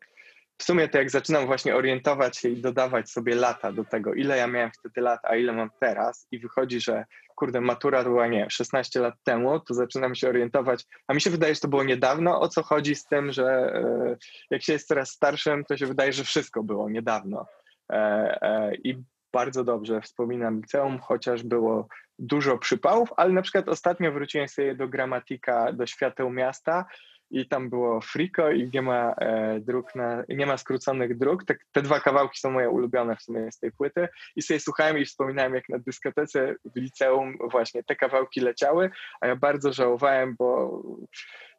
w 0.58 0.62
sumie 0.62 0.88
to 0.88 0.98
jak 0.98 1.10
zaczynam 1.10 1.46
właśnie 1.46 1.76
orientować 1.76 2.36
się 2.36 2.48
i 2.48 2.62
dodawać 2.62 3.10
sobie 3.10 3.34
lata 3.34 3.72
do 3.72 3.84
tego, 3.84 4.14
ile 4.14 4.36
ja 4.36 4.46
miałem 4.46 4.70
wtedy 4.70 5.00
lat, 5.00 5.20
a 5.22 5.36
ile 5.36 5.52
mam 5.52 5.70
teraz 5.80 6.26
i 6.30 6.38
wychodzi, 6.38 6.80
że 6.80 7.04
kurde, 7.34 7.60
matura 7.60 8.02
była, 8.02 8.26
nie, 8.26 8.50
16 8.50 9.00
lat 9.00 9.14
temu, 9.24 9.60
to 9.60 9.74
zaczynam 9.74 10.14
się 10.14 10.28
orientować, 10.28 10.84
a 11.06 11.14
mi 11.14 11.20
się 11.20 11.30
wydaje, 11.30 11.54
że 11.54 11.60
to 11.60 11.68
było 11.68 11.84
niedawno, 11.84 12.40
o 12.40 12.48
co 12.48 12.62
chodzi 12.62 12.94
z 12.94 13.04
tym, 13.04 13.32
że 13.32 13.44
e, 13.44 14.16
jak 14.50 14.62
się 14.62 14.72
jest 14.72 14.88
coraz 14.88 15.10
starszym, 15.10 15.64
to 15.64 15.76
się 15.76 15.86
wydaje, 15.86 16.12
że 16.12 16.24
wszystko 16.24 16.62
było 16.62 16.90
niedawno. 16.90 17.46
E, 17.92 17.96
e, 18.42 18.74
I 18.74 19.02
bardzo 19.32 19.64
dobrze 19.64 20.00
wspominam 20.00 20.60
liceum, 20.60 20.98
chociaż 20.98 21.42
było 21.42 21.88
dużo 22.18 22.58
przypałów, 22.58 23.08
ale 23.16 23.32
na 23.32 23.42
przykład 23.42 23.68
ostatnio 23.68 24.12
wróciłem 24.12 24.48
sobie 24.48 24.74
do 24.74 24.88
gramatika, 24.88 25.72
do 25.72 25.86
świateł 25.86 26.30
miasta 26.30 26.84
i 27.30 27.48
tam 27.48 27.70
było 27.70 28.00
Frico 28.00 28.50
i 28.50 28.70
nie 28.74 28.82
ma 28.82 29.14
e, 29.20 29.60
dróg 29.60 29.94
na, 29.94 30.24
nie 30.28 30.46
ma 30.46 30.56
skróconych 30.56 31.18
dróg. 31.18 31.44
Te, 31.44 31.56
te 31.72 31.82
dwa 31.82 32.00
kawałki 32.00 32.40
są 32.40 32.50
moje 32.50 32.70
ulubione 32.70 33.16
w 33.16 33.22
sumie 33.22 33.52
z 33.52 33.58
tej 33.58 33.72
płyty 33.72 34.08
i 34.36 34.42
sobie 34.42 34.60
słuchałem 34.60 34.98
i 34.98 35.04
wspominałem 35.04 35.54
jak 35.54 35.68
na 35.68 35.78
dyskotece 35.78 36.54
w 36.64 36.76
liceum 36.76 37.36
właśnie 37.50 37.84
te 37.84 37.96
kawałki 37.96 38.40
leciały, 38.40 38.90
a 39.20 39.26
ja 39.26 39.36
bardzo 39.36 39.72
żałowałem, 39.72 40.36
bo 40.38 40.82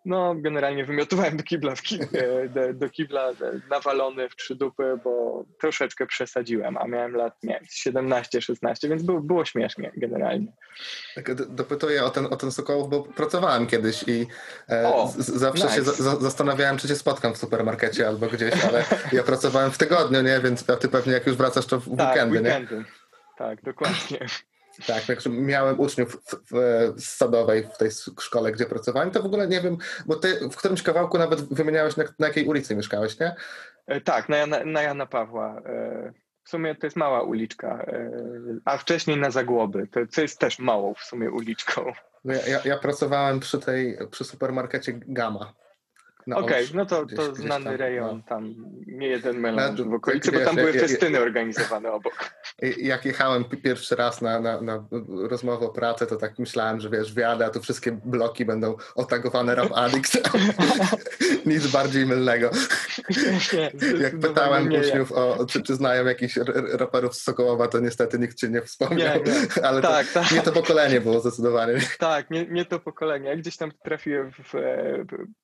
no 0.05 0.35
generalnie 0.35 0.85
wymiotowałem 0.85 1.37
do 1.37 1.43
kibla, 1.43 1.75
w 1.75 1.81
e, 2.15 2.49
do, 2.49 2.73
do 2.73 2.89
kibla 2.89 3.29
nawalony 3.69 4.29
w 4.29 4.35
trzy 4.35 4.55
dupy, 4.55 4.99
bo 5.03 5.43
troszeczkę 5.59 6.05
przesadziłem, 6.05 6.77
a 6.77 6.87
miałem 6.87 7.15
lat, 7.15 7.33
nie 7.43 7.59
17-16, 7.85 8.89
więc 8.89 9.03
było, 9.03 9.21
było 9.21 9.45
śmiesznie 9.45 9.91
generalnie. 9.97 10.47
Tak, 11.15 11.33
dopytuję 11.33 12.03
o 12.03 12.09
ten, 12.09 12.25
o 12.25 12.35
ten 12.35 12.51
Sokołów, 12.51 12.89
bo 12.89 13.01
pracowałem 13.03 13.67
kiedyś 13.67 14.03
i 14.07 14.27
e, 14.69 14.87
O, 14.93 15.07
z, 15.07 15.15
zawsze 15.17 15.63
nice. 15.63 15.75
się 15.75 15.83
za, 15.83 15.91
za- 15.91 16.15
zastanawiałem, 16.15 16.77
czy 16.77 16.87
cię 16.87 16.95
spotkam 16.95 17.33
w 17.33 17.37
supermarkecie 17.37 18.07
albo 18.07 18.27
gdzieś, 18.27 18.65
ale 18.65 18.83
ja 19.11 19.23
pracowałem 19.23 19.71
w 19.71 19.77
tygodniu, 19.77 20.21
nie? 20.21 20.39
Więc 20.39 20.65
ty 20.79 20.87
pewnie 20.87 21.13
jak 21.13 21.27
już 21.27 21.35
wracasz, 21.35 21.65
to 21.65 21.79
w 21.79 21.97
Tak, 21.97 22.07
weekendy, 22.09 22.41
nie? 22.41 22.49
weekendy. 22.49 22.85
Tak, 23.37 23.61
dokładnie. 23.61 24.19
Tak, 24.87 25.03
także 25.05 25.29
miałem 25.29 25.79
uczniów 25.79 26.21
w, 26.25 26.35
w, 26.51 26.53
w 26.95 27.01
sadowej, 27.01 27.67
w 27.73 27.77
tej 27.77 27.89
szkole, 28.19 28.51
gdzie 28.51 28.65
pracowałem, 28.65 29.11
to 29.11 29.21
w 29.23 29.25
ogóle 29.25 29.47
nie 29.47 29.61
wiem, 29.61 29.77
bo 30.05 30.15
ty 30.15 30.49
w 30.49 30.55
którymś 30.55 30.83
kawałku 30.83 31.17
nawet 31.17 31.53
wymieniałeś, 31.53 31.97
na, 31.97 32.03
na 32.19 32.27
jakiej 32.27 32.45
ulicy 32.45 32.75
mieszkałeś, 32.75 33.19
nie? 33.19 33.35
E, 33.87 34.01
Tak, 34.01 34.29
na 34.29 34.37
Jana, 34.37 34.65
na 34.65 34.81
Jana 34.81 35.05
Pawła. 35.05 35.61
E, 35.65 36.13
W 36.43 36.49
sumie 36.49 36.75
to 36.75 36.87
jest 36.87 36.97
mała 36.97 37.21
uliczka, 37.21 37.67
e, 37.87 38.11
a 38.65 38.77
wcześniej 38.77 39.17
na 39.17 39.31
Zagłoby, 39.31 39.87
to, 39.87 39.99
co 40.09 40.21
jest 40.21 40.39
też 40.39 40.59
małą 40.59 40.93
w 40.93 41.03
sumie 41.03 41.31
uliczką. 41.31 41.91
Ja, 42.25 42.47
ja, 42.47 42.59
ja 42.65 42.77
pracowałem 42.77 43.39
przy 43.39 43.59
tej, 43.59 43.97
przy 44.11 44.23
supermarkecie 44.23 44.93
Gama. 44.93 45.53
Na 46.29 46.37
Okej, 46.37 46.65
Olsz- 46.65 46.73
no 46.75 46.85
to, 46.85 47.05
to 47.15 47.35
znany 47.35 47.65
tam, 47.65 47.75
rejon, 47.75 48.17
no. 48.17 48.23
tam 48.29 48.55
nie 48.87 49.07
jeden 49.07 49.37
melanż 49.39 49.81
w 49.81 49.93
okolicy, 49.93 50.31
bo 50.31 50.39
tam 50.39 50.55
były 50.55 50.73
festyny 50.73 51.19
organizowane 51.19 51.91
obok. 51.91 52.29
Jak 52.77 53.05
jechałem 53.05 53.45
pi- 53.45 53.57
pierwszy 53.57 53.95
raz 53.95 54.21
na, 54.21 54.39
na, 54.39 54.61
na 54.61 54.85
rozmowę 55.29 55.65
o 55.65 55.69
pracę, 55.69 56.07
to 56.07 56.15
tak 56.15 56.39
myślałem, 56.39 56.79
że 56.79 56.89
wiesz, 56.89 57.13
wjadę, 57.13 57.45
a 57.45 57.49
tu 57.49 57.61
wszystkie 57.61 57.91
bloki 58.05 58.45
będą 58.45 58.75
otagowane 58.95 59.55
Rap 59.55 59.69
Addict. 59.75 60.17
Nic 61.45 61.67
bardziej 61.67 62.05
mylnego. 62.05 62.49
Nie, 63.53 63.71
Jak 64.01 64.19
pytałem 64.19 64.69
nie 64.69 64.79
uczniów, 64.79 65.11
o, 65.11 65.45
czy, 65.45 65.63
czy 65.63 65.75
znają 65.75 66.05
jakichś 66.05 66.37
raperów 66.71 67.15
z 67.15 67.23
Sokołowa, 67.23 67.67
to 67.67 67.79
niestety 67.79 68.19
nikt 68.19 68.37
cię 68.37 68.49
nie 68.49 68.61
wspomniał. 68.61 69.19
Ale 69.63 69.81
Tak, 69.81 70.07
to, 70.07 70.13
tak. 70.19 70.31
nie 70.31 70.41
to 70.41 70.51
pokolenie 70.51 71.01
było 71.01 71.19
zdecydowanie. 71.19 71.73
Tak, 71.99 72.29
nie, 72.31 72.45
nie 72.45 72.65
to 72.65 72.79
pokolenie. 72.79 73.29
Ja 73.29 73.35
gdzieś 73.35 73.57
tam 73.57 73.71
trafiłem 73.83 74.31
w, 74.31 74.53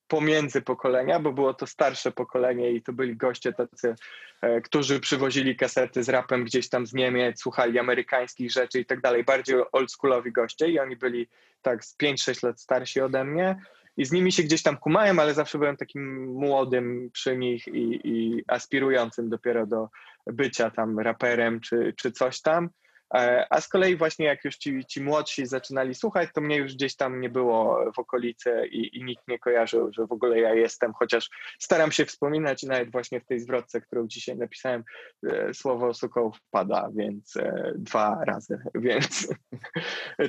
pomiędzy 0.07 0.61
pokolenia, 0.75 1.19
bo 1.19 1.31
było 1.31 1.53
to 1.53 1.67
starsze 1.67 2.11
pokolenie 2.11 2.71
i 2.71 2.81
to 2.81 2.93
byli 2.93 3.15
goście 3.15 3.53
tacy, 3.53 3.95
e, 4.41 4.61
którzy 4.61 4.99
przywozili 4.99 5.55
kasety 5.55 6.03
z 6.03 6.09
rapem 6.09 6.43
gdzieś 6.43 6.69
tam 6.69 6.87
z 6.87 6.93
Niemiec, 6.93 7.41
słuchali 7.41 7.79
amerykańskich 7.79 8.51
rzeczy 8.51 8.79
i 8.79 8.85
tak 8.85 9.01
dalej. 9.01 9.23
Bardziej 9.23 9.55
oldschoolowi 9.71 10.31
goście 10.31 10.67
i 10.67 10.79
oni 10.79 10.95
byli 10.95 11.27
tak 11.61 11.85
z 11.85 11.97
5-6 11.97 12.45
lat 12.45 12.61
starsi 12.61 13.01
ode 13.01 13.23
mnie. 13.23 13.55
I 13.97 14.05
z 14.05 14.11
nimi 14.11 14.31
się 14.31 14.43
gdzieś 14.43 14.63
tam 14.63 14.77
kumałem, 14.77 15.19
ale 15.19 15.33
zawsze 15.33 15.57
byłem 15.57 15.77
takim 15.77 16.25
młodym 16.25 17.09
przy 17.13 17.37
nich 17.37 17.67
i, 17.67 17.99
i 18.03 18.43
aspirującym 18.47 19.29
dopiero 19.29 19.67
do 19.67 19.89
bycia 20.27 20.71
tam 20.71 20.99
raperem 20.99 21.59
czy, 21.59 21.93
czy 21.97 22.11
coś 22.11 22.41
tam. 22.41 22.69
E, 23.13 23.47
A 23.49 23.61
z 23.61 23.67
kolei 23.67 23.95
właśnie 23.95 24.25
jak 24.25 24.45
już 24.45 24.57
ci, 24.57 24.85
ci 24.85 25.01
młodsi 25.01 25.45
zaczynali 25.45 25.95
słuchać, 25.95 26.29
to 26.33 26.41
mnie 26.41 26.57
już 26.57 26.73
gdzieś 26.73 26.95
tam 26.95 27.21
nie 27.21 27.29
było 27.29 27.91
w 27.95 27.99
okolicy 27.99 28.67
i, 28.71 28.97
i 28.97 29.03
nikt 29.03 29.27
nie 29.27 29.39
kojarzył, 29.39 29.93
że 29.93 30.07
w 30.07 30.11
ogóle 30.11 30.39
ja 30.39 30.53
jestem, 30.53 30.93
chociaż 30.93 31.29
staram 31.59 31.91
się 31.91 32.05
wspominać 32.05 32.63
nawet 32.63 32.91
właśnie 32.91 33.19
w 33.19 33.25
tej 33.25 33.39
zwrotce, 33.39 33.81
którą 33.81 34.07
dzisiaj 34.07 34.37
napisałem, 34.37 34.83
e, 35.27 35.53
słowo 35.53 35.93
Sokołów 35.93 36.37
pada, 36.51 36.89
więc 36.95 37.37
e, 37.37 37.73
dwa 37.75 38.23
razy, 38.25 38.59
więc 38.75 39.27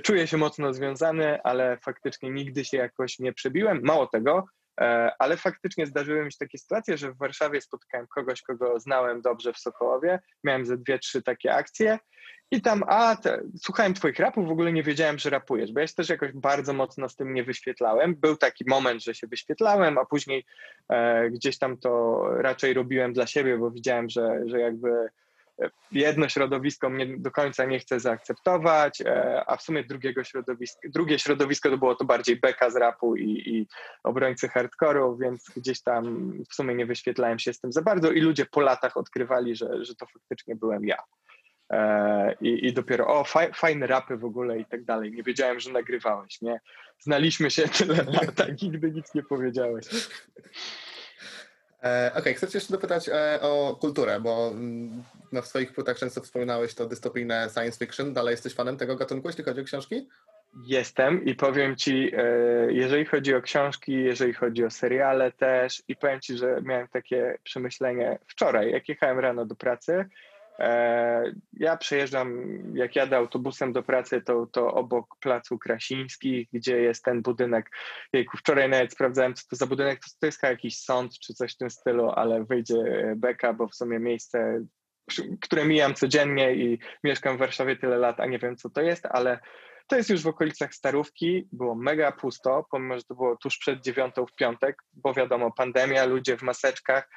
czuję 0.02 0.26
się 0.26 0.36
mocno 0.36 0.74
związany, 0.74 1.42
ale 1.42 1.78
faktycznie 1.78 2.30
nigdy 2.30 2.64
się 2.64 2.76
jakoś 2.76 3.18
nie 3.18 3.32
przebiłem. 3.32 3.80
Mało 3.82 4.06
tego, 4.06 4.44
ale 5.18 5.36
faktycznie 5.36 5.86
zdarzyły 5.86 6.24
mi 6.24 6.32
się 6.32 6.38
takie 6.38 6.58
sytuacje, 6.58 6.98
że 6.98 7.12
w 7.12 7.18
Warszawie 7.18 7.60
spotkałem 7.60 8.06
kogoś, 8.06 8.42
kogo 8.42 8.80
znałem 8.80 9.22
dobrze 9.22 9.52
w 9.52 9.58
Sokołowie, 9.58 10.18
miałem 10.44 10.66
ze 10.66 10.76
dwie, 10.76 10.98
trzy 10.98 11.22
takie 11.22 11.54
akcje 11.54 11.98
i 12.50 12.62
tam, 12.62 12.82
a 12.86 13.16
te, 13.16 13.42
słuchałem 13.62 13.94
twoich 13.94 14.18
rapów, 14.18 14.48
w 14.48 14.50
ogóle 14.50 14.72
nie 14.72 14.82
wiedziałem, 14.82 15.18
że 15.18 15.30
rapujesz, 15.30 15.72
bo 15.72 15.80
ja 15.80 15.86
się 15.86 15.94
też 15.94 16.08
jakoś 16.08 16.32
bardzo 16.32 16.72
mocno 16.72 17.08
z 17.08 17.16
tym 17.16 17.34
nie 17.34 17.44
wyświetlałem. 17.44 18.14
Był 18.14 18.36
taki 18.36 18.64
moment, 18.68 19.04
że 19.04 19.14
się 19.14 19.26
wyświetlałem, 19.26 19.98
a 19.98 20.04
później 20.04 20.44
e, 20.88 21.30
gdzieś 21.30 21.58
tam 21.58 21.78
to 21.78 22.22
raczej 22.36 22.74
robiłem 22.74 23.12
dla 23.12 23.26
siebie, 23.26 23.58
bo 23.58 23.70
widziałem, 23.70 24.08
że, 24.08 24.40
że 24.46 24.60
jakby 24.60 24.90
e, 24.90 25.08
jedno 25.92 26.28
środowisko 26.28 26.90
mnie 26.90 27.06
do 27.18 27.30
końca 27.30 27.64
nie 27.64 27.78
chce 27.78 28.00
zaakceptować, 28.00 29.00
e, 29.00 29.44
a 29.46 29.56
w 29.56 29.62
sumie 29.62 29.84
drugiego 29.84 30.24
środowiska, 30.24 30.88
drugie 30.88 31.18
środowisko 31.18 31.70
to 31.70 31.78
było 31.78 31.94
to 31.94 32.04
bardziej 32.04 32.36
beka 32.36 32.70
z 32.70 32.76
rapu 32.76 33.16
i, 33.16 33.30
i 33.30 33.66
obrońcy 34.04 34.48
hardkoru, 34.48 35.16
więc 35.16 35.50
gdzieś 35.56 35.82
tam 35.82 36.32
w 36.50 36.54
sumie 36.54 36.74
nie 36.74 36.86
wyświetlałem 36.86 37.38
się 37.38 37.52
z 37.52 37.60
tym 37.60 37.72
za 37.72 37.82
bardzo 37.82 38.10
i 38.12 38.20
ludzie 38.20 38.46
po 38.46 38.60
latach 38.60 38.96
odkrywali, 38.96 39.56
że, 39.56 39.84
że 39.84 39.94
to 39.94 40.06
faktycznie 40.06 40.56
byłem 40.56 40.84
ja. 40.84 40.98
E, 41.72 42.34
I, 42.40 42.66
I 42.66 42.72
dopiero, 42.72 43.06
o, 43.06 43.24
faj, 43.24 43.52
fajne 43.54 43.86
rapy 43.86 44.16
w 44.16 44.24
ogóle 44.24 44.58
i 44.58 44.64
tak 44.64 44.84
dalej. 44.84 45.12
Nie 45.12 45.22
wiedziałem, 45.22 45.60
że 45.60 45.70
nagrywałeś, 45.70 46.40
nie? 46.42 46.60
Znaliśmy 46.98 47.50
się 47.50 47.68
tyle 47.78 48.04
lat, 48.04 48.40
a 48.40 48.46
nigdy 48.62 48.90
nic 48.90 49.14
nie 49.14 49.22
powiedziałeś. 49.22 49.86
E, 51.82 52.12
Okej, 52.14 52.34
chcę 52.34 52.48
cię 52.48 52.58
jeszcze 52.58 52.72
dopytać 52.72 53.08
e, 53.08 53.40
o 53.40 53.76
kulturę, 53.80 54.20
bo 54.20 54.48
mm, 54.48 55.02
no, 55.32 55.42
w 55.42 55.46
swoich 55.46 55.72
płytach 55.72 55.98
często 55.98 56.20
wspominałeś 56.20 56.74
to 56.74 56.86
dystopijne 56.86 57.48
science 57.54 57.78
fiction. 57.78 58.14
Dalej 58.14 58.32
jesteś 58.32 58.54
fanem 58.54 58.76
tego 58.76 58.96
gatunku, 58.96 59.28
jeśli 59.28 59.44
chodzi 59.44 59.60
o 59.60 59.64
książki? 59.64 60.08
Jestem 60.66 61.24
i 61.24 61.34
powiem 61.34 61.76
ci, 61.76 62.12
e, 62.16 62.26
jeżeli 62.72 63.04
chodzi 63.04 63.34
o 63.34 63.42
książki, 63.42 63.92
jeżeli 63.92 64.32
chodzi 64.32 64.64
o 64.64 64.70
seriale 64.70 65.32
też 65.32 65.82
i 65.88 65.96
powiem 65.96 66.20
ci, 66.20 66.36
że 66.36 66.60
miałem 66.62 66.88
takie 66.88 67.38
przemyślenie 67.42 68.18
wczoraj, 68.26 68.70
jak 68.70 68.88
jechałem 68.88 69.18
rano 69.18 69.46
do 69.46 69.54
pracy. 69.54 70.04
E, 70.58 71.32
Ja 71.52 71.76
przejeżdżam, 71.76 72.48
jak 72.74 72.96
jadę 72.96 73.16
autobusem 73.16 73.72
do 73.72 73.82
pracy, 73.82 74.20
to, 74.20 74.46
to 74.46 74.74
obok 74.74 75.06
Placu 75.20 75.58
Krasińskich, 75.58 76.48
gdzie 76.52 76.80
jest 76.80 77.04
ten 77.04 77.22
budynek. 77.22 77.70
Jejku, 78.12 78.36
wczoraj 78.36 78.68
nawet 78.68 78.92
sprawdzałem, 78.92 79.34
co 79.34 79.42
to 79.50 79.56
za 79.56 79.66
budynek. 79.66 80.00
To, 80.00 80.10
to 80.20 80.26
jest 80.26 80.42
jakiś 80.42 80.78
sąd 80.78 81.18
czy 81.18 81.34
coś 81.34 81.54
w 81.54 81.56
tym 81.56 81.70
stylu, 81.70 82.10
ale 82.10 82.44
wyjdzie 82.44 82.76
e, 82.76 83.14
beka, 83.16 83.52
bo 83.52 83.68
w 83.68 83.74
sumie 83.74 83.98
miejsce, 83.98 84.64
które 85.40 85.64
mijam 85.64 85.94
codziennie 85.94 86.54
i 86.54 86.78
mieszkam 87.04 87.36
w 87.36 87.40
Warszawie 87.40 87.76
tyle 87.76 87.96
lat, 87.96 88.20
a 88.20 88.26
nie 88.26 88.38
wiem, 88.38 88.56
co 88.56 88.70
to 88.70 88.80
jest, 88.80 89.06
ale 89.06 89.38
to 89.86 89.96
jest 89.96 90.10
już 90.10 90.22
w 90.22 90.26
okolicach 90.26 90.74
Starówki, 90.74 91.48
było 91.52 91.74
mega 91.74 92.12
pusto, 92.12 92.66
pomimo, 92.70 92.98
że 92.98 93.04
to 93.04 93.14
było 93.14 93.36
tuż 93.36 93.58
przed 93.58 93.80
dziewiątą 93.80 94.26
w 94.26 94.34
piątek, 94.34 94.82
bo 94.92 95.14
wiadomo, 95.14 95.52
pandemia, 95.52 96.04
ludzie 96.04 96.36
w 96.36 96.42
maseczkach, 96.42 97.08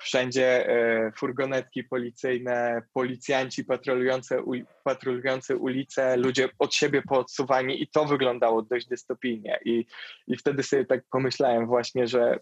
wszędzie 0.00 0.68
e, 0.68 1.12
furgonetki 1.16 1.84
policyjne, 1.84 2.82
policjanci 2.92 3.64
patrolujące, 3.64 4.42
u, 4.42 4.52
patrolujące 4.84 5.56
ulice, 5.56 6.16
ludzie 6.16 6.48
od 6.58 6.74
siebie 6.74 7.02
poodsuwani 7.02 7.82
i 7.82 7.88
to 7.88 8.04
wyglądało 8.04 8.62
dość 8.62 8.86
dystopijnie. 8.86 9.58
I, 9.64 9.86
i 10.26 10.36
wtedy 10.36 10.62
sobie 10.62 10.84
tak 10.84 11.00
pomyślałem 11.10 11.66
właśnie, 11.66 12.06
że 12.06 12.38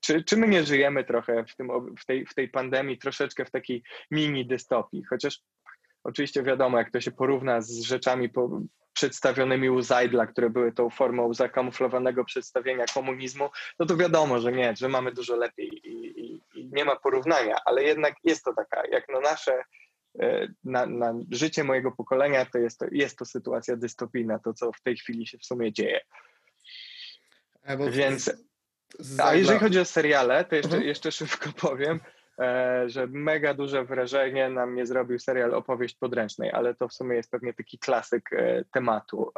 czy, 0.00 0.24
czy 0.24 0.36
my 0.36 0.48
nie 0.48 0.64
żyjemy 0.64 1.04
trochę 1.04 1.44
w, 1.44 1.56
tym, 1.56 1.68
w, 1.98 2.06
tej, 2.06 2.26
w 2.26 2.34
tej 2.34 2.48
pandemii 2.48 2.98
troszeczkę 2.98 3.44
w 3.44 3.50
takiej 3.50 3.82
mini 4.10 4.46
dystopii, 4.46 5.04
chociaż 5.04 5.40
oczywiście 6.04 6.42
wiadomo, 6.42 6.78
jak 6.78 6.90
to 6.90 7.00
się 7.00 7.10
porówna 7.10 7.60
z 7.60 7.80
rzeczami 7.80 8.28
po, 8.28 8.60
przedstawionymi 8.96 9.70
u 9.70 9.82
Zajdla, 9.82 10.26
które 10.26 10.50
były 10.50 10.72
tą 10.72 10.90
formą 10.90 11.34
zakamuflowanego 11.34 12.24
przedstawienia 12.24 12.84
komunizmu, 12.94 13.50
no 13.78 13.86
to 13.86 13.96
wiadomo, 13.96 14.40
że 14.40 14.52
nie, 14.52 14.76
że 14.76 14.88
mamy 14.88 15.12
dużo 15.12 15.36
lepiej 15.36 15.68
i, 15.68 16.20
i, 16.20 16.40
i 16.54 16.70
nie 16.72 16.84
ma 16.84 16.96
porównania, 16.96 17.56
ale 17.64 17.84
jednak 17.84 18.14
jest 18.24 18.44
to 18.44 18.54
taka, 18.54 18.82
jak 18.90 19.08
na 19.08 19.20
nasze, 19.20 19.62
e, 20.20 20.48
na, 20.64 20.86
na 20.86 21.14
życie 21.30 21.64
mojego 21.64 21.92
pokolenia, 21.92 22.46
to 22.46 22.58
jest, 22.58 22.78
to 22.78 22.86
jest 22.92 23.18
to 23.18 23.24
sytuacja 23.24 23.76
dystopijna, 23.76 24.38
to 24.38 24.54
co 24.54 24.72
w 24.72 24.80
tej 24.80 24.96
chwili 24.96 25.26
się 25.26 25.38
w 25.38 25.44
sumie 25.44 25.72
dzieje. 25.72 26.00
E, 27.62 27.90
Więc 27.90 28.30
a 29.22 29.34
jeżeli 29.34 29.58
chodzi 29.58 29.80
o 29.80 29.84
seriale, 29.84 30.44
to 30.44 30.56
jeszcze, 30.56 30.76
Mhm. 30.76 30.88
jeszcze 30.88 31.12
szybko 31.12 31.52
powiem, 31.68 32.00
że 32.86 33.06
mega 33.06 33.54
duże 33.54 33.84
wrażenie 33.84 34.50
na 34.50 34.66
mnie 34.66 34.86
zrobił 34.86 35.18
serial 35.18 35.54
Opowieść 35.54 35.96
podręcznej, 35.98 36.50
ale 36.52 36.74
to 36.74 36.88
w 36.88 36.92
sumie 36.92 37.16
jest 37.16 37.30
pewnie 37.30 37.54
taki 37.54 37.78
klasyk 37.78 38.32
e, 38.32 38.64
tematu. 38.64 39.32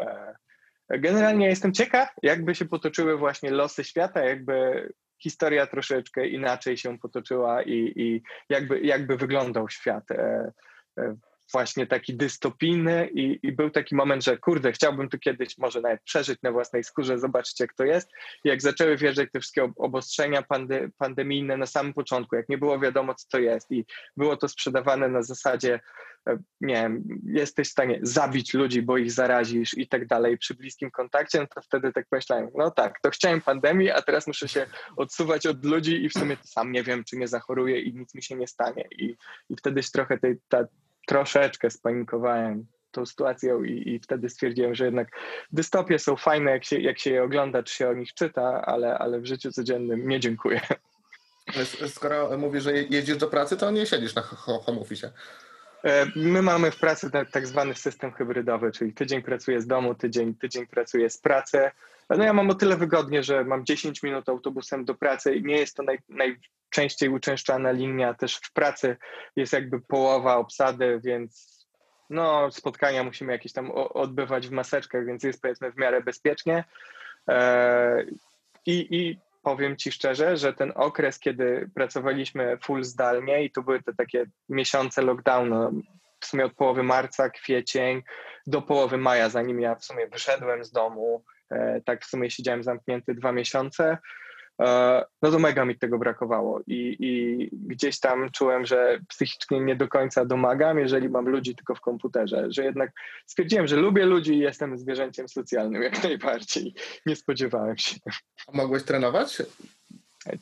E, 0.88 0.98
generalnie 0.98 1.46
jestem 1.46 1.72
ciekaw, 1.72 2.08
jakby 2.22 2.54
się 2.54 2.64
potoczyły 2.64 3.18
właśnie 3.18 3.50
losy 3.50 3.84
świata, 3.84 4.24
jakby 4.24 4.88
historia 5.22 5.66
troszeczkę 5.66 6.26
inaczej 6.26 6.76
się 6.76 6.98
potoczyła 6.98 7.62
i, 7.62 7.92
i 7.96 8.22
jakby, 8.48 8.80
jakby 8.80 9.16
wyglądał 9.16 9.68
świat. 9.68 10.04
Właśnie 11.52 11.86
taki 11.86 12.14
dystopijny 12.14 13.08
i, 13.14 13.38
i, 13.42 13.52
był 13.52 13.70
taki 13.70 13.94
moment, 13.94 14.24
że 14.24 14.38
kurde, 14.38 14.72
chciałbym 14.72 15.08
tu 15.08 15.18
kiedyś 15.18 15.58
może 15.58 15.80
nawet 15.80 16.02
przeżyć 16.02 16.42
na 16.42 16.52
własnej 16.52 16.84
skórze, 16.84 17.18
zobaczyć 17.18 17.60
jak 17.60 17.74
to 17.74 17.84
jest. 17.84 18.10
I 18.44 18.48
jak 18.48 18.62
zaczęły 18.62 18.96
wjeżdżać 18.96 19.28
te 19.32 19.40
wszystkie 19.40 19.72
obostrzenia 19.76 20.42
pandy, 20.42 20.90
pandemijne 20.98 21.56
na 21.56 21.66
samym 21.66 21.94
początku, 21.94 22.36
jak 22.36 22.48
nie 22.48 22.58
było 22.58 22.78
wiadomo 22.78 23.14
co 23.14 23.26
to 23.28 23.38
jest 23.38 23.70
i 23.70 23.86
było 24.16 24.36
to 24.36 24.48
sprzedawane 24.48 25.08
na 25.08 25.22
zasadzie 25.22 25.80
e, 26.28 26.38
nie 26.60 26.74
wiem, 26.74 27.04
jesteś 27.24 27.68
w 27.68 27.72
stanie 27.72 27.98
zabić 28.02 28.54
ludzi, 28.54 28.82
bo 28.82 28.98
ich 28.98 29.12
zarazisz 29.12 29.78
i 29.78 29.88
tak 29.88 30.06
dalej 30.06 30.38
przy 30.38 30.54
bliskim 30.54 30.90
kontakcie, 30.90 31.40
no 31.40 31.46
to 31.54 31.62
wtedy 31.62 31.92
tak 31.92 32.06
myślałem, 32.12 32.48
no 32.54 32.70
tak, 32.70 33.00
to 33.02 33.10
chciałem 33.10 33.40
pandemii, 33.40 33.90
a 33.90 34.02
teraz 34.02 34.26
muszę 34.26 34.48
się 34.48 34.66
odsuwać 34.96 35.46
od 35.46 35.64
ludzi 35.64 36.04
i 36.04 36.08
w 36.08 36.12
sumie 36.12 36.36
sam 36.44 36.72
nie 36.72 36.82
wiem, 36.82 37.04
czy 37.04 37.16
nie 37.16 37.28
zachoruję 37.28 37.80
i 37.80 37.94
nic 37.94 38.14
mi 38.14 38.22
się 38.22 38.36
nie 38.36 38.46
stanie. 38.46 38.84
I, 38.98 39.16
i 39.50 39.56
wtedy 39.56 39.82
trochę 39.92 40.18
tej, 40.18 40.36
ta, 40.48 40.64
troszeczkę 41.08 41.70
spanikowałem 41.70 42.66
tą 42.90 43.06
sytuacją 43.06 43.62
i, 43.62 43.88
i 43.88 43.98
wtedy 43.98 44.28
stwierdziłem, 44.28 44.74
że 44.74 44.84
jednak 44.84 45.08
dystopie 45.52 45.98
są 45.98 46.16
fajne, 46.16 46.50
jak 46.50 46.64
się, 46.64 46.80
jak 46.80 46.98
się 46.98 47.10
je 47.10 47.22
ogląda, 47.22 47.62
czy 47.62 47.74
się 47.74 47.88
o 47.88 47.94
nich 47.94 48.14
czyta, 48.14 48.62
ale, 48.66 48.98
ale 48.98 49.20
w 49.20 49.26
życiu 49.26 49.52
codziennym 49.52 50.08
nie 50.08 50.20
dziękuję. 50.20 50.60
Skoro 51.88 52.38
mówisz, 52.38 52.62
że 52.62 52.72
jeździsz 52.72 53.16
do 53.16 53.26
pracy, 53.26 53.56
to 53.56 53.70
nie 53.70 53.86
siedzisz 53.86 54.14
na 54.14 54.22
home 54.22 54.80
office. 54.80 55.12
E, 55.84 56.06
my 56.16 56.42
mamy 56.42 56.70
w 56.70 56.76
pracy 56.76 57.10
tak, 57.10 57.30
tak 57.30 57.46
zwany 57.46 57.74
system 57.74 58.12
hybrydowy, 58.12 58.72
czyli 58.72 58.92
tydzień 58.92 59.22
pracuję 59.22 59.60
z 59.60 59.66
domu, 59.66 59.94
tydzień, 59.94 60.34
tydzień 60.34 60.66
pracuję 60.66 61.10
z 61.10 61.18
pracy. 61.18 61.70
No 62.16 62.24
ja 62.24 62.32
mam 62.32 62.50
o 62.50 62.54
tyle 62.54 62.76
wygodnie, 62.76 63.22
że 63.22 63.44
mam 63.44 63.64
10 63.64 64.02
minut 64.02 64.28
autobusem 64.28 64.84
do 64.84 64.94
pracy 64.94 65.34
i 65.34 65.42
nie 65.42 65.56
jest 65.56 65.76
to 65.76 65.82
naj, 65.82 65.98
najczęściej 66.08 67.08
uczęszczana 67.08 67.70
linia. 67.70 68.14
Też 68.14 68.36
w 68.36 68.52
pracy 68.52 68.96
jest 69.36 69.52
jakby 69.52 69.80
połowa 69.80 70.36
obsady, 70.36 71.00
więc 71.04 71.58
no, 72.10 72.50
spotkania 72.50 73.04
musimy 73.04 73.32
jakieś 73.32 73.52
tam 73.52 73.70
odbywać 73.70 74.48
w 74.48 74.52
maseczkach, 74.52 75.06
więc 75.06 75.22
jest 75.22 75.42
powiedzmy 75.42 75.72
w 75.72 75.76
miarę 75.76 76.02
bezpiecznie. 76.02 76.64
E, 77.28 78.04
I, 78.66 78.96
i 78.96 79.18
powiem 79.42 79.76
Ci 79.76 79.92
szczerze, 79.92 80.36
że 80.36 80.52
ten 80.52 80.72
okres, 80.74 81.18
kiedy 81.18 81.70
pracowaliśmy 81.74 82.58
full 82.64 82.84
zdalnie 82.84 83.44
i 83.44 83.50
tu 83.50 83.62
były 83.62 83.82
te 83.82 83.94
takie 83.94 84.26
miesiące 84.48 85.02
lockdownu, 85.02 85.82
w 86.20 86.26
sumie 86.26 86.44
od 86.44 86.52
połowy 86.52 86.82
marca, 86.82 87.30
kwiecień 87.30 88.02
do 88.46 88.62
połowy 88.62 88.98
maja, 88.98 89.28
zanim 89.28 89.60
ja 89.60 89.74
w 89.74 89.84
sumie 89.84 90.06
wyszedłem 90.06 90.64
z 90.64 90.70
domu, 90.70 91.24
tak 91.84 92.04
w 92.04 92.08
sumie 92.08 92.30
siedziałem 92.30 92.62
zamknięty 92.62 93.14
dwa 93.14 93.32
miesiące, 93.32 93.98
E, 94.62 95.04
no 95.22 95.30
to 95.30 95.38
mega 95.38 95.64
mi 95.64 95.78
tego 95.78 95.98
brakowało 95.98 96.60
I, 96.66 96.96
i 97.00 97.48
gdzieś 97.52 98.00
tam 98.00 98.30
czułem, 98.30 98.66
że 98.66 99.00
psychicznie 99.08 99.60
nie 99.60 99.76
do 99.76 99.88
końca 99.88 100.24
domagam, 100.24 100.78
jeżeli 100.78 101.08
mam 101.08 101.28
ludzi 101.28 101.54
tylko 101.54 101.74
w 101.74 101.80
komputerze, 101.80 102.46
że 102.48 102.64
jednak 102.64 102.90
stwierdziłem, 103.26 103.66
że 103.66 103.76
lubię 103.76 104.04
ludzi 104.06 104.34
i 104.34 104.38
jestem 104.38 104.78
zwierzęciem 104.78 105.28
socjalnym 105.28 105.82
jak 105.82 106.02
najbardziej. 106.04 106.74
Nie 107.06 107.16
spodziewałem 107.16 107.78
się. 107.78 107.96
A 108.46 108.56
mogłeś 108.56 108.82
trenować? 108.82 109.42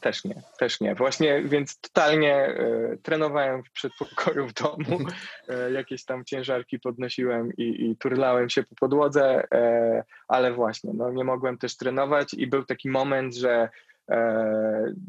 Też 0.01 0.25
nie, 0.25 0.43
też 0.59 0.81
nie. 0.81 0.95
Właśnie, 0.95 1.43
więc 1.43 1.81
totalnie 1.81 2.49
y, 2.49 2.99
trenowałem 3.03 3.63
w 3.63 3.71
przedpokoju 3.71 4.47
w 4.47 4.53
domu, 4.53 5.01
y, 5.69 5.73
jakieś 5.73 6.05
tam 6.05 6.25
ciężarki 6.25 6.81
podnosiłem 6.81 7.53
i, 7.57 7.91
i 7.91 7.97
turlałem 7.97 8.51
się 8.51 8.63
po 8.63 8.75
podłodze, 8.75 9.45
y, 9.45 10.03
ale 10.29 10.53
właśnie, 10.53 10.91
no, 10.95 11.11
nie 11.11 11.25
mogłem 11.25 11.59
też 11.59 11.77
trenować 11.77 12.35
i 12.35 12.47
był 12.47 12.65
taki 12.65 12.91
moment, 12.91 13.35
że 13.35 13.69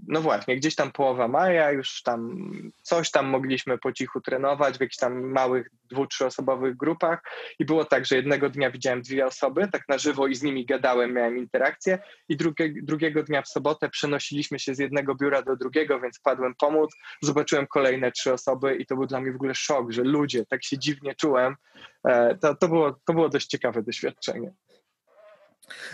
no 0.07 0.21
właśnie, 0.21 0.55
gdzieś 0.55 0.75
tam 0.75 0.91
połowa 0.91 1.27
maja, 1.27 1.71
już 1.71 2.01
tam 2.01 2.51
coś 2.81 3.11
tam 3.11 3.25
mogliśmy 3.25 3.77
po 3.77 3.91
cichu 3.91 4.21
trenować 4.21 4.77
w 4.77 4.81
jakichś 4.81 4.97
tam 4.97 5.21
małych 5.21 5.69
dwu, 5.89 6.07
trzyosobowych 6.07 6.77
grupach 6.77 7.23
i 7.59 7.65
było 7.65 7.85
tak, 7.85 8.05
że 8.05 8.15
jednego 8.15 8.49
dnia 8.49 8.71
widziałem 8.71 9.01
dwie 9.01 9.25
osoby, 9.25 9.67
tak 9.71 9.89
na 9.89 9.97
żywo 9.97 10.27
i 10.27 10.35
z 10.35 10.43
nimi 10.43 10.65
gadałem, 10.65 11.13
miałem 11.13 11.37
interakcję 11.37 11.99
i 12.29 12.37
drugie, 12.37 12.73
drugiego 12.83 13.23
dnia 13.23 13.41
w 13.41 13.47
sobotę 13.47 13.89
przenosiliśmy 13.89 14.59
się 14.59 14.75
z 14.75 14.79
jednego 14.79 15.15
biura 15.15 15.41
do 15.41 15.55
drugiego, 15.55 15.99
więc 15.99 16.19
padłem 16.19 16.55
pomóc, 16.55 16.95
zobaczyłem 17.21 17.67
kolejne 17.67 18.11
trzy 18.11 18.33
osoby 18.33 18.75
i 18.75 18.85
to 18.85 18.95
był 18.95 19.05
dla 19.05 19.21
mnie 19.21 19.31
w 19.31 19.35
ogóle 19.35 19.55
szok, 19.55 19.91
że 19.91 20.03
ludzie, 20.03 20.45
tak 20.45 20.63
się 20.63 20.77
dziwnie 20.77 21.15
czułem. 21.15 21.55
E, 22.03 22.37
to, 22.37 22.55
to, 22.55 22.67
było, 22.67 22.99
to 23.05 23.13
było 23.13 23.29
dość 23.29 23.47
ciekawe 23.47 23.83
doświadczenie. 23.83 24.53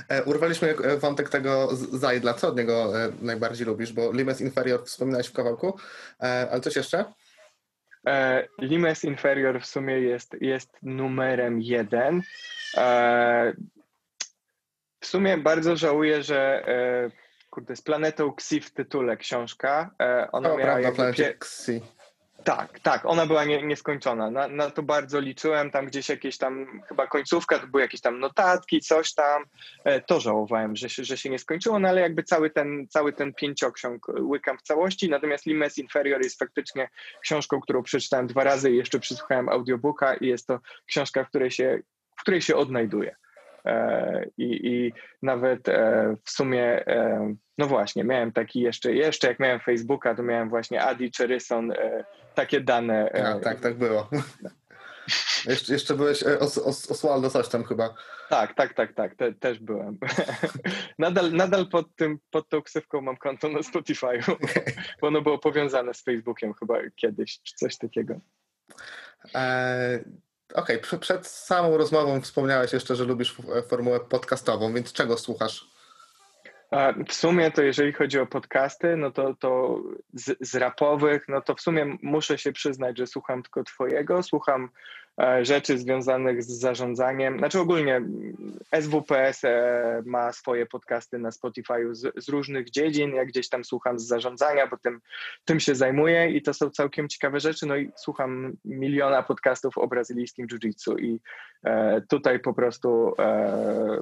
E, 0.09 0.24
urwaliśmy 0.24 0.69
e, 0.69 0.97
wątek 0.97 1.30
tego 1.30 1.69
Zajdla. 1.74 2.34
Co 2.34 2.47
od 2.47 2.57
niego 2.57 3.01
e, 3.01 3.11
najbardziej 3.21 3.67
lubisz? 3.67 3.93
Bo 3.93 4.11
Limes 4.11 4.41
Inferior 4.41 4.86
wspominałeś 4.86 5.28
w 5.28 5.34
kawałku, 5.34 5.80
ale 6.19 6.61
coś 6.61 6.76
jeszcze? 6.76 7.05
Limes 8.61 9.03
Inferior 9.03 9.61
w 9.61 9.65
sumie 9.65 9.99
jest, 9.99 10.36
jest 10.41 10.78
numerem 10.82 11.61
jeden. 11.61 12.21
W 14.99 15.05
sumie 15.07 15.38
bardzo 15.38 15.76
żałuję, 15.76 16.24
że 16.24 16.65
kurde, 17.49 17.76
z 17.76 17.82
planetą 17.82 18.34
Xi 18.34 18.61
w 18.61 18.74
tytule 18.74 19.17
książka. 19.17 19.91
Ona 20.32 20.53
o, 20.53 20.57
miała 20.57 20.91
prawda, 20.91 21.09
Xi. 21.09 21.82
Tak, 22.44 22.80
tak, 22.80 23.06
ona 23.06 23.26
była 23.26 23.46
nie, 23.46 23.64
nieskończona. 23.64 24.32
Na, 24.32 24.48
na, 24.48 24.70
to 24.70 24.84
bardzo 24.84 25.20
liczyłem, 25.20 25.72
tam 25.72 25.86
gdzieś 25.86 26.10
jakieś 26.10 26.38
tam, 26.38 26.82
chyba 26.88 27.08
końcówka, 27.08 27.60
to 27.60 27.68
były 27.68 27.82
jakieś 27.84 28.02
tam 28.02 28.20
notatki, 28.20 28.82
coś 28.82 29.14
tam. 29.14 29.44
E, 29.84 30.02
to 30.02 30.20
żałowałem, 30.20 30.76
że 30.76 30.89
się, 30.89 31.04
że 31.04 31.18
się 31.18 31.30
nie 31.30 31.39
skończyło, 31.39 31.80
no 31.80 31.89
ale 31.89 32.02
jakby 32.02 32.24
cały 32.24 32.50
ten, 32.50 32.88
cały 32.89 33.14
ten 33.14 33.34
pięcioksiąg 33.34 34.08
łykam 34.08 34.58
w 34.58 34.62
całości, 34.62 35.10
natomiast 35.10 35.46
Limes 35.46 35.78
Inferior 35.78 36.22
jest 36.22 36.39
faktycznie 36.39 36.89
książką, 37.22 37.62
którą 37.62 37.84
przeczytałem 37.84 38.28
dwa 38.28 38.44
razy 38.44 38.72
i 38.72 38.78
jeszcze 38.78 39.00
przysłuchałem 39.00 39.50
audiobooka 39.50 40.14
i 40.14 40.28
jest 40.28 40.48
to 40.48 40.60
książka, 40.86 41.24
w 41.24 41.30
której 41.30 41.52
się, 41.52 41.80
w 42.18 42.22
której 42.22 42.41
się 42.41 42.56
odnajduję. 42.56 43.16
E, 43.66 44.26
I, 44.38 44.68
I, 44.68 44.93
nawet 45.22 45.70
e, 45.70 46.16
w 46.24 46.32
sumie, 46.32 46.88
e, 46.88 47.36
no 47.57 47.68
właśnie, 47.68 48.03
miałem 48.03 48.32
taki 48.32 48.59
jeszcze, 48.59 48.93
jeszcze 48.93 49.28
jak 49.28 49.39
miałem 49.39 49.59
Facebooka, 49.59 50.16
to 50.16 50.24
miałem 50.24 50.49
właśnie 50.49 50.84
Adi 50.84 51.11
Cheryson, 51.18 51.74
takie 52.36 52.61
dane. 52.61 53.11
A, 53.26 53.39
tak, 53.39 53.59
tak 53.59 53.78
było. 53.78 54.09
Jeszcze, 55.45 55.74
jeszcze 55.74 55.95
byłeś 55.95 56.24
os, 56.24 56.57
os, 56.57 56.91
Oswaldo 56.91 57.30
coś 57.30 57.49
tam 57.49 57.64
chyba. 57.64 57.93
Tak, 58.30 58.53
tak, 58.53 58.74
tak, 58.74 58.93
tak, 58.93 59.16
te, 59.16 59.34
też 59.34 59.59
byłem. 59.59 59.97
nadal 60.99 61.32
nadal 61.32 61.68
pod, 61.68 61.95
tym, 61.95 62.20
pod 62.32 62.49
tą 62.49 62.61
ksywką 62.61 63.01
mam 63.01 63.18
konto 63.18 63.49
na 63.49 63.64
Spotify, 63.64 64.20
okay. 64.28 64.64
bo 65.01 65.07
ono 65.07 65.22
było 65.22 65.39
powiązane 65.39 65.93
z 65.93 66.03
Facebookiem 66.03 66.53
chyba 66.53 66.76
kiedyś, 66.95 67.39
czy 67.41 67.55
coś 67.55 67.78
takiego. 67.78 68.20
E, 69.36 69.99
Okej, 70.54 70.82
okay. 70.82 70.99
przed 70.99 71.28
samą 71.28 71.78
rozmową 71.78 72.22
wspomniałeś 72.22 72.74
jeszcze, 72.74 72.95
że 72.95 73.04
lubisz 73.04 73.36
formułę 73.68 73.99
podcastową, 73.99 74.74
więc 74.74 74.93
czego 74.93 75.18
słuchasz? 75.18 75.68
W 77.08 77.14
sumie 77.14 77.51
to 77.51 77.62
jeżeli 77.62 77.93
chodzi 77.93 78.20
o 78.20 78.26
podcasty, 78.26 78.97
no 78.97 79.12
to, 79.12 79.36
to 79.39 79.80
z, 80.14 80.49
z 80.49 80.56
rapowych, 80.56 81.26
no 81.28 81.41
to 81.41 81.56
w 81.56 81.62
sumie 81.62 81.97
muszę 82.01 82.38
się 82.38 82.51
przyznać, 82.51 82.97
że 82.97 83.08
słucham 83.08 83.43
tylko 83.43 83.64
twojego, 83.64 84.24
słucham 84.24 84.70
rzeczy 85.41 85.78
związanych 85.78 86.43
z 86.43 86.59
zarządzaniem. 86.59 87.38
Znaczy 87.38 87.59
ogólnie 87.59 88.01
SWPS 88.82 89.43
e, 89.43 90.03
ma 90.05 90.32
swoje 90.32 90.66
podcasty 90.66 91.20
na 91.20 91.32
Spotify 91.32 91.95
z, 91.95 92.24
z, 92.24 92.30
różnych 92.30 92.70
dziedzin. 92.70 93.16
Ja 93.16 93.26
gdzieś 93.26 93.49
tam 93.49 93.64
słucham 93.64 93.99
z 93.99 94.07
zarządzania, 94.07 94.68
bo 94.68 94.78
tym, 94.78 95.01
tym 95.45 95.59
się 95.59 95.76
zajmuję 95.76 96.32
i 96.32 96.41
to 96.41 96.53
są 96.53 96.70
całkiem 96.70 97.09
ciekawe 97.09 97.39
rzeczy. 97.39 97.66
No 97.66 97.76
i 97.76 97.91
słucham 97.95 98.53
miliona 98.66 99.24
podcastów 99.24 99.78
o 99.78 99.88
brazylijskim 99.88 100.47
jiu-jitsu 100.47 100.99
i 100.99 101.20
e, 101.64 102.01
tutaj 102.01 102.39
po 102.39 102.53
prostu 102.53 103.14
e, 103.20 104.01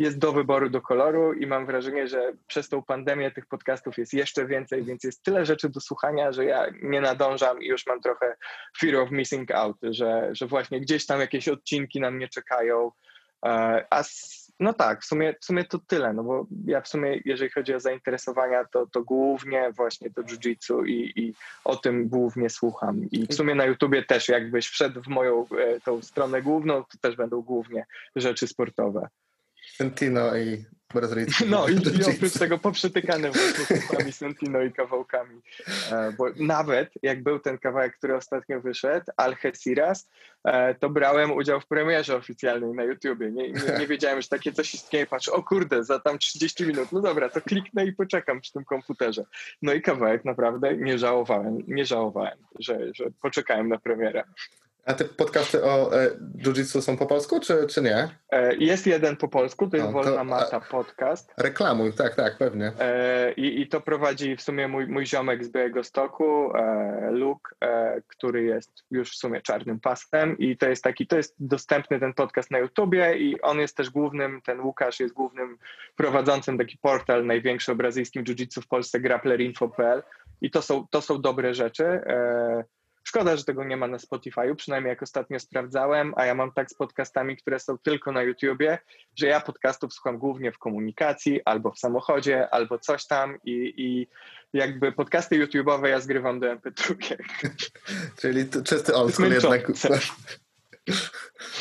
jest 0.00 0.18
do 0.18 0.32
wyboru, 0.32 0.70
do 0.70 0.80
koloru 0.80 1.32
i 1.32 1.46
mam 1.46 1.66
wrażenie, 1.66 2.08
że 2.08 2.32
przez 2.46 2.68
tą 2.68 2.82
pandemię 2.82 3.30
tych 3.30 3.46
podcastów 3.46 3.98
jest 3.98 4.14
jeszcze 4.14 4.46
więcej, 4.46 4.84
więc 4.84 5.04
jest 5.04 5.22
tyle 5.22 5.46
rzeczy 5.46 5.68
do 5.68 5.80
słuchania, 5.80 6.32
że 6.32 6.44
ja 6.44 6.66
nie 6.82 7.00
nadążam 7.00 7.62
i 7.62 7.66
już 7.66 7.86
mam 7.86 8.00
trochę 8.00 8.36
fear 8.80 8.96
of 8.96 9.10
missing 9.10 9.50
out, 9.50 9.76
że, 9.82 10.28
że 10.32 10.46
właśnie 10.46 10.80
gdzieś 10.80 11.06
tam 11.06 11.20
jakieś 11.20 11.48
odcinki 11.48 12.00
na 12.00 12.10
mnie 12.10 12.28
czekają. 12.28 12.90
E, 13.44 13.84
a 13.90 14.02
no 14.60 14.72
tak, 14.72 15.02
w 15.02 15.04
sumie, 15.04 15.34
w 15.40 15.44
sumie 15.44 15.64
to 15.64 15.78
tyle, 15.78 16.12
no 16.12 16.22
bo 16.22 16.46
ja 16.66 16.80
w 16.80 16.88
sumie, 16.88 17.20
jeżeli 17.24 17.50
chodzi 17.50 17.74
o 17.74 17.80
zainteresowania, 17.80 18.64
to, 18.64 18.86
to 18.86 19.02
głównie 19.02 19.72
właśnie 19.72 20.10
to 20.10 20.22
jiu-jitsu 20.22 20.86
i, 20.86 21.12
i 21.20 21.34
o 21.64 21.76
tym 21.76 22.08
głównie 22.08 22.50
słucham. 22.50 23.04
I 23.10 23.26
w 23.26 23.34
sumie 23.34 23.54
na 23.54 23.64
YouTubie 23.64 24.04
też 24.04 24.28
jakbyś 24.28 24.68
wszedł 24.68 25.02
w 25.02 25.08
moją 25.08 25.46
e, 25.58 25.80
tą 25.80 26.02
stronę 26.02 26.42
główną, 26.42 26.84
to 26.84 26.98
też 27.00 27.16
będą 27.16 27.42
głównie 27.42 27.86
rzeczy 28.16 28.46
sportowe. 28.46 29.08
Sentino 29.80 30.36
i 30.36 30.64
Brazylijski. 30.94 31.44
No 31.46 31.68
i, 31.68 31.74
i 32.00 32.04
oprócz 32.16 32.32
tego 32.32 32.58
poprzytykane 32.58 33.30
właśnie 33.30 34.12
Sentino 34.12 34.62
i 34.62 34.72
kawałkami. 34.72 35.40
E, 35.92 36.12
bo 36.12 36.26
nawet 36.36 36.90
jak 37.02 37.22
był 37.22 37.38
ten 37.38 37.58
kawałek, 37.58 37.96
który 37.96 38.16
ostatnio 38.16 38.60
wyszedł, 38.60 39.06
Algeciras, 39.16 40.10
e, 40.44 40.74
to 40.74 40.90
brałem 40.90 41.32
udział 41.32 41.60
w 41.60 41.66
premierze 41.66 42.16
oficjalnej 42.16 42.72
na 42.72 42.84
YouTubie. 42.84 43.30
Nie, 43.30 43.52
nie, 43.52 43.78
nie 43.78 43.86
wiedziałem, 43.86 44.22
że 44.22 44.28
takie 44.28 44.52
coś 44.52 44.74
istnieje. 44.74 45.06
Patrz, 45.06 45.28
o 45.28 45.42
kurde, 45.42 45.84
za 45.84 45.98
tam 45.98 46.18
30 46.18 46.66
minut. 46.66 46.92
No 46.92 47.00
dobra, 47.00 47.28
to 47.28 47.40
kliknę 47.40 47.86
i 47.86 47.92
poczekam 47.92 48.40
przy 48.40 48.52
tym 48.52 48.64
komputerze. 48.64 49.24
No 49.62 49.72
i 49.72 49.82
kawałek 49.82 50.24
naprawdę 50.24 50.76
nie 50.76 50.98
żałowałem, 50.98 51.58
nie 51.68 51.86
żałowałem, 51.86 52.38
że, 52.58 52.78
że 52.94 53.04
poczekałem 53.22 53.68
na 53.68 53.78
premierę. 53.78 54.24
A 54.86 54.94
te 54.94 55.04
podcasty 55.04 55.64
o 55.64 56.02
e, 56.02 56.10
jiu-jitsu 56.36 56.80
są 56.80 56.96
po 56.96 57.06
polsku, 57.06 57.40
czy, 57.40 57.66
czy 57.66 57.82
nie? 57.82 58.08
E, 58.30 58.54
jest 58.56 58.86
jeden 58.86 59.16
po 59.16 59.28
polsku, 59.28 59.68
to 59.70 59.76
jest 59.76 59.88
O, 59.88 59.92
to- 59.92 60.02
Wolna 60.04 60.24
Mata 60.24 60.60
Podcast. 60.60 61.32
Reklamuj, 61.38 61.92
tak, 61.92 62.14
tak, 62.14 62.38
pewnie. 62.38 62.72
E, 62.80 63.32
I, 63.32 63.60
I 63.60 63.66
to 63.68 63.80
prowadzi 63.80 64.36
w 64.36 64.42
sumie 64.42 64.68
mój, 64.68 64.86
mój 64.86 65.06
ziomek 65.06 65.44
z 65.44 65.48
Białego 65.48 65.84
Stoku, 65.84 66.56
e, 66.56 67.10
Luke, 67.10 67.50
e, 67.64 68.00
który 68.08 68.42
jest 68.42 68.70
już 68.90 69.10
w 69.12 69.16
sumie 69.16 69.40
czarnym 69.40 69.80
pasem 69.80 70.38
i 70.38 70.56
to 70.56 70.68
jest 70.68 70.84
taki, 70.84 71.06
to 71.06 71.16
jest 71.16 71.34
dostępny 71.38 72.00
ten 72.00 72.14
podcast 72.14 72.50
na 72.50 72.58
YouTubie 72.58 73.18
i 73.18 73.40
on 73.40 73.58
jest 73.58 73.76
też 73.76 73.90
głównym, 73.90 74.40
ten 74.44 74.60
Łukasz 74.60 75.00
jest 75.00 75.14
głównym 75.14 75.58
prowadzącym 75.96 76.58
taki 76.58 76.78
portal 76.78 77.26
największy 77.26 77.72
o 77.72 77.74
brazylijskim 77.74 78.24
jiu-jitsu 78.24 78.60
w 78.62 78.66
Polsce, 78.68 79.00
grapplerinfo.pl 79.00 80.02
i 80.40 80.50
to 80.50 80.62
są, 80.62 80.86
to 80.90 81.00
są 81.02 81.20
dobre 81.20 81.54
rzeczy. 81.54 81.84
E, 81.84 82.64
Szkoda, 83.10 83.36
że 83.36 83.44
tego 83.44 83.64
nie 83.64 83.76
ma 83.76 83.86
na 83.86 83.96
Spotify'u, 83.96 84.54
przynajmniej 84.54 84.90
jak 84.90 85.02
ostatnio 85.02 85.40
sprawdzałem, 85.40 86.14
a 86.16 86.24
ja 86.24 86.34
mam 86.34 86.52
tak 86.52 86.70
z 86.70 86.74
podcastami, 86.74 87.36
które 87.36 87.60
są 87.60 87.78
tylko 87.78 88.12
na 88.12 88.22
YouTubie, 88.22 88.78
że 89.16 89.26
ja 89.26 89.40
podcastów 89.40 89.94
słucham 89.94 90.18
głównie 90.18 90.52
w 90.52 90.58
komunikacji, 90.58 91.40
albo 91.44 91.72
w 91.72 91.78
samochodzie, 91.78 92.50
albo 92.50 92.78
coś 92.78 93.06
tam 93.06 93.38
i, 93.44 93.74
i 93.76 94.06
jakby 94.52 94.92
podcasty 94.92 95.46
YouTube'owe 95.46 95.86
ja 95.86 96.00
zgrywam 96.00 96.40
do 96.40 96.46
MP2. 96.56 97.16
Czyli 98.20 98.44
t- 98.44 98.62
czysty 98.62 98.94
old 98.94 99.14
school 99.14 99.32
jednak. 99.32 99.62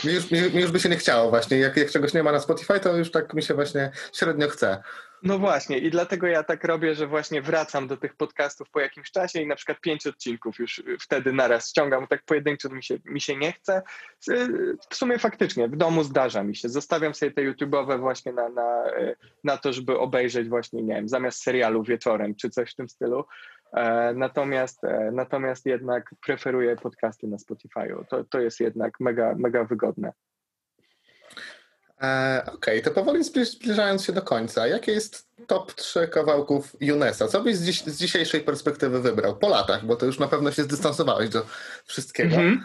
Mi 0.03 0.13
już, 0.13 0.31
mi, 0.31 0.41
mi 0.41 0.61
już 0.61 0.71
by 0.71 0.79
się 0.79 0.89
nie 0.89 0.97
chciało 0.97 1.29
właśnie. 1.29 1.57
Jak, 1.57 1.77
jak 1.77 1.91
czegoś 1.91 2.13
nie 2.13 2.23
ma 2.23 2.31
na 2.31 2.39
Spotify, 2.39 2.79
to 2.79 2.97
już 2.97 3.11
tak 3.11 3.33
mi 3.33 3.43
się 3.43 3.53
właśnie 3.53 3.91
średnio 4.13 4.47
chce. 4.47 4.83
No 5.23 5.39
właśnie 5.39 5.77
i 5.77 5.91
dlatego 5.91 6.27
ja 6.27 6.43
tak 6.43 6.63
robię, 6.63 6.95
że 6.95 7.07
właśnie 7.07 7.41
wracam 7.41 7.87
do 7.87 7.97
tych 7.97 8.15
podcastów 8.15 8.69
po 8.69 8.79
jakimś 8.79 9.11
czasie 9.11 9.41
i 9.41 9.47
na 9.47 9.55
przykład 9.55 9.81
pięć 9.81 10.07
odcinków 10.07 10.59
już 10.59 10.83
wtedy 10.99 11.33
naraz 11.33 11.69
ściągam, 11.69 12.07
tak 12.07 12.23
pojedynczo 12.25 12.69
mi 12.69 12.83
się, 12.83 12.97
mi 13.05 13.21
się 13.21 13.35
nie 13.35 13.51
chce. 13.51 13.81
W 14.89 14.95
sumie 14.95 15.19
faktycznie 15.19 15.67
w 15.67 15.75
domu 15.75 16.03
zdarza 16.03 16.43
mi 16.43 16.55
się. 16.55 16.69
Zostawiam 16.69 17.13
sobie 17.13 17.31
te 17.31 17.41
YouTube'owe 17.41 17.99
właśnie 17.99 18.33
na, 18.33 18.49
na, 18.49 18.83
na 19.43 19.57
to, 19.57 19.73
żeby 19.73 19.99
obejrzeć 19.99 20.49
właśnie, 20.49 20.83
nie 20.83 20.95
wiem, 20.95 21.09
zamiast 21.09 21.43
serialu 21.43 21.83
wieczorem 21.83 22.35
czy 22.35 22.49
coś 22.49 22.71
w 22.71 22.75
tym 22.75 22.89
stylu. 22.89 23.25
E, 23.73 24.13
Natomiast, 24.13 24.83
e, 24.83 25.11
natomiast 25.13 25.65
jednak 25.65 26.09
preferuję 26.25 26.75
podcasty 26.75 27.27
na 27.27 27.37
Spotify'u. 27.37 28.05
To, 28.09 28.23
to 28.23 28.39
jest 28.39 28.59
jednak 28.59 28.99
mega, 28.99 29.35
mega 29.35 29.63
wygodne. 29.63 30.13
E, 32.01 32.43
Okej, 32.53 32.81
to 32.81 32.91
powoli 32.91 33.23
zbliż, 33.23 33.49
zbliżając 33.49 34.05
się 34.05 34.13
do 34.13 34.21
końca, 34.21 34.67
jakie 34.67 34.91
jest 34.91 35.29
top 35.47 35.73
3 35.73 36.07
kawałków 36.07 36.75
Junesa? 36.81 37.27
Co 37.27 37.41
byś 37.41 37.55
z, 37.55 37.65
dziś, 37.65 37.83
z 37.83 37.97
dzisiejszej 37.97 38.41
perspektywy 38.41 39.01
wybrał? 39.01 39.35
Po 39.35 39.49
latach, 39.49 39.85
bo 39.85 39.95
to 39.95 40.05
już 40.05 40.19
na 40.19 40.27
pewno 40.27 40.51
się 40.51 40.63
zdystansowałeś 40.63 41.29
do 41.29 41.45
wszystkiego. 41.85 42.35
Mhm. 42.35 42.63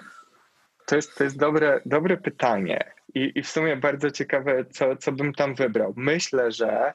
To 0.86 0.96
jest, 0.96 1.18
to 1.18 1.24
jest 1.24 1.38
dobre, 1.38 1.80
dobre 1.86 2.16
pytanie 2.16 2.92
I, 3.14 3.32
i 3.34 3.42
w 3.42 3.48
sumie 3.48 3.76
bardzo 3.76 4.10
ciekawe, 4.10 4.64
co, 4.64 4.96
co 4.96 5.12
bym 5.12 5.32
tam 5.32 5.54
wybrał. 5.54 5.94
Myślę, 5.96 6.52
że 6.52 6.92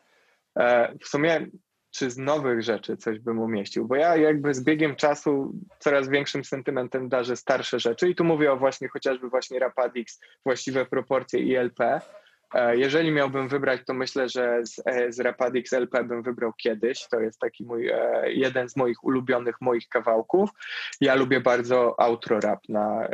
e, 0.56 0.94
w 1.04 1.08
sumie 1.08 1.48
czy 1.92 2.10
z 2.10 2.18
nowych 2.18 2.64
rzeczy 2.64 2.98
coś 2.98 3.20
bym 3.20 3.40
umieścił, 3.40 3.88
bo 3.88 3.96
ja 3.96 4.18
jakby 4.18 4.54
z 4.54 4.64
biegiem 4.64 4.96
czasu 4.96 5.54
coraz 5.80 6.10
większym 6.10 6.44
sentymentem 6.44 7.10
darzę 7.10 7.36
starsze 7.36 7.80
rzeczy 7.80 8.10
i 8.10 8.16
tu 8.16 8.24
mówię 8.24 8.52
o 8.52 8.58
właśnie 8.58 8.88
chociażby 8.88 9.30
właśnie 9.30 9.60
Rapadix, 9.60 10.20
właściwe 10.46 10.86
proporcje 10.86 11.40
i 11.40 11.56
LP. 11.56 12.02
E, 12.54 12.78
Jeżeli 12.78 13.12
miałbym 13.12 13.48
wybrać, 13.48 13.82
to 13.86 13.94
myślę, 13.94 14.30
że 14.30 14.66
z, 14.66 14.82
e, 14.86 15.12
z 15.12 15.20
Rapadix 15.20 15.74
LP 15.74 16.04
bym 16.04 16.24
wybrał 16.24 16.54
kiedyś. 16.54 17.08
To 17.08 17.20
jest 17.20 17.40
taki 17.40 17.66
mój, 17.66 17.90
e, 17.90 18.24
jeden 18.32 18.70
z 18.70 18.76
moich 18.76 19.04
ulubionych 19.04 19.56
moich 19.62 19.88
kawałków. 19.88 20.50
Ja 21.02 21.16
lubię 21.16 21.42
bardzo 21.42 22.00
outro 22.00 22.40
rap 22.40 22.60
na 22.70 23.08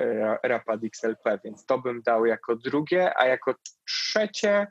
Rapadix 0.43 1.03
LP, 1.03 1.39
więc 1.43 1.65
to 1.65 1.79
bym 1.79 2.01
dał 2.01 2.25
jako 2.25 2.55
drugie, 2.55 3.17
a 3.17 3.27
jako 3.27 3.55
trzecie 3.85 4.67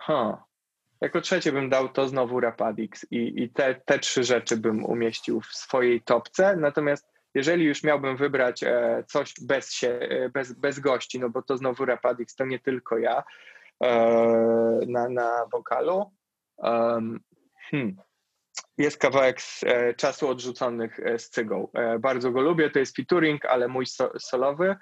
huh, 0.00 0.47
jako 1.00 1.20
trzecie 1.20 1.52
bym 1.52 1.68
dał 1.68 1.88
to 1.88 2.08
znowu 2.08 2.40
Rapadix 2.40 3.06
i, 3.10 3.42
i 3.42 3.50
te, 3.50 3.74
te 3.74 3.98
trzy 3.98 4.24
rzeczy 4.24 4.56
bym 4.56 4.84
umieścił 4.84 5.40
w 5.40 5.46
swojej 5.46 6.02
topce, 6.02 6.56
natomiast 6.56 7.18
jeżeli 7.34 7.64
już 7.64 7.82
miałbym 7.82 8.16
wybrać 8.16 8.62
e, 8.62 9.04
coś 9.06 9.34
bez, 9.40 9.72
się, 9.72 9.88
e, 9.88 10.28
bez, 10.28 10.52
bez 10.52 10.80
gości, 10.80 11.20
no 11.20 11.30
bo 11.30 11.42
to 11.42 11.56
znowu 11.56 11.84
Rapadix, 11.84 12.34
to 12.34 12.44
nie 12.44 12.58
tylko 12.58 12.98
ja 12.98 13.22
e, 13.84 14.80
na, 14.86 15.08
na 15.08 15.46
wokalu. 15.52 16.10
Hmm. 17.70 17.96
Jest 18.78 18.98
kawałek 18.98 19.40
z 19.42 19.64
czasu 19.96 20.28
odrzuconych 20.28 21.00
z 21.18 21.30
Cygą. 21.30 21.68
Bardzo 22.00 22.30
go 22.30 22.40
lubię, 22.40 22.70
to 22.70 22.78
jest 22.78 22.96
featuring, 22.96 23.44
ale 23.44 23.68
mój 23.68 23.86
so, 23.86 24.12
solowy. 24.18 24.76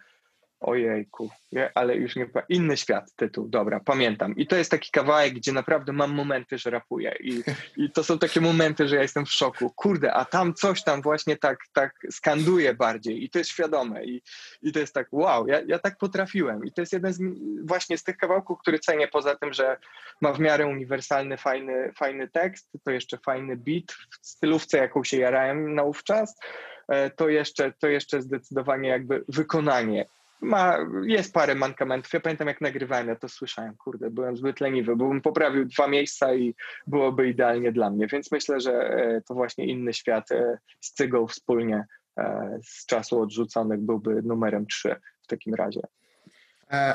Ojejku, 0.61 1.31
nie, 1.53 1.71
ale 1.75 1.97
już 1.97 2.17
nie. 2.17 2.27
Inny 2.49 2.77
świat 2.77 3.13
tytuł, 3.17 3.49
dobra, 3.49 3.81
pamiętam. 3.81 4.37
I 4.37 4.47
to 4.47 4.57
jest 4.57 4.71
taki 4.71 4.91
kawałek, 4.91 5.35
gdzie 5.35 5.53
naprawdę 5.53 5.93
mam 5.93 6.13
momenty, 6.13 6.59
że 6.59 6.71
rapuję. 6.71 7.17
I, 7.21 7.43
i 7.77 7.91
to 7.91 8.05
są 8.05 8.19
takie 8.19 8.41
momenty, 8.41 8.89
że 8.89 8.97
ja 8.97 9.03
jestem 9.03 9.27
w 9.27 9.33
szoku. 9.33 9.73
Kurde, 9.77 10.15
a 10.15 10.25
tam 10.25 10.55
coś 10.55 10.85
tam 10.85 11.03
właśnie 11.03 11.37
tak, 11.37 11.59
tak 11.73 11.93
skanduje 12.11 12.75
bardziej 12.75 13.25
i 13.25 13.31
to 13.31 13.39
jest 13.39 13.51
świadome. 13.51 14.05
I, 14.05 14.23
i 14.63 14.73
to 14.73 14.79
jest 14.79 14.95
tak, 14.95 15.09
wow, 15.13 15.47
ja, 15.47 15.61
ja 15.67 15.79
tak 15.79 15.99
potrafiłem. 15.99 16.65
I 16.65 16.73
to 16.73 16.81
jest 16.83 16.93
jeden 16.93 17.13
z 17.13 17.21
właśnie 17.65 17.99
z 17.99 18.05
tych 18.05 18.17
kawałków, 18.17 18.59
który 18.59 18.79
cenię 18.79 19.09
poza 19.09 19.37
tym, 19.37 19.53
że 19.53 19.77
ma 20.21 20.33
w 20.33 20.41
miarę 20.41 20.67
uniwersalny, 20.67 21.37
fajny, 21.37 21.93
fajny 21.97 22.29
tekst, 22.29 22.71
to 22.85 22.91
jeszcze 22.91 23.19
fajny 23.19 23.57
beat 23.57 23.93
w 23.93 24.27
stylówce, 24.27 24.79
jaką 24.79 25.05
się 25.05 25.17
jarałem 25.19 25.75
naówczas. 25.75 26.37
E, 26.89 27.11
To 27.11 27.29
jeszcze, 27.29 27.73
to 27.73 27.89
jeszcze 27.89 28.23
zdecydowanie 28.23 28.89
jakby 28.89 29.25
wykonanie 29.29 30.07
ma, 30.41 30.79
jest 31.03 31.33
parę 31.33 31.55
mankamentów. 31.55 32.13
Ja 32.13 32.21
pamiętam, 32.21 32.49
jak 32.49 32.61
nagrywałem, 32.61 33.09
ja 33.09 33.17
to 33.17 33.29
słyszałem, 33.29 33.77
kurde, 33.77 34.11
byłem 34.11 34.37
zbyt 34.37 34.61
leniwy, 34.61 34.97
byłbym 34.97 35.21
poprawił 35.21 35.65
dwa 35.65 35.89
miejsca 35.89 36.35
i 36.35 36.55
byłoby 36.87 37.29
idealnie 37.29 37.73
dla 37.73 37.91
mnie, 37.91 38.07
więc 38.07 38.33
myślę, 38.33 38.61
że 38.61 38.73
e, 38.73 39.21
to 39.29 39.35
właśnie 39.35 39.67
inny 39.67 39.93
świat 39.93 40.33
e, 40.33 40.59
z 40.81 40.93
Cygą 40.93 41.27
wspólnie 41.27 41.85
e, 42.19 42.59
z 42.65 42.87
czasu 42.87 43.21
odrzuconych 43.21 43.81
byłby 43.81 44.23
numerem 44.23 44.67
trzy 44.67 44.97
w 45.23 45.27
takim 45.27 45.55
razie. 45.55 45.81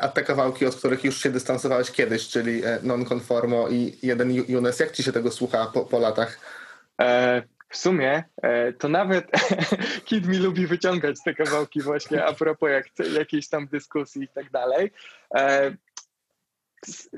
A 0.01 0.07
te 0.07 0.23
kawałki, 0.23 0.65
od 0.65 0.75
których 0.75 1.03
już 1.03 1.21
się 1.23 1.29
dystansowałeś 1.29 1.91
kiedyś, 1.91 2.27
czyli 2.27 2.61
Non-Conformo 2.83 3.69
i 3.69 3.97
jeden 4.03 4.29
Ju- 4.29 4.49
Junes, 4.49 4.79
jak 4.79 4.91
ci 4.91 5.03
się 5.03 5.11
tego 5.11 5.31
słucha 5.31 5.65
po, 5.73 5.85
po 5.85 5.99
latach? 5.99 6.39
E, 7.71 7.73
w 7.73 7.77
sumie 7.77 8.23
e, 8.41 8.73
to 8.73 8.89
nawet 8.89 9.31
Kid 10.05 10.27
mi 10.27 10.37
lubi 10.37 10.67
wyciągać 10.67 11.15
te 11.25 11.33
kawałki 11.33 11.81
właśnie 11.81 12.25
a 12.25 12.33
propos 12.33 12.69
jak, 12.69 12.85
jakiejś 13.17 13.49
tam 13.49 13.67
dyskusji 13.67 14.23
i 14.23 14.27
tak 14.27 14.51
dalej. 14.51 14.91
Z, 16.85 17.09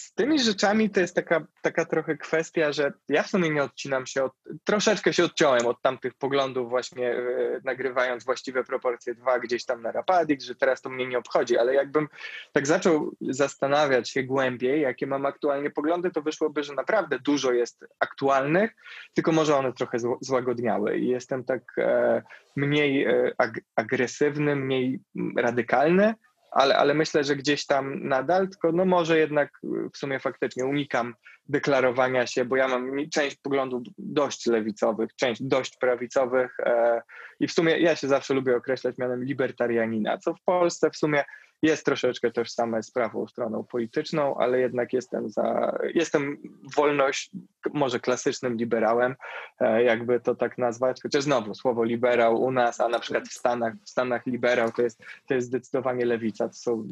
z, 0.00 0.14
tymi 0.14 0.40
rzeczami 0.40 0.90
to 0.90 1.00
jest 1.00 1.14
taka, 1.14 1.46
taka 1.62 1.84
trochę 1.84 2.16
kwestia, 2.16 2.72
że 2.72 2.92
ja 3.08 3.22
w 3.22 3.30
sumie 3.30 3.50
nie 3.50 3.62
odcinam 3.62 4.06
się 4.06 4.24
od, 4.24 4.32
troszeczkę 4.64 5.12
się 5.12 5.24
odciąłem 5.24 5.66
od 5.66 5.82
tamtych 5.82 6.14
poglądów 6.14 6.68
właśnie 6.68 7.10
e, 7.12 7.60
nagrywając 7.64 8.24
właściwe 8.24 8.64
proporcje 8.64 9.14
dwa 9.14 9.38
gdzieś 9.38 9.64
tam 9.64 9.82
na 9.82 9.92
Rapadix, 9.92 10.44
że 10.44 10.54
teraz 10.54 10.82
to 10.82 10.90
mnie 10.90 11.06
nie 11.06 11.18
obchodzi, 11.18 11.58
ale 11.58 11.74
jakbym 11.74 12.08
tak 12.52 12.66
zaczął 12.66 13.12
zastanawiać 13.20 14.10
się 14.10 14.22
głębiej, 14.22 14.80
jakie 14.80 15.06
mam 15.06 15.26
aktualnie 15.26 15.70
poglądy, 15.70 16.10
to 16.10 16.22
wyszłoby, 16.22 16.62
że 16.62 16.74
naprawdę 16.74 17.18
dużo 17.18 17.52
jest 17.52 17.84
aktualnych, 18.00 18.70
tylko 19.14 19.32
może 19.32 19.56
one 19.56 19.72
trochę 19.72 19.98
zł- 19.98 20.18
złagodniały. 20.20 20.98
I 20.98 21.08
jestem 21.08 21.44
tak 21.44 21.62
e, 21.78 22.22
mniej 22.56 23.04
e, 23.04 23.32
ag- 23.38 23.60
agresywny, 23.76 24.56
mniej 24.56 25.00
radykalny, 25.36 26.14
ale, 26.50 26.76
ale 26.76 26.94
myślę, 26.94 27.24
że 27.24 27.36
gdzieś 27.36 27.66
tam 27.66 28.08
nadal, 28.08 28.48
tylko 28.48 28.72
no 28.72 28.84
może 28.84 29.18
jednak 29.18 29.50
y, 29.64 29.90
w 29.92 29.98
sumie 29.98 30.20
faktycznie 30.20 30.66
unikam 30.66 31.14
deklarowania 31.48 32.26
się, 32.26 32.44
bo 32.44 32.56
ja 32.56 32.68
mam 32.68 33.10
część 33.10 33.36
poglądów 33.36 33.82
dość 33.98 34.46
lewicowych, 34.46 35.14
część 35.16 35.42
dość 35.42 35.76
prawicowych 35.76 36.60
e, 36.60 37.02
i 37.40 37.48
w 37.48 37.52
sumie 37.52 37.78
ja 37.78 37.96
się 37.96 38.08
zawsze 38.08 38.34
lubię 38.34 38.56
określać 38.56 38.98
mianem 38.98 39.24
libertarianina, 39.24 40.18
co 40.18 40.34
w 40.34 40.42
Polsce 40.42 40.90
w 40.90 40.96
sumie 40.96 41.24
jest 41.62 41.84
troszeczkę 41.84 42.30
tożsame 42.30 42.82
z 42.82 42.90
prawą 42.90 43.26
stroną 43.26 43.64
polityczną, 43.64 44.36
ale 44.36 44.60
jednak 44.60 44.92
jestem 44.92 45.28
za, 45.30 45.78
jestem 45.94 46.36
wolność, 46.76 47.30
może 47.72 48.00
klasycznym 48.00 48.56
liberałem, 48.56 49.14
e, 49.60 49.82
jakby 49.82 50.20
to 50.20 50.34
tak 50.34 50.58
nazwać, 50.58 51.02
chociaż 51.02 51.24
znowu 51.24 51.54
słowo 51.54 51.84
liberał 51.84 52.42
u 52.42 52.50
nas, 52.50 52.80
a 52.80 52.88
na 52.88 52.98
przykład 52.98 53.28
w 53.28 53.32
Stanach, 53.32 53.74
w 53.84 53.90
Stanach 53.90 54.26
liberał 54.26 54.72
to 54.72 54.82
jest, 54.82 55.02
to 55.26 55.34
jest 55.34 55.46
zdecydowanie 55.46 56.04
lewica, 56.04 56.48
to 56.48 56.54
są 56.54 56.84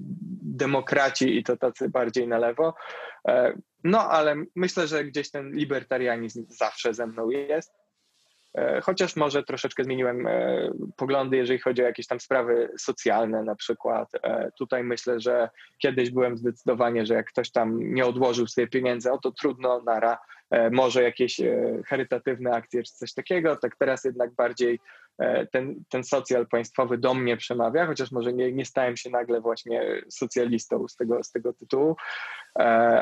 demokraci 0.42 1.38
i 1.38 1.44
to 1.44 1.56
tacy 1.56 1.88
bardziej 1.88 2.28
na 2.28 2.38
lewo. 2.38 2.74
E, 3.28 3.52
No, 3.84 4.10
ale 4.10 4.36
myślę, 4.54 4.86
że 4.86 5.04
gdzieś 5.04 5.30
ten 5.30 5.52
libertarianizm 5.52 6.46
zawsze 6.48 6.94
ze 6.94 7.06
mną 7.06 7.30
jest. 7.30 7.85
E, 8.56 8.80
Chociaż 8.80 9.16
może 9.16 9.42
troszeczkę 9.42 9.84
zmieniłem 9.84 10.26
e, 10.26 10.70
poglądy, 10.96 11.36
jeżeli 11.36 11.58
chodzi 11.58 11.82
o 11.82 11.86
jakieś 11.86 12.06
tam 12.06 12.20
sprawy 12.20 12.68
socjalne 12.78 13.42
na 13.42 13.54
przykład. 13.54 14.08
E, 14.22 14.50
Tutaj 14.58 14.84
myślę, 14.84 15.20
że 15.20 15.48
kiedyś 15.78 16.10
byłem 16.10 16.36
zdecydowanie, 16.36 17.06
że 17.06 17.14
jak 17.14 17.26
ktoś 17.26 17.50
tam 17.50 17.94
nie 17.94 18.06
odłożył 18.06 18.46
sobie 18.46 18.66
pieniędzy, 18.66 19.12
o 19.12 19.18
to 19.18 19.32
trudno, 19.32 19.82
nara, 19.82 20.18
może 20.70 21.02
jakieś 21.02 21.40
charytatywne 21.86 22.50
akcje 22.50 22.82
czy 22.82 22.92
coś 22.92 23.14
takiego, 23.14 23.56
tak 23.56 23.76
teraz 23.76 24.04
jednak 24.04 24.34
bardziej 24.34 24.80
ten, 25.52 25.84
ten 25.88 26.04
socjal 26.04 26.46
państwowy 26.46 26.98
do 26.98 27.14
mnie 27.14 27.36
przemawia, 27.36 27.86
chociaż 27.86 28.12
może 28.12 28.32
nie, 28.32 28.52
nie 28.52 28.64
stałem 28.64 28.96
się 28.96 29.10
nagle 29.10 29.40
właśnie 29.40 30.02
socjalistą 30.08 30.88
z 30.88 30.96
tego, 30.96 31.22
z 31.22 31.30
tego 31.30 31.52
tytułu, 31.52 31.96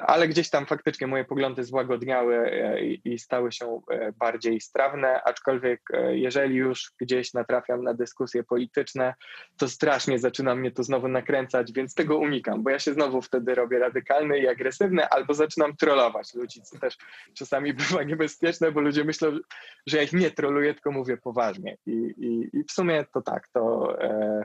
ale 0.07 0.29
gdzieś 0.29 0.51
tam 0.51 0.67
faktycznie 0.67 1.07
moje 1.07 1.25
poglądy 1.25 1.65
złagodniały 1.65 2.37
e, 2.37 2.85
i, 2.85 3.19
stały 3.19 3.53
się 3.53 3.81
e, 3.91 4.13
bardziej 4.13 4.61
strawne, 4.61 5.23
aczkolwiek 5.23 5.81
e, 5.93 6.17
jeżeli 6.17 6.55
już 6.55 6.93
gdzieś 7.01 7.35
natrafiam 7.35 7.85
na 7.85 7.95
dyskusje 7.95 8.45
polityczne, 8.45 9.15
to 9.57 9.69
strasznie 9.69 10.19
zaczyna 10.19 10.55
mnie 10.55 10.71
to 10.71 10.83
znowu 10.83 11.09
nakręcać, 11.09 11.73
więc 11.73 11.95
tego 11.95 12.19
unikam, 12.19 12.63
bo 12.63 12.71
ja 12.71 12.79
się 12.79 12.95
znowu 12.95 13.23
wtedy 13.23 13.55
robię 13.55 13.79
radykalny 13.79 14.39
i 14.39 14.49
agresywny, 14.49 15.09
albo 15.09 15.35
zaczynam 15.35 15.77
trollować 15.77 16.35
ludzi, 16.35 16.63
co 16.63 16.79
też 16.79 16.97
czasami 17.35 17.75
bywa 17.89 18.03
niebezpieczne, 18.03 18.73
bo 18.73 18.81
ludzie 18.81 19.05
myślą, 19.05 19.39
że 19.87 19.97
ja 19.97 20.03
ich 20.03 20.13
nie 20.13 20.31
troluję, 20.31 20.75
tylko 20.75 20.91
mówię 20.91 21.17
poważnie. 21.17 21.77
I, 21.87 21.93
i, 22.17 22.59
i 22.59 22.65
w 22.65 22.73
sumie 22.73 23.05
to 23.15 23.23
tak, 23.23 23.49
to 23.49 23.95
e, 24.03 24.45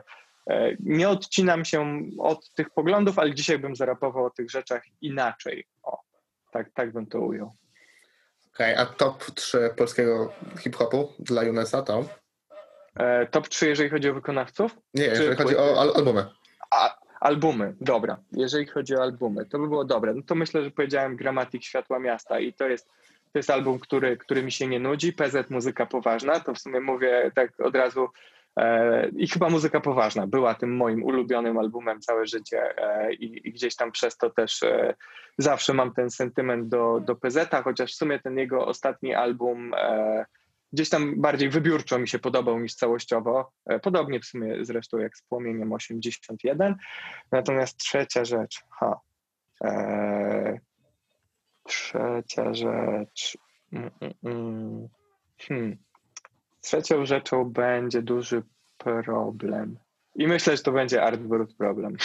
nie 0.80 1.08
odcinam 1.08 1.64
się 1.64 2.00
od 2.18 2.50
tych 2.50 2.70
poglądów, 2.70 3.18
ale 3.18 3.34
dzisiaj 3.34 3.58
bym 3.58 3.76
zarapował 3.76 4.24
o 4.24 4.30
tych 4.30 4.50
rzeczach 4.50 4.82
inaczej. 5.00 5.64
O, 5.82 5.98
tak, 6.52 6.70
tak 6.74 6.92
bym 6.92 7.06
to 7.06 7.20
ujął. 7.20 7.52
Okej, 8.54 8.74
a 8.74 8.86
top 8.86 9.24
3 9.24 9.70
polskiego 9.76 10.32
hip-hopu 10.58 11.12
dla 11.18 11.44
Junesa 11.44 11.82
to? 11.82 12.04
E, 12.96 13.26
top 13.26 13.48
3, 13.48 13.68
jeżeli 13.68 13.90
chodzi 13.90 14.10
o 14.10 14.14
wykonawców? 14.14 14.78
Nie, 14.94 15.04
jeżeli 15.04 15.36
Czy 15.36 15.36
chodzi 15.36 15.56
o 15.56 15.80
al- 15.80 15.92
albumy. 15.96 16.26
A, 16.70 16.98
albumy, 17.20 17.74
dobra. 17.80 18.16
Jeżeli 18.32 18.66
chodzi 18.66 18.96
o 18.96 19.02
albumy, 19.02 19.46
to 19.46 19.58
by 19.58 19.68
było 19.68 19.84
dobre. 19.84 20.14
No 20.14 20.22
to 20.26 20.34
myślę, 20.34 20.64
że 20.64 20.70
powiedziałem 20.70 21.16
Gramatik 21.16 21.64
Światła 21.64 21.98
Miasta 21.98 22.40
i 22.40 22.52
to 22.52 22.68
jest, 22.68 22.86
to 23.32 23.38
jest 23.38 23.50
album, 23.50 23.78
który, 23.78 24.16
który 24.16 24.42
mi 24.42 24.52
się 24.52 24.66
nie 24.66 24.80
nudzi. 24.80 25.12
PZ 25.12 25.50
Muzyka 25.50 25.86
Poważna, 25.86 26.40
to 26.40 26.54
w 26.54 26.58
sumie 26.58 26.80
mówię 26.80 27.30
tak 27.34 27.60
od 27.60 27.76
razu 27.76 28.04
e, 28.04 28.08
i 29.16 29.28
chyba 29.28 29.48
Muzyka 29.48 29.80
Poważna 29.80 30.26
była 30.26 30.54
tym 30.54 30.76
moim 30.76 31.04
ulubionym 31.04 31.58
albumem 31.58 32.00
całe 32.00 32.26
życie 32.26 32.78
e, 32.78 33.12
i, 33.12 33.52
gdzieś 33.52 33.76
tam 33.76 33.92
przez 33.92 34.16
to 34.16 34.30
też 34.30 34.62
e, 34.62 34.94
zawsze 35.38 35.74
mam 35.74 35.94
ten 35.94 36.10
sentyment 36.10 36.68
do, 36.68 37.00
do 37.00 37.16
PZ-a, 37.16 37.62
chociaż 37.62 37.92
w 37.92 37.96
sumie 37.96 38.18
ten 38.18 38.38
jego 38.38 38.66
ostatni 38.66 39.14
album 39.14 39.74
e, 39.74 40.24
gdzieś 40.72 40.88
tam 40.88 41.20
bardziej 41.20 41.48
wybiórczo 41.48 41.98
mi 41.98 42.08
się 42.08 42.18
podobał 42.18 42.60
niż 42.60 42.74
całościowo. 42.74 43.52
E, 43.66 43.80
Podobnie 43.80 44.20
w 44.20 44.24
sumie 44.24 44.56
zresztą 44.64 44.98
jak 44.98 45.16
z 45.16 45.22
Płomieniem 45.22 45.72
81. 45.72 46.74
Natomiast 47.32 47.76
trzecia 47.76 48.24
rzecz, 48.24 48.60
ha, 48.70 49.00
e, 49.64 50.60
trzecia 51.64 52.54
rzecz, 52.54 53.38
mm, 53.72 53.90
mm, 54.00 54.14
mm, 54.24 54.88
hmm. 55.38 55.89
Trzecią 56.60 57.06
rzeczą 57.06 57.44
będzie 57.44 58.02
duży 58.02 58.42
problem. 58.78 59.78
I 60.14 60.26
myślę, 60.26 60.56
że 60.56 60.62
to 60.62 60.72
będzie 60.72 61.02
Art 61.02 61.20
Brut 61.20 61.56
problem. 61.56 61.96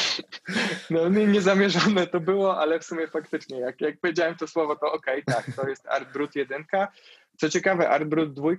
no 0.90 1.08
nie, 1.08 1.26
niezamierzone 1.26 2.06
to 2.06 2.20
było, 2.20 2.58
ale 2.60 2.80
w 2.80 2.84
sumie 2.84 3.08
faktycznie, 3.08 3.58
jak, 3.58 3.80
jak 3.80 4.00
powiedziałem 4.00 4.36
to 4.36 4.46
słowo, 4.46 4.76
to 4.76 4.92
okej, 4.92 5.24
tak, 5.24 5.46
to 5.56 5.68
jest 5.68 5.86
Art 5.86 6.12
Brut 6.12 6.36
1. 6.36 6.64
Co 7.36 7.48
ciekawe, 7.48 7.88
Art 7.88 8.04
Brut 8.04 8.34
2, 8.34 8.50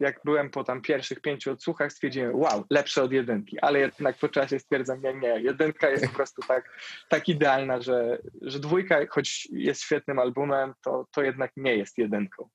jak 0.00 0.20
byłem 0.24 0.50
po 0.50 0.64
tam 0.64 0.82
pierwszych 0.82 1.20
pięciu 1.20 1.52
odsłuchach, 1.52 1.92
stwierdziłem, 1.92 2.36
wow, 2.36 2.64
lepsze 2.70 3.02
od 3.02 3.12
jedynki, 3.12 3.60
ale 3.60 3.78
jednak 3.78 4.18
po 4.18 4.28
czasie 4.28 4.58
stwierdzam, 4.58 5.02
nie, 5.02 5.14
nie, 5.14 5.40
jedynka 5.40 5.90
jest 5.90 6.06
po 6.06 6.14
prostu 6.14 6.42
tak, 6.48 6.70
tak 7.08 7.28
idealna, 7.28 7.80
że, 7.80 8.18
że 8.42 8.58
dwójka, 8.58 8.98
choć 9.10 9.48
jest 9.52 9.82
świetnym 9.82 10.18
albumem, 10.18 10.74
to, 10.84 11.06
to 11.12 11.22
jednak 11.22 11.52
nie 11.56 11.76
jest 11.76 11.98
jedynką. 11.98 12.48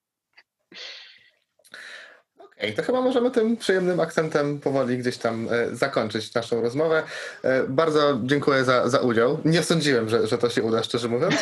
Okej, 2.64 2.74
to 2.74 2.84
chyba 2.84 3.02
możemy 3.02 3.32
tym 3.32 3.58
przyjemnym 3.58 4.00
akcentem 4.00 4.60
powoli 4.60 4.98
gdzieś 4.98 5.18
tam 5.18 5.48
e, 5.52 5.76
zakończyć 5.76 6.34
naszą 6.34 6.62
rozmowę. 6.62 7.04
E, 7.44 7.64
bardzo 7.64 8.20
dziękuję 8.24 8.64
za, 8.64 8.90
za 8.90 9.00
udział. 9.00 9.40
Nie 9.46 9.64
sądziłem, 9.64 10.10
że, 10.10 10.28
że 10.28 10.38
to 10.38 10.50
się 10.50 10.64
uda, 10.64 10.84
szczerze 10.84 11.08
mówiąc. 11.08 11.36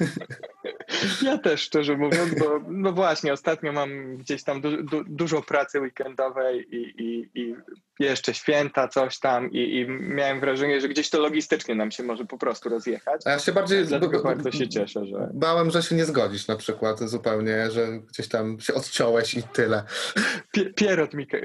Ja 1.22 1.38
też, 1.38 1.60
szczerze 1.60 1.96
mówiąc, 1.96 2.34
bo 2.38 2.60
no 2.68 2.92
właśnie, 2.92 3.32
ostatnio 3.32 3.72
mam 3.72 4.16
gdzieś 4.16 4.44
tam 4.44 4.60
du, 4.60 4.82
du, 4.82 5.04
dużo 5.06 5.42
pracy 5.42 5.80
weekendowej 5.80 6.76
i, 6.76 7.02
i, 7.02 7.30
i 7.40 7.54
jeszcze 7.98 8.34
święta, 8.34 8.88
coś 8.88 9.18
tam 9.18 9.50
i, 9.50 9.78
i 9.78 9.88
miałem 9.88 10.40
wrażenie, 10.40 10.80
że 10.80 10.88
gdzieś 10.88 11.10
to 11.10 11.20
logistycznie 11.20 11.74
nam 11.74 11.90
się 11.90 12.02
może 12.02 12.24
po 12.24 12.38
prostu 12.38 12.68
rozjechać. 12.68 13.20
A 13.24 13.30
ja 13.30 13.38
się 13.38 13.52
bardziej 13.52 13.84
Dlatego 13.86 14.18
b- 14.18 14.24
bardzo 14.24 14.52
się 14.52 14.68
cieszę, 14.68 15.06
że... 15.06 15.30
bałem, 15.34 15.70
że 15.70 15.82
się 15.82 15.94
nie 15.94 16.04
zgodzisz 16.04 16.48
na 16.48 16.56
przykład 16.56 17.00
zupełnie, 17.00 17.70
że 17.70 17.88
gdzieś 18.08 18.28
tam 18.28 18.60
się 18.60 18.74
odciąłeś 18.74 19.34
i 19.34 19.42
tyle. 19.42 19.82
Pie, 20.52 20.64
Pierot 20.66 21.14
mi 21.14 21.26
ka- 21.26 21.38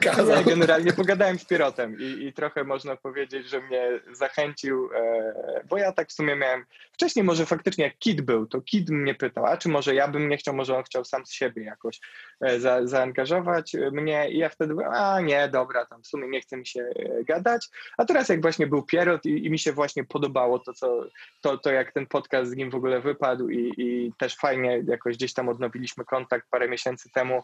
Kazał. 0.00 0.36
Ja 0.36 0.42
generalnie 0.42 0.92
pogadałem 0.92 1.38
z 1.38 1.44
Pierotem 1.44 1.96
i, 2.00 2.26
i 2.26 2.32
trochę 2.32 2.64
można 2.64 2.96
powiedzieć, 2.96 3.48
że 3.48 3.60
mnie 3.60 4.00
zachęcił, 4.12 4.88
e, 4.94 5.64
bo 5.68 5.76
ja 5.78 5.92
tak 5.92 6.08
w 6.08 6.12
sumie 6.12 6.36
miałem, 6.36 6.64
wcześniej 6.92 7.24
może 7.24 7.46
faktycznie 7.46 7.84
jak 7.84 7.98
Kid 7.98 8.20
był, 8.20 8.46
to 8.48 8.60
Kid 8.60 8.90
mnie 8.90 9.14
pytał, 9.14 9.46
a 9.46 9.56
czy 9.56 9.68
może 9.68 9.94
ja 9.94 10.08
bym 10.08 10.28
nie 10.28 10.36
chciał, 10.36 10.54
może 10.54 10.76
on 10.76 10.82
chciał 10.82 11.04
sam 11.04 11.26
z 11.26 11.32
siebie 11.32 11.64
jakoś 11.64 12.00
e, 12.40 12.60
za, 12.60 12.86
zaangażować 12.86 13.76
mnie 13.92 14.30
i 14.30 14.38
ja 14.38 14.48
wtedy 14.48 14.74
byłem, 14.74 14.92
a 14.92 15.20
nie, 15.20 15.48
dobra, 15.48 15.86
tam 15.86 16.02
w 16.02 16.06
sumie 16.06 16.28
nie 16.28 16.40
chce 16.40 16.56
mi 16.56 16.66
się 16.66 16.80
e, 16.80 17.24
gadać, 17.24 17.68
a 17.98 18.04
teraz 18.04 18.28
jak 18.28 18.42
właśnie 18.42 18.66
był 18.66 18.82
Pierot 18.82 19.26
i, 19.26 19.46
i 19.46 19.50
mi 19.50 19.58
się 19.58 19.72
właśnie 19.72 20.04
podobało 20.04 20.58
to, 20.58 20.72
co, 20.72 21.04
to, 21.40 21.58
to 21.58 21.70
jak 21.70 21.92
ten 21.92 22.06
podcast 22.06 22.50
z 22.50 22.56
nim 22.56 22.70
w 22.70 22.74
ogóle 22.74 23.00
wypadł 23.00 23.48
i, 23.48 23.72
i 23.76 24.12
też 24.18 24.36
fajnie 24.36 24.82
jakoś 24.86 25.16
gdzieś 25.16 25.34
tam 25.34 25.48
odnowiliśmy 25.48 26.04
kontakt 26.04 26.46
parę 26.50 26.68
miesięcy 26.68 27.10
temu, 27.14 27.34
e, 27.36 27.42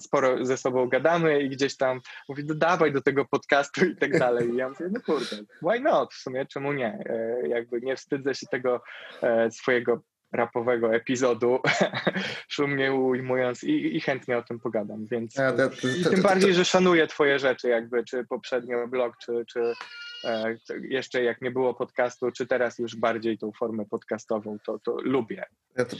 sporo 0.00 0.44
ze 0.44 0.56
sobą 0.56 0.88
gadamy 0.88 1.40
i 1.42 1.48
gdzieś 1.50 1.76
tam 1.76 2.00
mówi, 2.28 2.44
no 2.46 2.54
dawaj 2.54 2.92
do 2.92 3.02
tego 3.02 3.24
podcastu 3.24 3.84
i 3.86 3.96
tak 3.96 4.18
dalej. 4.18 4.50
I 4.50 4.56
ja 4.56 4.68
mówię, 4.68 4.86
no 4.92 5.00
kurde, 5.00 5.36
why 5.62 5.80
not? 5.80 6.14
W 6.14 6.18
sumie 6.22 6.46
czemu 6.46 6.72
nie? 6.72 6.98
E, 7.06 7.48
jakby 7.48 7.80
nie 7.80 7.96
wstydzę 7.96 8.34
się 8.34 8.46
tego 8.46 8.82
e, 9.22 9.50
swojego 9.50 10.00
rapowego 10.32 10.94
epizodu, 10.94 11.58
szumnie 12.48 12.94
ujmując 12.94 13.64
i, 13.64 13.96
i 13.96 14.00
chętnie 14.00 14.38
o 14.38 14.42
tym 14.42 14.60
pogadam, 14.60 15.06
więc 15.06 15.36
Ja- 15.36 15.44
ja- 15.44 15.70
i 16.00 16.04
to- 16.04 16.10
tym 16.10 16.22
to- 16.22 16.28
bardziej, 16.28 16.54
że 16.54 16.64
szanuję 16.64 17.06
twoje 17.06 17.38
rzeczy 17.38 17.68
jakby, 17.68 18.04
czy 18.04 18.24
poprzednio 18.24 18.88
blog, 18.88 19.16
czy, 19.18 19.44
czy 19.48 19.60
e, 19.60 19.74
to 19.74 19.76
jeszcze 20.88 21.22
jak 21.22 21.42
nie 21.42 21.50
było 21.50 21.74
podcastu, 21.74 22.30
czy 22.32 22.46
teraz 22.46 22.78
już 22.78 22.96
bardziej 22.96 23.38
tą 23.38 23.52
formę 23.52 23.84
podcastową, 23.86 24.58
to, 24.66 24.78
to 24.78 24.96
lubię. 25.02 25.44
Ja 25.78 25.84
to, 25.84 25.96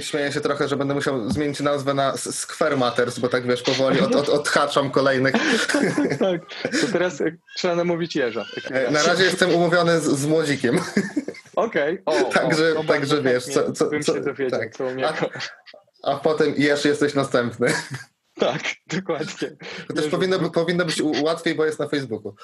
śmieję 0.00 0.32
się 0.32 0.40
trochę, 0.40 0.68
że 0.68 0.76
będę 0.76 0.94
musiał 0.94 1.30
zmienić 1.30 1.60
nazwę 1.60 1.94
na 1.94 2.16
Square 2.16 2.76
Matters, 2.76 3.18
bo 3.18 3.28
tak 3.28 3.46
wiesz, 3.46 3.62
powoli 3.62 4.00
od, 4.00 4.14
od, 4.14 4.28
odhaczam 4.28 4.90
kolejnych. 4.90 5.34
tak, 6.18 6.40
to 6.80 6.86
teraz 6.92 7.20
e, 7.20 7.36
trzeba 7.56 7.74
namówić 7.74 8.12
takim 8.12 8.76
E, 8.76 8.90
Na 8.90 9.02
razie. 9.02 9.24
jestem 9.24 9.54
umówiony 9.54 10.00
z, 10.00 10.04
z 10.04 10.26
młodzikiem. 10.26 10.78
Okej, 11.56 12.02
o, 12.06 12.12
Także- 12.24 12.78
o, 12.78 12.84
także 12.84 13.22
wiesz, 13.22 13.44
chętnie 13.44 13.62
co- 13.64 13.72
co- 13.72 13.90
bym 13.90 14.02
co- 14.02 14.14
się 14.14 14.20
dowiedział, 14.20 14.60
tak. 14.60 14.76
co 14.76 14.94
niego. 14.94 15.08
A 16.02 16.16
potem 16.16 16.54
Jerz 16.56 16.84
jesteś 16.84 17.14
następny. 17.14 17.72
Tak, 18.38 18.60
dokładnie. 18.86 19.56
To 19.88 19.94
też 19.94 20.08
powinno, 20.08 20.38
no- 20.38 20.50
powinno 20.50 20.84
być 20.84 21.02
łatwiej, 21.22 21.54
bo 21.54 21.64
jest 21.64 21.78
na 21.78 21.88
Facebooku. 21.88 22.34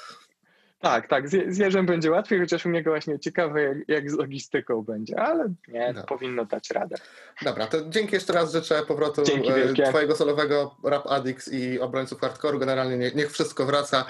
Tak, 0.81 1.07
tak, 1.07 1.29
z, 1.29 1.53
z 1.55 1.57
Jerzem 1.57 1.85
będzie 1.85 2.11
łatwiej, 2.11 2.39
chociaż 2.39 2.65
u 2.65 2.69
niego 2.69 2.91
właśnie 2.91 3.19
ciekawe, 3.19 3.61
jak, 3.63 3.77
jak 3.87 4.11
z 4.11 4.13
logistyką 4.13 4.81
będzie, 4.81 5.19
ale 5.19 5.53
nie, 5.67 5.93
No. 5.95 6.03
powinno 6.03 6.45
dać 6.45 6.69
radę. 6.69 6.95
Dobra, 7.41 7.67
to 7.67 7.89
dzięki 7.89 8.15
jeszcze 8.15 8.33
raz 8.33 8.51
życzę 8.53 8.81
powrotu 8.87 9.21
e, 9.77 9.89
twojego 9.89 10.15
solowego 10.15 10.75
Rap 10.83 11.07
Addicts 11.07 11.47
i 11.53 11.79
obrońców 11.79 12.21
hardcore'u. 12.21 12.59
Generalnie 12.59 12.97
nie, 12.97 13.11
niech 13.11 13.31
wszystko 13.31 13.65
wraca 13.65 14.05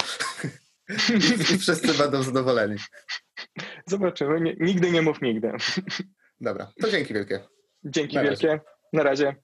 i 1.53 1.57
wszyscy 1.57 1.93
będą 1.93 2.23
zadowoleni. 2.23 2.75
Zobaczymy, 3.85 4.41
nie, 4.41 4.55
nigdy 4.59 4.91
nie 4.91 5.01
mów 5.01 5.21
nigdy. 5.21 5.51
Dobra, 6.41 6.71
to 6.81 6.89
dzięki 6.91 7.13
wielkie. 7.13 7.39
Dzięki 7.83 8.15
Na 8.15 8.21
razie. 8.23 8.47
wielkie, 8.47 8.65
na 8.93 9.03
razie. 9.03 9.35